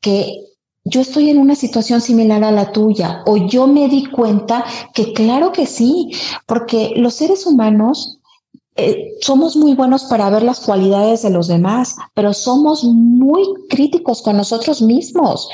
que 0.00 0.44
yo 0.84 1.00
estoy 1.00 1.30
en 1.30 1.38
una 1.38 1.54
situación 1.54 2.00
similar 2.00 2.44
a 2.44 2.50
la 2.50 2.72
tuya 2.72 3.22
o 3.26 3.36
yo 3.36 3.66
me 3.66 3.88
di 3.88 4.06
cuenta 4.06 4.64
que 4.94 5.12
claro 5.12 5.52
que 5.52 5.66
sí, 5.66 6.10
porque 6.46 6.92
los 6.96 7.14
seres 7.14 7.46
humanos 7.46 8.19
eh, 8.80 9.14
somos 9.20 9.56
muy 9.56 9.74
buenos 9.74 10.04
para 10.04 10.30
ver 10.30 10.42
las 10.42 10.60
cualidades 10.60 11.22
de 11.22 11.30
los 11.30 11.48
demás, 11.48 11.96
pero 12.14 12.32
somos 12.32 12.84
muy 12.84 13.42
críticos 13.68 14.22
con 14.22 14.36
nosotros 14.36 14.80
mismos. 14.82 15.48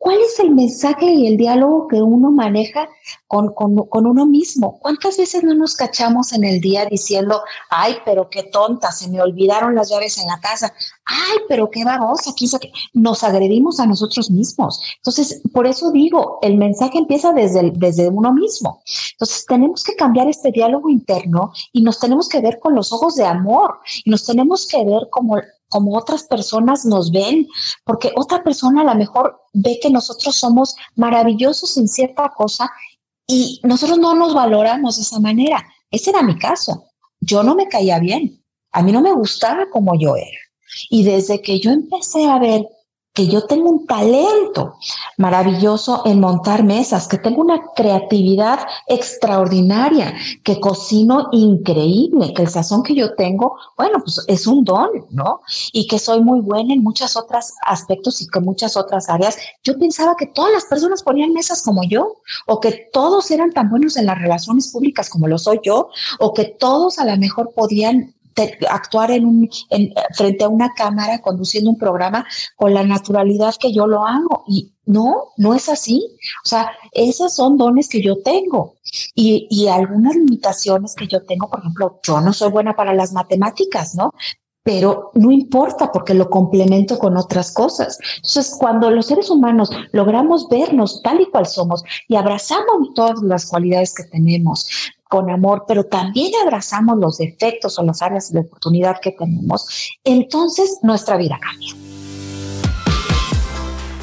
¿Cuál 0.00 0.16
es 0.22 0.40
el 0.40 0.52
mensaje 0.52 1.12
y 1.12 1.26
el 1.26 1.36
diálogo 1.36 1.86
que 1.86 2.00
uno 2.00 2.30
maneja 2.30 2.88
con, 3.26 3.52
con, 3.52 4.06
uno 4.06 4.24
mismo? 4.24 4.78
¿Cuántas 4.80 5.18
veces 5.18 5.44
no 5.44 5.52
nos 5.52 5.76
cachamos 5.76 6.32
en 6.32 6.42
el 6.42 6.58
día 6.62 6.86
diciendo, 6.86 7.42
ay, 7.68 7.96
pero 8.06 8.30
qué 8.30 8.44
tonta, 8.44 8.92
se 8.92 9.10
me 9.10 9.20
olvidaron 9.20 9.74
las 9.74 9.90
llaves 9.90 10.16
en 10.16 10.26
la 10.26 10.40
casa? 10.40 10.72
Ay, 11.04 11.40
pero 11.50 11.70
qué 11.70 11.84
babosa, 11.84 12.30
aquí 12.30 12.50
nos 12.94 13.22
agredimos 13.22 13.78
a 13.78 13.84
nosotros 13.84 14.30
mismos. 14.30 14.80
Entonces, 14.96 15.42
por 15.52 15.66
eso 15.66 15.92
digo, 15.92 16.38
el 16.40 16.56
mensaje 16.56 16.96
empieza 16.96 17.34
desde, 17.34 17.70
desde 17.74 18.08
uno 18.08 18.32
mismo. 18.32 18.80
Entonces, 19.12 19.44
tenemos 19.46 19.84
que 19.84 19.96
cambiar 19.96 20.28
este 20.28 20.50
diálogo 20.50 20.88
interno 20.88 21.52
y 21.74 21.82
nos 21.82 22.00
tenemos 22.00 22.26
que 22.26 22.40
ver 22.40 22.58
con 22.58 22.69
los 22.74 22.92
ojos 22.92 23.16
de 23.16 23.24
amor 23.24 23.78
y 24.04 24.10
nos 24.10 24.24
tenemos 24.24 24.66
que 24.66 24.84
ver 24.84 25.08
como 25.10 25.36
como 25.70 25.96
otras 25.96 26.24
personas 26.24 26.84
nos 26.84 27.10
ven, 27.10 27.46
porque 27.84 28.12
otra 28.16 28.42
persona 28.42 28.82
a 28.82 28.84
lo 28.84 28.94
mejor 28.96 29.40
ve 29.54 29.78
que 29.80 29.88
nosotros 29.88 30.34
somos 30.34 30.74
maravillosos 30.96 31.76
en 31.78 31.88
cierta 31.88 32.28
cosa 32.30 32.68
y 33.26 33.60
nosotros 33.62 33.98
no 33.98 34.14
nos 34.14 34.34
valoramos 34.34 34.96
de 34.96 35.02
esa 35.02 35.20
manera. 35.20 35.64
Ese 35.90 36.10
era 36.10 36.22
mi 36.22 36.36
caso. 36.36 36.88
Yo 37.20 37.44
no 37.44 37.54
me 37.54 37.68
caía 37.68 38.00
bien. 38.00 38.44
A 38.72 38.82
mí 38.82 38.90
no 38.90 39.00
me 39.00 39.12
gustaba 39.12 39.70
como 39.70 39.98
yo 39.98 40.16
era. 40.16 40.38
Y 40.90 41.04
desde 41.04 41.40
que 41.40 41.60
yo 41.60 41.70
empecé 41.70 42.26
a 42.26 42.38
ver 42.40 42.66
que 43.20 43.26
yo 43.26 43.44
tengo 43.44 43.68
un 43.68 43.86
talento 43.86 44.76
maravilloso 45.18 46.04
en 46.06 46.20
montar 46.20 46.64
mesas, 46.64 47.06
que 47.06 47.18
tengo 47.18 47.42
una 47.42 47.60
creatividad 47.76 48.60
extraordinaria, 48.86 50.14
que 50.42 50.58
cocino 50.58 51.28
increíble, 51.30 52.32
que 52.32 52.40
el 52.40 52.48
sazón 52.48 52.82
que 52.82 52.94
yo 52.94 53.14
tengo, 53.16 53.58
bueno, 53.76 53.98
pues 54.02 54.24
es 54.26 54.46
un 54.46 54.64
don, 54.64 54.88
¿no? 55.10 55.42
Y 55.74 55.86
que 55.86 55.98
soy 55.98 56.22
muy 56.22 56.40
buena 56.40 56.72
en 56.72 56.82
muchos 56.82 57.14
otros 57.14 57.52
aspectos 57.66 58.22
y 58.22 58.26
que 58.26 58.40
muchas 58.40 58.74
otras 58.78 59.10
áreas. 59.10 59.36
Yo 59.64 59.78
pensaba 59.78 60.16
que 60.16 60.24
todas 60.24 60.52
las 60.52 60.64
personas 60.64 61.02
ponían 61.02 61.34
mesas 61.34 61.60
como 61.60 61.84
yo, 61.84 62.22
o 62.46 62.58
que 62.58 62.88
todos 62.90 63.30
eran 63.30 63.52
tan 63.52 63.68
buenos 63.68 63.98
en 63.98 64.06
las 64.06 64.18
relaciones 64.18 64.72
públicas 64.72 65.10
como 65.10 65.28
lo 65.28 65.36
soy 65.36 65.60
yo, 65.62 65.90
o 66.20 66.32
que 66.32 66.46
todos 66.46 66.98
a 66.98 67.04
lo 67.04 67.18
mejor 67.18 67.52
podían 67.54 68.14
actuar 68.68 69.10
en 69.10 69.24
un, 69.24 69.50
en, 69.70 69.92
frente 70.14 70.44
a 70.44 70.48
una 70.48 70.72
cámara 70.74 71.20
conduciendo 71.20 71.70
un 71.70 71.78
programa 71.78 72.26
con 72.56 72.74
la 72.74 72.84
naturalidad 72.84 73.54
que 73.58 73.72
yo 73.72 73.86
lo 73.86 74.06
hago. 74.06 74.44
Y 74.48 74.72
no, 74.86 75.32
no 75.36 75.54
es 75.54 75.68
así. 75.68 76.02
O 76.44 76.48
sea, 76.48 76.70
esos 76.92 77.34
son 77.34 77.56
dones 77.56 77.88
que 77.88 78.02
yo 78.02 78.20
tengo 78.22 78.76
y, 79.14 79.46
y 79.50 79.68
algunas 79.68 80.14
limitaciones 80.16 80.94
que 80.94 81.06
yo 81.06 81.22
tengo. 81.24 81.48
Por 81.48 81.60
ejemplo, 81.60 82.00
yo 82.02 82.20
no 82.20 82.32
soy 82.32 82.50
buena 82.50 82.74
para 82.74 82.94
las 82.94 83.12
matemáticas, 83.12 83.94
¿no? 83.94 84.12
pero 84.62 85.10
no 85.14 85.30
importa 85.30 85.90
porque 85.90 86.14
lo 86.14 86.28
complemento 86.28 86.98
con 86.98 87.16
otras 87.16 87.52
cosas. 87.52 87.98
Entonces, 88.16 88.56
cuando 88.58 88.90
los 88.90 89.06
seres 89.06 89.30
humanos 89.30 89.70
logramos 89.92 90.48
vernos 90.48 91.00
tal 91.02 91.20
y 91.20 91.26
cual 91.30 91.46
somos 91.46 91.82
y 92.08 92.16
abrazamos 92.16 92.92
todas 92.94 93.22
las 93.22 93.46
cualidades 93.46 93.94
que 93.94 94.04
tenemos, 94.04 94.68
con 95.10 95.28
amor, 95.28 95.64
pero 95.66 95.84
también 95.84 96.32
abrazamos 96.40 96.96
los 96.98 97.18
defectos 97.18 97.78
o 97.78 97.82
las 97.82 98.00
áreas 98.00 98.32
de 98.32 98.40
oportunidad 98.40 99.00
que 99.02 99.10
tenemos, 99.10 99.66
entonces 100.04 100.78
nuestra 100.82 101.16
vida 101.16 101.36
cambia. 101.42 101.74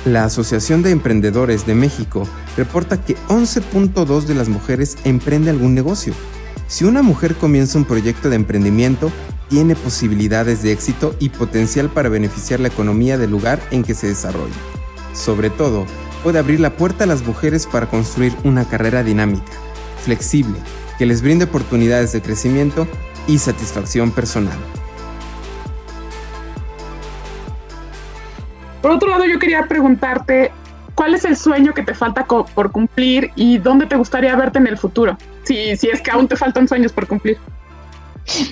La 0.03 0.25
Asociación 0.25 0.83
de 0.83 0.91
Emprendedores 0.91 1.65
de 1.65 1.75
México 1.75 2.27
reporta 2.57 3.01
que 3.01 3.15
11.2 3.29 4.23
de 4.23 4.35
las 4.35 4.49
mujeres 4.49 4.97
emprende 5.05 5.49
algún 5.49 5.73
negocio. 5.73 6.13
Si 6.67 6.83
una 6.83 7.01
mujer 7.01 7.35
comienza 7.35 7.77
un 7.77 7.85
proyecto 7.85 8.29
de 8.29 8.35
emprendimiento, 8.35 9.09
tiene 9.49 9.75
posibilidades 9.77 10.61
de 10.61 10.73
éxito 10.73 11.15
y 11.19 11.29
potencial 11.29 11.89
para 11.89 12.09
beneficiar 12.09 12.59
la 12.59 12.67
economía 12.67 13.17
del 13.17 13.31
lugar 13.31 13.61
en 13.71 13.83
que 13.83 13.93
se 13.93 14.07
desarrolla. 14.07 14.55
Sobre 15.13 15.49
todo, 15.49 15.85
puede 16.21 16.39
abrir 16.39 16.59
la 16.59 16.75
puerta 16.75 17.05
a 17.05 17.07
las 17.07 17.25
mujeres 17.25 17.65
para 17.65 17.89
construir 17.89 18.35
una 18.43 18.65
carrera 18.65 19.03
dinámica, 19.03 19.53
flexible, 20.03 20.57
que 20.97 21.05
les 21.05 21.21
brinde 21.21 21.45
oportunidades 21.45 22.11
de 22.11 22.21
crecimiento 22.21 22.87
y 23.27 23.37
satisfacción 23.37 24.11
personal. 24.11 24.57
Por 28.81 28.91
otro 28.91 29.09
lado, 29.09 29.25
yo 29.25 29.37
quería 29.39 29.67
preguntarte, 29.67 30.51
¿cuál 30.95 31.13
es 31.13 31.25
el 31.25 31.35
sueño 31.35 31.73
que 31.73 31.83
te 31.83 31.93
falta 31.93 32.25
por 32.25 32.71
cumplir 32.71 33.31
y 33.35 33.57
dónde 33.57 33.85
te 33.85 33.95
gustaría 33.95 34.35
verte 34.35 34.59
en 34.59 34.67
el 34.67 34.77
futuro? 34.77 35.17
Si, 35.43 35.75
si 35.75 35.89
es 35.89 36.01
que 36.01 36.11
aún 36.11 36.27
te 36.27 36.35
faltan 36.35 36.67
sueños 36.67 36.93
por 36.93 37.07
cumplir. 37.07 37.37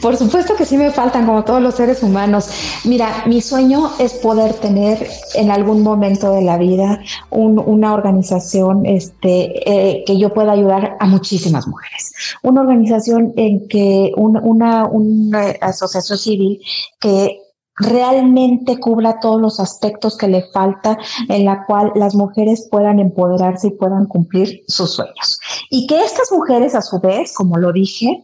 Por 0.02 0.16
supuesto 0.16 0.56
que 0.56 0.66
sí 0.66 0.78
me 0.78 0.92
faltan, 0.92 1.26
como 1.26 1.44
todos 1.44 1.62
los 1.62 1.76
seres 1.76 2.02
humanos. 2.02 2.50
Mira, 2.86 3.24
mi 3.26 3.42
sueño 3.42 3.92
es 4.00 4.14
poder 4.14 4.54
tener 4.54 5.08
en 5.34 5.52
algún 5.52 5.82
momento 5.82 6.32
de 6.32 6.42
la 6.42 6.58
vida 6.58 7.00
una 7.30 7.94
organización 7.94 8.86
este, 8.86 9.70
eh, 9.70 10.04
que 10.06 10.18
yo 10.18 10.34
pueda 10.34 10.54
ayudar 10.54 10.96
a 11.00 11.06
muchísimas 11.06 11.68
mujeres. 11.68 12.14
Una 12.44 12.62
organización 12.62 13.34
en 13.36 13.68
que 13.68 14.12
una, 14.16 14.86
una 14.86 15.42
asociación 15.62 16.18
civil 16.18 16.62
que 17.00 17.40
realmente 17.78 18.80
cubra 18.80 19.20
todos 19.20 19.42
los 19.42 19.60
aspectos 19.60 20.18
que 20.18 20.28
le 20.28 20.44
falta 20.54 20.98
en 21.28 21.46
la 21.46 21.66
cual 21.66 21.92
las 21.96 22.16
mujeres 22.16 22.68
puedan 22.72 23.00
empoderarse 23.00 23.68
y 23.68 23.72
puedan 23.72 24.06
cumplir 24.06 24.62
sus 24.68 24.92
sueños. 24.92 25.40
Y 25.70 25.88
que 25.88 26.02
estas 26.02 26.32
mujeres, 26.32 26.74
a 26.76 26.82
su 26.82 27.00
vez, 27.00 27.34
como 27.34 27.58
lo 27.58 27.74
dije, 27.74 28.24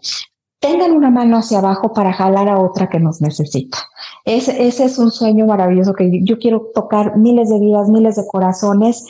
tengan 0.61 0.91
una 0.91 1.09
mano 1.09 1.37
hacia 1.37 1.57
abajo 1.57 1.91
para 1.91 2.13
jalar 2.13 2.47
a 2.47 2.59
otra 2.59 2.87
que 2.87 2.99
nos 2.99 3.19
necesita. 3.19 3.79
Ese, 4.25 4.67
ese 4.67 4.85
es 4.85 4.99
un 4.99 5.11
sueño 5.11 5.47
maravilloso 5.47 5.93
que 5.93 6.21
yo 6.23 6.37
quiero 6.37 6.69
tocar 6.75 7.17
miles 7.17 7.49
de 7.49 7.59
vidas, 7.59 7.89
miles 7.89 8.15
de 8.15 8.27
corazones 8.27 9.03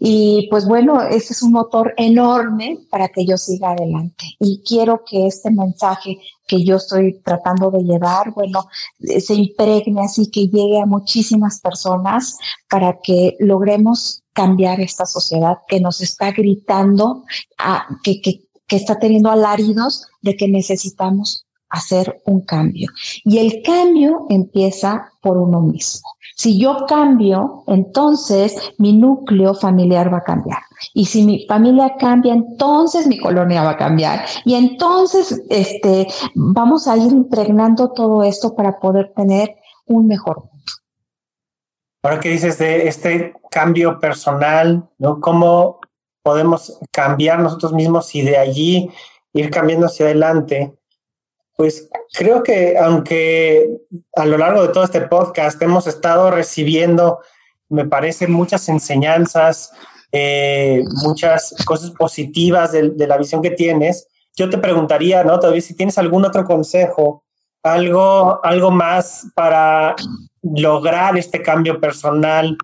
y 0.00 0.48
pues 0.50 0.66
bueno, 0.66 1.00
ese 1.00 1.32
es 1.34 1.42
un 1.42 1.52
motor 1.52 1.94
enorme 1.96 2.80
para 2.90 3.08
que 3.08 3.24
yo 3.24 3.38
siga 3.38 3.70
adelante. 3.70 4.24
Y 4.40 4.60
quiero 4.66 5.04
que 5.08 5.28
este 5.28 5.52
mensaje 5.52 6.18
que 6.48 6.64
yo 6.64 6.76
estoy 6.76 7.20
tratando 7.22 7.70
de 7.70 7.84
llevar, 7.84 8.32
bueno, 8.32 8.66
se 8.98 9.34
impregne 9.34 10.00
así 10.02 10.28
que 10.32 10.48
llegue 10.48 10.80
a 10.80 10.86
muchísimas 10.86 11.60
personas 11.60 12.38
para 12.68 12.98
que 13.00 13.36
logremos 13.38 14.24
cambiar 14.32 14.80
esta 14.80 15.04
sociedad 15.04 15.58
que 15.68 15.80
nos 15.80 16.00
está 16.00 16.32
gritando, 16.32 17.24
a, 17.58 17.86
que, 18.02 18.20
que, 18.20 18.47
que 18.68 18.76
está 18.76 18.98
teniendo 18.98 19.30
alaridos 19.30 20.06
de 20.22 20.36
que 20.36 20.46
necesitamos 20.46 21.46
hacer 21.70 22.20
un 22.24 22.42
cambio. 22.42 22.90
Y 23.24 23.38
el 23.38 23.62
cambio 23.62 24.26
empieza 24.28 25.12
por 25.20 25.36
uno 25.36 25.60
mismo. 25.60 26.08
Si 26.36 26.58
yo 26.58 26.86
cambio, 26.86 27.64
entonces 27.66 28.56
mi 28.78 28.92
núcleo 28.92 29.54
familiar 29.54 30.12
va 30.12 30.18
a 30.18 30.24
cambiar. 30.24 30.58
Y 30.94 31.06
si 31.06 31.24
mi 31.24 31.46
familia 31.46 31.96
cambia, 31.98 32.32
entonces 32.32 33.06
mi 33.06 33.18
colonia 33.18 33.62
va 33.62 33.70
a 33.70 33.76
cambiar. 33.76 34.24
Y 34.44 34.54
entonces 34.54 35.42
este, 35.50 36.06
vamos 36.34 36.86
a 36.86 36.96
ir 36.96 37.10
impregnando 37.10 37.90
todo 37.90 38.22
esto 38.22 38.54
para 38.54 38.78
poder 38.78 39.12
tener 39.14 39.56
un 39.86 40.06
mejor 40.06 40.38
mundo. 40.38 40.72
Ahora 42.02 42.20
que 42.20 42.30
dices 42.30 42.58
de 42.58 42.86
este 42.86 43.34
cambio 43.50 43.98
personal, 43.98 44.88
¿no? 44.98 45.20
¿Cómo 45.20 45.80
podemos 46.22 46.78
cambiar 46.90 47.40
nosotros 47.40 47.72
mismos 47.72 48.14
y 48.14 48.22
de 48.22 48.36
allí 48.36 48.90
ir 49.32 49.50
cambiando 49.50 49.86
hacia 49.86 50.06
adelante? 50.06 50.74
Pues 51.56 51.88
creo 52.12 52.42
que 52.42 52.78
aunque 52.78 53.68
a 54.14 54.24
lo 54.24 54.38
largo 54.38 54.62
de 54.62 54.72
todo 54.72 54.84
este 54.84 55.00
podcast 55.02 55.60
hemos 55.60 55.86
estado 55.86 56.30
recibiendo, 56.30 57.20
me 57.68 57.84
parece, 57.84 58.28
muchas 58.28 58.68
enseñanzas, 58.68 59.72
eh, 60.12 60.82
muchas 61.02 61.54
cosas 61.66 61.90
positivas 61.90 62.72
de, 62.72 62.90
de, 62.90 63.06
la 63.06 63.18
visión 63.18 63.42
que 63.42 63.50
tienes, 63.50 64.06
yo 64.36 64.48
te 64.48 64.58
preguntaría, 64.58 65.24
¿no? 65.24 65.38
Todavía 65.38 65.60
si 65.60 65.74
tienes 65.74 65.98
algún 65.98 66.24
otro 66.24 66.44
consejo, 66.44 67.24
algo, 67.62 68.40
algo 68.44 68.70
más 68.70 69.26
para 69.34 69.96
lograr 70.42 71.18
este 71.18 71.42
cambio 71.42 71.80
personal 71.80 72.56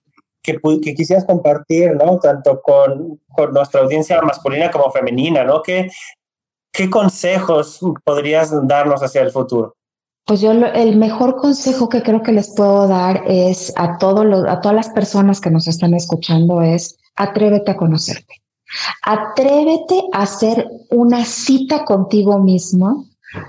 que, 0.44 0.60
que 0.82 0.94
quisieras 0.94 1.24
compartir, 1.24 1.96
¿no? 1.96 2.18
Tanto 2.18 2.60
con, 2.60 3.20
con, 3.34 3.52
nuestra 3.52 3.80
audiencia 3.80 4.20
masculina 4.20 4.70
como 4.70 4.92
femenina, 4.92 5.42
¿no? 5.42 5.62
¿Qué, 5.62 5.90
¿Qué 6.70 6.90
consejos 6.90 7.80
podrías 8.04 8.52
darnos 8.68 9.02
hacia 9.02 9.22
el 9.22 9.30
futuro? 9.30 9.74
Pues 10.26 10.40
yo 10.40 10.52
el 10.52 10.96
mejor 10.96 11.36
consejo 11.36 11.88
que 11.88 12.02
creo 12.02 12.22
que 12.22 12.32
les 12.32 12.54
puedo 12.54 12.86
dar 12.86 13.22
es 13.26 13.72
a 13.76 13.98
todos 13.98 14.24
los, 14.24 14.46
a 14.46 14.60
todas 14.60 14.74
las 14.74 14.88
personas 14.90 15.40
que 15.40 15.50
nos 15.50 15.66
están 15.66 15.94
escuchando 15.94 16.62
es 16.62 16.96
atrévete 17.16 17.72
a 17.72 17.76
conocerte. 17.76 18.42
Atrévete 19.02 20.02
a 20.12 20.22
hacer 20.22 20.66
una 20.90 21.24
cita 21.24 21.84
contigo 21.84 22.38
mismo, 22.38 23.04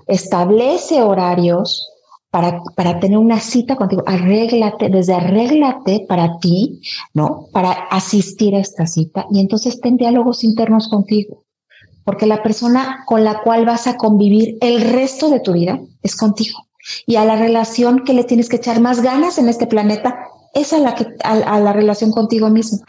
establece 0.07 1.01
horarios 1.01 1.89
para, 2.36 2.61
para 2.75 2.99
tener 2.99 3.17
una 3.17 3.39
cita 3.39 3.77
contigo, 3.77 4.03
arréglate, 4.05 4.89
desde 4.89 5.13
arréglate 5.13 6.05
para 6.05 6.38
ti, 6.39 6.81
¿no? 7.13 7.47
Para 7.53 7.71
asistir 7.71 8.55
a 8.55 8.59
esta 8.59 8.88
cita 8.88 9.25
y 9.31 9.39
entonces 9.39 9.79
ten 9.79 9.95
diálogos 9.95 10.43
internos 10.43 10.89
contigo 10.89 11.45
porque 12.03 12.25
la 12.25 12.43
persona 12.43 13.05
con 13.05 13.23
la 13.23 13.41
cual 13.41 13.65
vas 13.65 13.88
a 13.88 13.95
convivir 13.95 14.57
el 14.59 14.81
resto 14.81 15.29
de 15.29 15.39
tu 15.39 15.53
vida 15.53 15.79
es 16.03 16.17
contigo. 16.17 16.67
Y 17.07 17.15
a 17.15 17.23
la 17.23 17.38
relación 17.38 18.03
que 18.03 18.13
le 18.13 18.25
tienes 18.25 18.49
que 18.49 18.57
echar 18.57 18.81
más 18.81 19.01
ganas 19.01 19.38
en 19.38 19.47
este 19.47 19.65
planeta 19.65 20.19
es 20.53 20.73
a 20.73 20.79
la, 20.79 20.93
que, 20.93 21.07
a, 21.23 21.59
la 21.61 21.71
relación 21.71 22.11
contigo 22.11 22.49
mismo. 22.49 22.79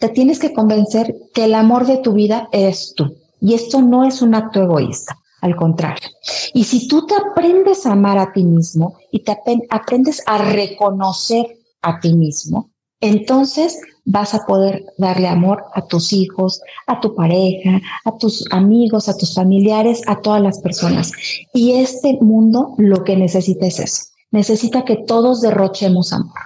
Te 0.00 0.08
tienes 0.08 0.38
que 0.38 0.54
convencer 0.54 1.14
que 1.34 1.44
el 1.44 1.54
amor 1.54 1.86
de 1.86 1.98
tu 1.98 2.14
vida 2.14 2.48
es 2.52 2.94
tú. 2.96 3.14
Y 3.38 3.52
esto 3.52 3.82
no 3.82 4.04
es 4.04 4.22
un 4.22 4.34
acto 4.34 4.62
egoísta, 4.62 5.18
al 5.44 5.56
contrario. 5.56 6.08
Y 6.54 6.64
si 6.64 6.88
tú 6.88 7.06
te 7.06 7.14
aprendes 7.14 7.84
a 7.84 7.92
amar 7.92 8.16
a 8.16 8.32
ti 8.32 8.42
mismo 8.42 8.96
y 9.12 9.24
te 9.24 9.36
aprendes 9.68 10.22
a 10.26 10.38
reconocer 10.38 11.58
a 11.82 12.00
ti 12.00 12.14
mismo, 12.14 12.70
entonces 13.00 13.78
vas 14.06 14.32
a 14.34 14.46
poder 14.46 14.86
darle 14.96 15.28
amor 15.28 15.64
a 15.74 15.86
tus 15.86 16.14
hijos, 16.14 16.62
a 16.86 16.98
tu 16.98 17.14
pareja, 17.14 17.78
a 18.06 18.16
tus 18.16 18.46
amigos, 18.52 19.10
a 19.10 19.18
tus 19.18 19.34
familiares, 19.34 20.00
a 20.06 20.22
todas 20.22 20.40
las 20.40 20.60
personas. 20.60 21.12
Y 21.52 21.72
este 21.72 22.16
mundo 22.22 22.74
lo 22.78 23.04
que 23.04 23.14
necesita 23.14 23.66
es 23.66 23.80
eso. 23.80 24.04
Necesita 24.30 24.86
que 24.86 24.96
todos 24.96 25.42
derrochemos 25.42 26.14
amor. 26.14 26.38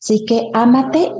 Así 0.00 0.24
que 0.26 0.48
ámate 0.52 1.10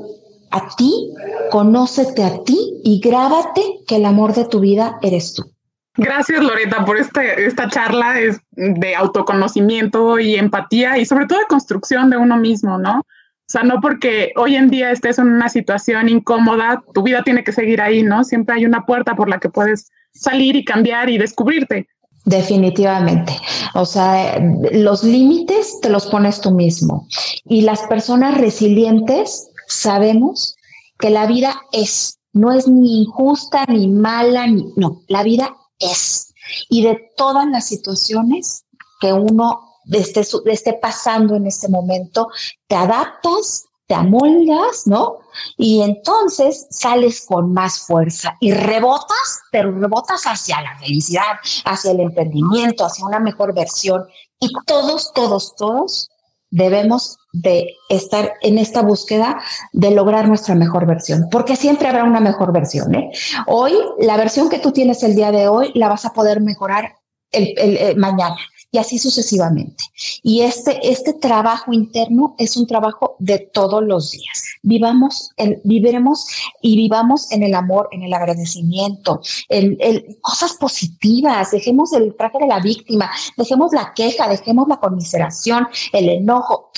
a 0.53 0.69
ti, 0.77 1.13
conócete 1.51 2.23
a 2.23 2.45
ti 2.45 2.81
y 2.85 3.01
grábate 3.01 3.81
que 3.89 3.97
el 3.97 4.05
amor 4.05 4.35
de 4.35 4.45
tu 4.45 4.61
vida 4.61 5.01
eres 5.03 5.35
tú. 5.35 5.54
Gracias, 5.97 6.43
Loreta, 6.43 6.85
por 6.85 6.97
este, 6.97 7.47
esta 7.47 7.69
charla 7.69 8.15
de 8.53 8.97
autoconocimiento 8.97 10.19
y 10.19 10.35
empatía 10.35 10.99
y 10.99 11.05
sobre 11.05 11.27
todo 11.27 11.39
de 11.39 11.47
construcción 11.47 12.11
de 12.11 12.17
uno 12.17 12.37
mismo, 12.37 12.79
¿no? 12.79 13.01
O 13.01 13.47
sea, 13.47 13.63
no 13.63 13.81
porque 13.81 14.33
hoy 14.37 14.57
en 14.57 14.71
día 14.71 14.91
estés 14.91 15.19
en 15.19 15.29
una 15.29 15.49
situación 15.49 16.09
incómoda, 16.09 16.83
tu 16.95 17.03
vida 17.03 17.23
tiene 17.23 17.45
que 17.45 17.53
seguir 17.53 17.81
ahí, 17.81 18.03
¿no? 18.03 18.25
Siempre 18.25 18.57
hay 18.57 18.65
una 18.65 18.87
puerta 18.87 19.15
por 19.15 19.29
la 19.29 19.39
que 19.39 19.51
puedes 19.51 19.93
salir 20.13 20.57
y 20.57 20.65
cambiar 20.65 21.11
y 21.11 21.19
descubrirte. 21.19 21.87
Definitivamente. 22.25 23.37
O 23.75 23.85
sea, 23.85 24.41
los 24.73 25.05
límites 25.05 25.79
te 25.83 25.91
los 25.91 26.07
pones 26.07 26.41
tú 26.41 26.53
mismo. 26.53 27.07
Y 27.45 27.63
las 27.63 27.83
personas 27.83 28.39
resilientes 28.39 29.51
sabemos 29.69 30.57
que 30.99 31.11
la 31.11 31.27
vida 31.27 31.55
es, 31.73 32.19
no 32.33 32.51
es 32.51 32.67
ni 32.67 33.03
injusta, 33.03 33.67
ni 33.69 33.89
mala, 33.89 34.47
ni, 34.47 34.73
no, 34.77 35.03
la 35.07 35.23
vida 35.23 35.55
es. 35.79 36.33
Y 36.69 36.83
de 36.85 37.13
todas 37.17 37.47
las 37.49 37.67
situaciones 37.67 38.65
que 39.01 39.13
uno 39.13 39.75
esté, 39.91 40.25
esté 40.47 40.73
pasando 40.75 41.37
en 41.37 41.47
este 41.47 41.69
momento, 41.69 42.29
te 42.67 42.77
adaptas, 42.77 43.67
te 43.87 43.95
amoldas, 43.95 44.87
¿no? 44.87 45.19
Y 45.59 45.83
entonces 45.83 46.67
sales 46.71 47.27
con 47.27 47.53
más 47.53 47.81
fuerza 47.81 48.37
y 48.41 48.53
rebotas, 48.53 49.41
pero 49.51 49.73
rebotas 49.73 50.25
hacia 50.25 50.63
la 50.63 50.79
felicidad, 50.79 51.37
hacia 51.65 51.91
el 51.91 52.01
emprendimiento, 52.01 52.85
hacia 52.85 53.05
una 53.05 53.21
mejor 53.21 53.55
versión. 53.55 54.07
Y 54.41 54.51
todos, 54.67 55.13
todos, 55.13 55.55
todos 55.57 56.09
debemos 56.55 57.19
de 57.33 57.75
estar 57.89 58.35
en 58.41 58.59
esta 58.59 58.83
búsqueda 58.83 59.41
de 59.73 59.91
lograr 59.91 60.29
nuestra 60.29 60.55
mejor 60.55 60.87
versión, 60.87 61.27
porque 61.29 61.57
siempre 61.57 61.89
habrá 61.89 62.05
una 62.05 62.21
mejor 62.21 62.53
versión. 62.53 62.95
¿eh? 62.95 63.11
Hoy, 63.49 63.73
la 63.99 64.17
versión 64.17 64.49
que 64.49 64.61
tú 64.61 64.71
tienes 64.71 65.03
el 65.03 65.17
día 65.17 65.33
de 65.33 65.49
hoy, 65.49 65.73
la 65.75 65.89
vas 65.89 66.05
a 66.05 66.13
poder 66.13 66.41
mejorar 66.41 66.95
el, 67.33 67.55
el, 67.57 67.77
eh, 67.77 67.95
mañana 67.97 68.37
y 68.75 68.79
así 68.79 68.99
sucesivamente. 68.99 69.85
Y 70.25 70.41
este, 70.41 70.91
este 70.91 71.13
trabajo 71.13 71.73
interno 71.73 72.35
es 72.39 72.57
un 72.57 72.67
trabajo 72.67 73.15
de 73.21 73.39
todos 73.39 73.85
los 73.85 74.11
días. 74.11 74.43
Vivamos, 74.65 75.31
el, 75.37 75.61
viviremos 75.63 76.27
y 76.61 76.75
vivamos 76.75 77.31
en 77.31 77.45
el 77.45 77.55
amor, 77.55 77.89
en 77.93 78.03
el 78.03 78.13
agradecimiento, 78.13 79.21
en, 79.49 79.79
cosas 80.21 80.55
positivas. 80.55 81.53
Dejemos 81.53 81.93
el 81.93 82.17
traje 82.17 82.39
de 82.41 82.49
la 82.49 82.59
víctima, 82.59 83.09
dejemos 83.37 83.73
la 83.73 83.93
queja, 83.95 84.27
dejemos 84.27 84.67
la 84.67 84.81
conmiseración, 84.81 85.69
el 85.93 86.09
enojo. 86.09 86.73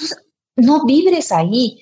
No 0.56 0.84
vibres 0.84 1.32
ahí 1.32 1.80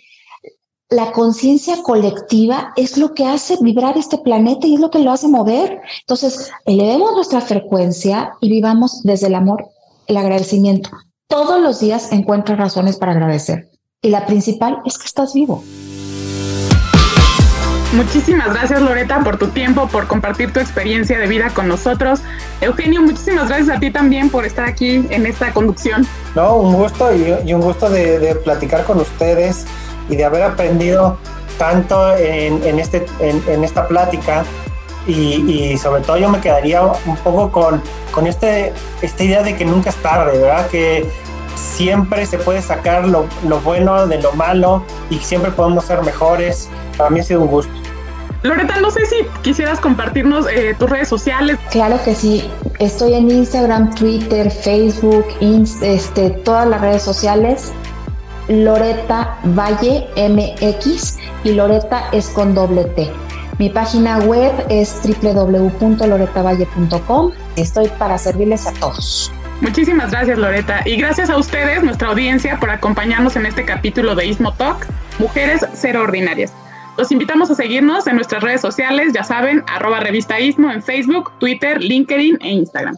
la 0.91 1.11
conciencia 1.11 1.83
colectiva 1.83 2.73
es 2.77 2.99
lo 2.99 3.15
que 3.15 3.25
hace 3.25 3.57
vibrar 3.61 3.99
este 3.99 4.19
planeta 4.19 4.69
y 4.69 4.75
es 4.75 4.81
lo 4.81 4.91
que 4.91 5.01
lo 5.01 5.11
hace 5.11 5.27
mover. 5.27 5.81
Entonces, 6.03 6.53
elevemos 6.67 7.15
nuestra 7.15 7.41
frecuencia 7.41 8.35
y 8.41 8.49
vivamos 8.49 9.03
desde 9.03 9.27
el 9.27 9.35
amor 9.35 9.75
el 10.07 10.17
agradecimiento. 10.17 10.91
Todos 11.29 11.61
los 11.61 11.81
días 11.81 12.13
encuentras 12.13 12.59
razones 12.59 12.97
para 12.97 13.13
agradecer. 13.13 13.71
Y 14.03 14.11
la 14.11 14.27
principal 14.27 14.83
es 14.85 14.99
que 14.99 15.07
estás 15.07 15.33
vivo. 15.35 15.65
Muchísimas 17.95 18.53
gracias 18.53 18.83
Loreta 18.83 19.21
por 19.21 19.39
tu 19.39 19.47
tiempo, 19.49 19.87
por 19.87 20.09
compartir 20.09 20.53
tu 20.53 20.59
experiencia 20.59 21.17
de 21.19 21.29
vida 21.29 21.51
con 21.51 21.69
nosotros. 21.69 22.21
Eugenio, 22.61 23.01
muchísimas 23.01 23.49
gracias 23.49 23.77
a 23.77 23.79
ti 23.79 23.91
también 23.91 24.31
por 24.31 24.45
estar 24.45 24.69
aquí 24.69 25.07
en 25.11 25.27
esta 25.27 25.53
conducción. 25.53 26.05
No, 26.35 26.57
un 26.57 26.75
gusto 26.75 27.15
y, 27.15 27.55
un 27.55 27.61
gusto 27.61 27.89
de, 27.89 28.35
platicar 28.43 28.85
con 28.85 29.01
ustedes 29.01 29.65
y 30.11 30.17
de 30.17 30.25
haber 30.25 30.43
aprendido 30.43 31.19
tanto 31.57 32.17
en, 32.17 32.81
este, 32.81 33.07
en 33.21 33.63
esta 33.63 33.87
plática 33.87 34.45
y, 35.07 35.77
sobre 35.79 36.03
todo 36.03 36.17
yo 36.17 36.29
me 36.29 36.41
quedaría 36.41 36.83
un 36.83 37.17
poco 37.23 37.51
con, 37.51 37.83
con 38.11 38.27
este, 38.27 38.73
esta 39.03 39.25
idea 39.25 39.43
de 39.43 39.57
que 39.57 39.65
nunca 39.65 39.91
es 39.91 39.97
tarde, 39.97 40.39
¿verdad? 40.39 40.67
Que 40.69 41.07
siempre 41.57 42.27
se 42.27 42.39
puede 42.39 42.63
sacar 42.63 43.07
lo, 43.07 43.27
lo 43.47 43.61
bueno 43.61 44.07
de 44.07 44.21
lo 44.21 44.33
malo 44.33 44.85
y 45.11 45.19
siempre 45.19 45.51
podemos 45.51 45.85
ser 45.85 46.03
mejores. 46.03 46.69
Para 46.97 47.11
mí 47.11 47.21
ha 47.21 47.23
sido 47.23 47.41
un 47.41 47.49
gusto. 47.49 47.73
Loreta, 48.45 48.79
no 48.79 48.91
sé 48.91 49.07
si 49.07 49.17
quisieras 49.41 49.81
compartirnos 49.81 50.47
eh, 50.49 50.77
tus 50.79 50.91
redes 50.91 51.09
sociales. 51.09 51.59
Claro 51.71 51.99
que 52.05 52.15
sí. 52.15 52.51
Estoy 52.79 53.15
en 53.15 53.31
Instagram, 53.31 53.95
Twitter, 53.95 54.51
Facebook, 54.51 55.27
este, 55.41 56.29
todas 56.29 56.69
las 56.69 56.83
redes 56.83 57.03
sociales. 57.03 57.73
Loreta 58.49 59.39
Valle 59.45 60.07
MX 60.17 61.17
y 61.45 61.53
Loreta 61.53 62.11
es 62.13 62.29
con 62.29 62.55
doble 62.55 62.85
T. 62.85 63.11
Mi 63.59 63.71
página 63.71 64.19
web 64.19 64.53
es 64.69 65.01
www.loretavalle.com. 65.05 67.33
Estoy 67.57 67.89
para 67.99 68.19
servirles 68.19 68.67
a 68.67 68.73
todos. 68.75 69.33
Muchísimas 69.61 70.11
gracias 70.11 70.37
Loreta 70.37 70.83
y 70.85 70.97
gracias 70.97 71.31
a 71.31 71.37
ustedes, 71.37 71.85
nuestra 71.85 72.09
audiencia, 72.09 72.59
por 72.59 72.71
acompañarnos 72.71 73.37
en 73.37 73.47
este 73.47 73.65
capítulo 73.65 74.17
de 74.17 74.27
Ismo 74.27 74.53
Talk, 74.55 74.85
Mujeres 75.19 75.65
Cero 75.75 76.03
Ordinarias. 76.03 76.53
Los 76.99 77.13
invitamos 77.13 77.51
a 77.51 77.55
seguirnos 77.55 78.07
en 78.07 78.17
nuestras 78.17 78.43
redes 78.43 78.61
sociales, 78.61 79.15
ya 79.15 79.25
saben, 79.25 79.65
arroba 79.69 80.01
revista 80.01 80.39
Ismo 80.41 80.71
en 80.71 80.83
Facebook, 80.83 81.33
Twitter, 81.39 81.83
LinkedIn 81.83 82.37
e 82.41 82.51
Instagram. 82.51 82.97